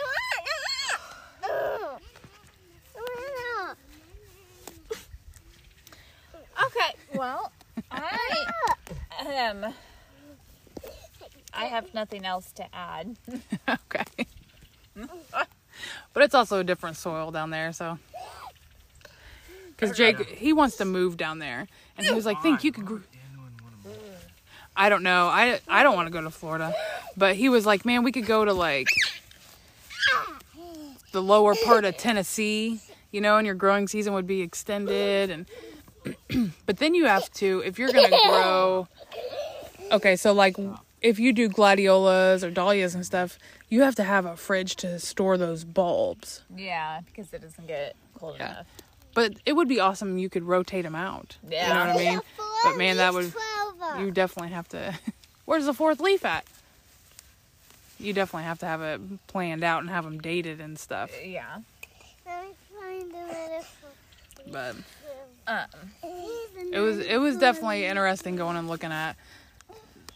Okay, 6.65 6.95
well, 7.15 7.51
I 7.91 9.49
um, 9.49 9.73
I 11.53 11.65
have 11.65 11.93
nothing 11.93 12.25
else 12.25 12.51
to 12.53 12.75
add. 12.75 13.15
okay. 13.69 14.27
but 16.13 16.23
it's 16.23 16.35
also 16.35 16.59
a 16.59 16.63
different 16.63 16.97
soil 16.97 17.31
down 17.31 17.49
there, 17.49 17.71
so. 17.73 17.99
Because 19.69 19.95
Jake, 19.97 20.29
he 20.29 20.53
wants 20.53 20.77
to 20.77 20.85
move 20.85 21.17
down 21.17 21.39
there, 21.39 21.67
and 21.97 22.05
he 22.05 22.13
was 22.13 22.25
like, 22.25 22.41
"Think 22.41 22.63
you 22.63 22.71
could?" 22.71 22.85
Gr- 22.85 22.97
I 24.75 24.89
don't 24.89 25.03
know. 25.03 25.27
I 25.27 25.59
I 25.67 25.83
don't 25.83 25.95
want 25.95 26.07
to 26.07 26.11
go 26.11 26.21
to 26.21 26.29
Florida. 26.29 26.73
But 27.17 27.35
he 27.35 27.49
was 27.49 27.65
like, 27.65 27.85
man, 27.85 28.03
we 28.03 28.11
could 28.11 28.25
go 28.25 28.43
to 28.43 28.53
like 28.53 28.87
the 31.11 31.21
lower 31.21 31.55
part 31.63 31.85
of 31.85 31.95
Tennessee, 31.97 32.81
you 33.11 33.21
know, 33.21 33.37
and 33.37 33.45
your 33.45 33.55
growing 33.55 33.87
season 33.87 34.13
would 34.13 34.27
be 34.27 34.41
extended. 34.41 35.29
And 35.29 35.45
but 36.65 36.77
then 36.77 36.93
you 36.95 37.05
have 37.05 37.31
to, 37.33 37.61
if 37.65 37.79
you're 37.79 37.91
gonna 37.91 38.09
grow, 38.27 38.87
okay, 39.91 40.15
so 40.15 40.33
like 40.33 40.55
if 41.01 41.19
you 41.19 41.33
do 41.33 41.47
gladiolas 41.49 42.43
or 42.43 42.51
dahlias 42.51 42.95
and 42.95 43.05
stuff, 43.05 43.37
you 43.69 43.81
have 43.81 43.95
to 43.95 44.03
have 44.03 44.25
a 44.25 44.35
fridge 44.35 44.75
to 44.77 44.99
store 44.99 45.37
those 45.37 45.63
bulbs. 45.63 46.43
Yeah, 46.55 47.01
because 47.05 47.31
it 47.33 47.41
doesn't 47.41 47.67
get 47.67 47.95
cold 48.17 48.35
Yeah. 48.39 48.51
enough. 48.51 48.65
But 49.13 49.33
it 49.45 49.53
would 49.53 49.67
be 49.69 49.79
awesome. 49.79 50.17
You 50.17 50.29
could 50.29 50.43
rotate 50.43 50.83
them 50.83 50.95
out. 50.95 51.37
Yeah, 51.47 51.67
You 51.67 51.73
know 51.73 51.93
what 51.93 52.01
I 52.01 52.09
mean? 52.11 52.21
But 52.65 52.77
man, 52.77 52.97
that 52.97 53.13
would 53.13 53.33
you 53.99 54.11
definitely 54.11 54.51
have 54.51 54.67
to. 54.69 54.93
Where's 55.45 55.65
the 55.65 55.73
fourth 55.73 55.99
leaf 56.01 56.25
at? 56.25 56.45
You 57.99 58.11
definitely 58.11 58.43
have 58.45 58.59
to 58.59 58.65
have 58.65 58.81
it 58.81 58.99
planned 59.27 59.63
out 59.63 59.79
and 59.81 59.89
have 59.89 60.03
them 60.03 60.19
dated 60.19 60.59
and 60.59 60.77
stuff. 60.77 61.11
Yeah. 61.23 61.59
But 64.51 64.75
Um, 65.47 65.65
it 66.71 66.79
was 66.79 66.99
it 66.99 67.17
was 67.17 67.37
definitely 67.37 67.85
interesting 67.85 68.35
going 68.35 68.57
and 68.57 68.67
looking 68.67 68.91
at 68.91 69.15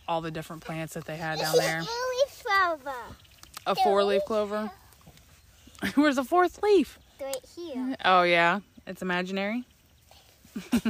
all 0.08 0.22
the 0.22 0.32
different 0.32 0.64
plants 0.64 0.96
that 0.96 1.06
they 1.06 1.18
had 1.18 1.38
down 1.40 1.56
there. 1.56 1.84
A 3.68 3.76
four 3.76 4.04
leaf 4.04 4.24
clover. 4.26 4.72
Where's 5.96 6.16
the 6.16 6.24
fourth 6.24 6.62
leaf? 6.64 6.98
Right 7.22 7.38
here. 7.56 7.96
Oh 8.04 8.24
yeah, 8.24 8.62
it's 8.88 9.02
imaginary. 9.02 9.66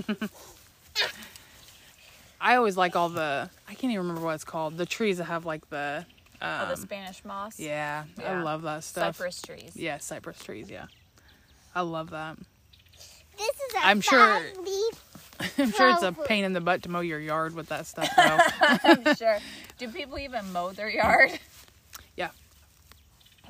I 2.42 2.56
always 2.56 2.78
like 2.78 2.96
all 2.96 3.10
the 3.10 3.50
I 3.68 3.74
can't 3.74 3.92
even 3.92 4.08
remember 4.08 4.22
what 4.22 4.36
it's 4.36 4.46
called. 4.46 4.78
The 4.78 4.86
trees 4.86 5.18
that 5.18 5.26
have 5.26 5.46
like 5.46 5.70
the 5.70 6.06
oh, 6.42 6.66
the 6.66 6.74
um, 6.74 6.76
Spanish 6.78 7.26
moss. 7.26 7.60
yeah, 7.60 8.06
I 8.26 8.42
love 8.42 8.62
that 8.62 8.86
stuff. 8.86 9.18
Cypress 9.18 9.42
trees. 9.42 9.72
Yeah, 9.76 9.98
cypress 9.98 10.40
trees. 10.42 10.70
Yeah, 10.70 10.86
I 11.76 11.82
love 11.82 12.12
that. 12.12 12.38
This 13.40 13.56
is 13.70 13.76
a 13.76 13.88
I'm 13.88 14.02
sure- 14.02 14.42
leaf. 14.64 15.06
I'm 15.58 15.72
sure 15.72 15.90
it's 15.90 16.04
a 16.04 16.12
pain 16.12 16.44
in 16.44 16.52
the 16.52 16.60
butt 16.60 16.84
to 16.84 16.90
mow 16.90 17.00
your 17.00 17.20
yard 17.20 17.56
with 17.56 17.70
that 17.70 17.88
stuff 17.88 18.10
though. 18.16 18.38
I'm 19.08 19.16
sure. 19.16 19.38
Do 19.78 19.88
people 19.90 20.20
even 20.20 20.52
mow 20.52 20.72
their 20.74 20.90
yard? 20.90 21.32
Yeah. 22.18 22.32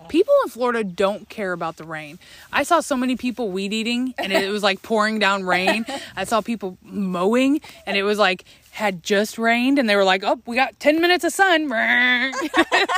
People 0.08 0.34
in 0.44 0.50
Florida 0.50 0.84
don't 0.84 1.28
care 1.30 1.52
about 1.52 1.78
the 1.78 1.84
rain. 1.86 2.20
I 2.54 2.62
saw 2.62 2.80
so 2.80 2.96
many 2.96 3.16
people 3.18 3.50
weed 3.52 3.74
eating 3.74 4.14
and 4.20 4.32
it 4.32 4.50
was 4.52 4.62
like 4.62 4.84
pouring 4.84 5.18
down 5.18 5.44
rain. 5.44 5.84
I 6.16 6.26
saw 6.26 6.42
people 6.42 6.78
mowing 6.84 7.60
and 7.88 7.98
it 7.98 8.04
was 8.04 8.20
like 8.20 8.46
had 8.72 9.04
just 9.04 9.38
rained 9.38 9.78
and 9.80 9.90
they 9.90 9.96
were 9.96 10.04
like, 10.04 10.24
"Oh, 10.24 10.40
we 10.46 10.56
got 10.56 10.80
10 10.80 11.02
minutes 11.02 11.24
of 11.24 11.34
sun." 11.34 11.68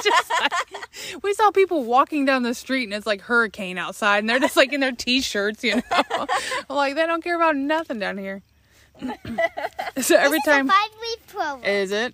Just 0.03 0.29
like- 0.41 1.23
we 1.23 1.33
saw 1.33 1.51
people 1.51 1.83
walking 1.83 2.25
down 2.25 2.43
the 2.43 2.53
street 2.53 2.83
and 2.85 2.93
it's 2.93 3.07
like 3.07 3.21
hurricane 3.21 3.77
outside 3.77 4.19
and 4.19 4.29
they're 4.29 4.39
just 4.39 4.55
like 4.57 4.71
in 4.73 4.79
their 4.81 4.91
t-shirts, 4.91 5.63
you 5.63 5.75
know. 5.75 6.25
like 6.69 6.95
they 6.95 7.05
don't 7.05 7.23
care 7.23 7.35
about 7.35 7.55
nothing 7.55 7.97
down 7.99 8.17
here. 8.17 8.41
so 9.01 10.15
every 10.15 10.37
This 10.39 10.45
time 10.45 10.67
five 10.67 10.89
leaf 11.01 11.27
clover. 11.27 11.65
is 11.65 11.91
it? 11.91 12.13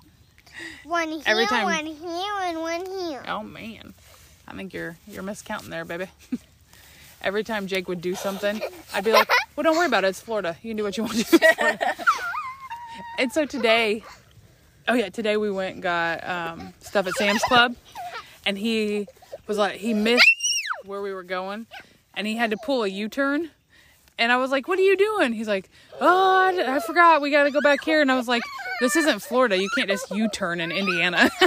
one 0.85 1.09
here, 1.09 1.21
every 1.25 1.45
time- 1.47 1.65
one 1.65 1.85
here, 1.85 2.33
and 2.41 2.59
one 2.59 2.85
here. 2.85 3.23
Oh 3.27 3.43
man, 3.43 3.93
I 4.47 4.53
think 4.55 4.73
you're 4.73 4.95
you're 5.07 5.23
miscounting 5.23 5.69
there, 5.69 5.83
baby. 5.85 6.07
Every 7.23 7.43
time 7.43 7.65
Jake 7.65 7.87
would 7.87 7.99
do 7.99 8.13
something, 8.13 8.61
I'd 8.93 9.03
be 9.03 9.11
like, 9.11 9.27
"Well, 9.55 9.63
don't 9.63 9.75
worry 9.75 9.87
about 9.87 10.03
it. 10.05 10.09
It's 10.09 10.21
Florida. 10.21 10.55
You 10.61 10.69
can 10.69 10.77
do 10.77 10.83
what 10.83 10.97
you 10.97 11.03
want 11.03 11.15
to 11.25 11.37
do." 11.37 11.93
It's 13.17 13.33
Florida." 13.33 13.45
and 13.45 13.51
so 13.51 13.57
today, 13.57 14.03
oh 14.87 14.93
yeah, 14.93 15.09
today 15.09 15.37
we 15.37 15.51
went 15.51 15.75
and 15.75 15.83
got 15.83 16.27
um, 16.27 16.73
stuff 16.79 17.07
at 17.07 17.13
Sam's 17.13 17.41
Club, 17.43 17.75
and 18.45 18.57
he 18.57 19.07
was 19.47 19.57
like, 19.57 19.75
he 19.75 19.93
missed 19.93 20.23
where 20.85 21.01
we 21.01 21.13
were 21.13 21.23
going, 21.23 21.67
and 22.13 22.27
he 22.27 22.35
had 22.35 22.51
to 22.51 22.57
pull 22.57 22.83
a 22.83 22.87
U-turn. 22.87 23.51
And 24.19 24.31
I 24.31 24.37
was 24.37 24.49
like, 24.49 24.67
"What 24.67 24.79
are 24.79 24.83
you 24.83 24.97
doing?" 24.97 25.33
He's 25.33 25.47
like, 25.47 25.69
"Oh, 26.01 26.39
I, 26.57 26.77
I 26.77 26.79
forgot. 26.79 27.21
We 27.21 27.29
got 27.29 27.43
to 27.43 27.51
go 27.51 27.61
back 27.61 27.83
here." 27.83 28.01
And 28.01 28.11
I 28.11 28.15
was 28.15 28.27
like, 28.27 28.41
"This 28.79 28.95
isn't 28.95 29.19
Florida. 29.21 29.57
You 29.61 29.69
can't 29.75 29.87
just 29.87 30.09
U-turn 30.09 30.59
in 30.59 30.71
Indiana." 30.71 31.29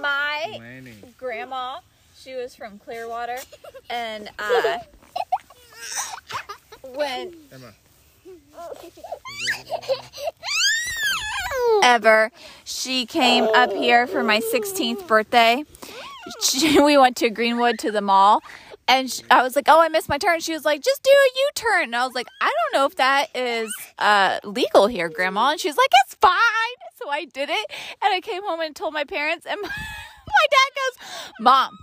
My 0.00 0.56
Laney. 0.58 0.94
grandma, 1.16 1.78
she 2.18 2.34
was 2.34 2.56
from 2.56 2.78
Clearwater, 2.80 3.38
and 3.88 4.28
uh, 4.38 4.78
when 6.94 7.34
Emma. 7.52 7.72
Ever 11.82 12.30
she 12.64 13.06
came 13.06 13.44
up 13.44 13.72
here 13.72 14.06
for 14.06 14.22
my 14.22 14.40
16th 14.40 15.06
birthday, 15.06 15.64
she, 16.42 16.80
we 16.84 16.96
went 16.96 17.16
to 17.16 17.30
Greenwood 17.30 17.78
to 17.80 17.90
the 17.90 18.00
mall. 18.00 18.42
And 18.88 19.10
sh 19.10 19.20
I 19.30 19.42
was 19.42 19.54
like, 19.54 19.66
"Oh, 19.68 19.80
I 19.80 19.88
missed 19.88 20.08
my 20.08 20.18
turn." 20.18 20.40
She 20.40 20.52
was 20.52 20.64
like, 20.64 20.82
"Just 20.82 21.04
do 21.04 21.10
a 21.10 21.30
U-turn." 21.46 21.84
And 21.84 21.96
I 21.96 22.04
was 22.04 22.14
like, 22.14 22.26
"I 22.40 22.50
don't 22.50 22.80
know 22.80 22.86
if 22.86 22.96
that 22.96 23.28
is 23.36 23.72
uh, 23.98 24.40
legal 24.42 24.88
here, 24.88 25.08
Grandma." 25.08 25.50
And 25.50 25.60
she's 25.60 25.76
like, 25.76 25.90
"It's 26.04 26.16
fine." 26.16 26.78
So 27.00 27.08
I 27.08 27.24
did 27.26 27.50
it, 27.50 27.66
and 28.02 28.12
I 28.12 28.20
came 28.20 28.42
home 28.42 28.58
and 28.60 28.74
told 28.74 28.92
my 28.92 29.04
parents, 29.04 29.46
and 29.46 29.60
my 29.62 29.68
dad 29.68 30.70
goes, 30.74 31.30
"Mom, 31.38 31.78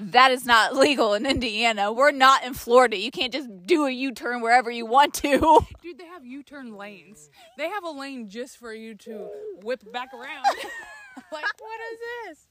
that 0.00 0.30
is 0.30 0.44
not 0.44 0.74
legal 0.76 1.14
in 1.14 1.26
Indiana. 1.26 1.92
We're 1.92 2.10
not 2.10 2.44
in 2.44 2.54
Florida. 2.54 2.96
You 2.96 3.10
can't 3.10 3.32
just 3.32 3.48
do 3.66 3.86
a 3.86 3.90
U-turn 3.90 4.40
wherever 4.40 4.70
you 4.70 4.86
want 4.86 5.14
to." 5.14 5.66
Dude, 5.82 5.98
they 5.98 6.06
have 6.06 6.24
U-turn 6.24 6.76
lanes. 6.76 7.30
They 7.56 7.68
have 7.68 7.84
a 7.84 7.90
lane 7.90 8.28
just 8.28 8.58
for 8.58 8.72
you 8.72 8.94
to 8.96 9.28
whip 9.62 9.90
back 9.92 10.12
around. 10.12 10.44
like, 11.32 11.44
what 11.58 11.80
is 11.92 11.98
this? 12.28 12.46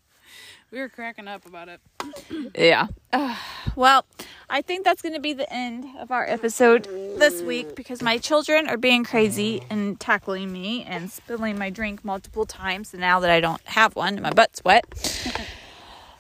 We 0.72 0.80
were 0.80 0.90
cracking 0.90 1.28
up 1.28 1.46
about 1.46 1.70
it. 1.70 1.82
Yeah. 2.56 2.88
well, 3.76 4.06
I 4.50 4.62
think 4.62 4.86
that's 4.86 5.02
going 5.02 5.16
to 5.16 5.20
be 5.20 5.34
the 5.34 5.52
end 5.52 5.86
of 6.00 6.12
our 6.12 6.28
episode 6.28 6.84
this 7.18 7.42
week 7.42 7.76
because 7.76 8.02
my 8.02 8.18
children 8.18 8.68
are 8.68 8.78
being 8.78 9.04
crazy 9.04 9.64
and 9.70 10.00
tackling 10.00 10.52
me 10.52 10.84
and 10.84 11.12
spilling 11.12 11.58
my 11.58 11.70
drink 11.70 12.06
multiple 12.06 12.46
times. 12.46 12.94
And 12.94 13.02
now 13.02 13.20
that 13.20 13.30
I 13.30 13.40
don't 13.40 13.62
have 13.66 13.96
one, 13.96 14.22
my 14.22 14.32
butt's 14.32 14.64
wet. 14.64 14.86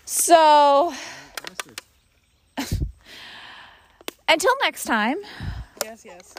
So, 0.06 0.94
until 4.28 4.51
next 4.62 4.86
time, 4.86 5.18
Yes, 5.84 6.03
yes. 6.05 6.36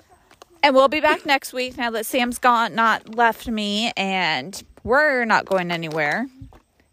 and 0.62 0.74
we'll 0.74 0.88
be 0.88 1.00
back 1.00 1.24
next 1.26 1.52
week 1.52 1.76
now 1.76 1.90
that 1.90 2.06
Sam's 2.06 2.38
gone, 2.38 2.74
not 2.74 3.14
left 3.14 3.48
me, 3.48 3.92
and 3.96 4.62
we're 4.84 5.24
not 5.24 5.44
going 5.46 5.70
anywhere 5.70 6.26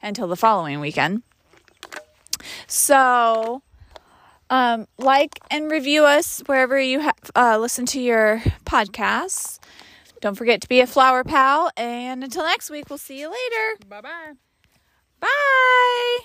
until 0.01 0.27
the 0.27 0.35
following 0.35 0.79
weekend. 0.79 1.23
So, 2.67 3.61
um, 4.49 4.87
like 4.97 5.39
and 5.51 5.69
review 5.69 6.05
us 6.05 6.41
wherever 6.45 6.79
you 6.79 7.01
ha- 7.01 7.13
uh, 7.35 7.57
listen 7.57 7.85
to 7.87 7.99
your 8.01 8.39
podcasts. 8.65 9.59
Don't 10.21 10.35
forget 10.35 10.61
to 10.61 10.67
be 10.67 10.79
a 10.79 10.87
flower 10.87 11.23
pal. 11.23 11.69
And 11.77 12.23
until 12.23 12.43
next 12.43 12.69
week, 12.69 12.89
we'll 12.89 12.97
see 12.97 13.19
you 13.19 13.27
later. 13.27 13.85
Bye-bye. 13.87 14.33
Bye. 15.19 16.19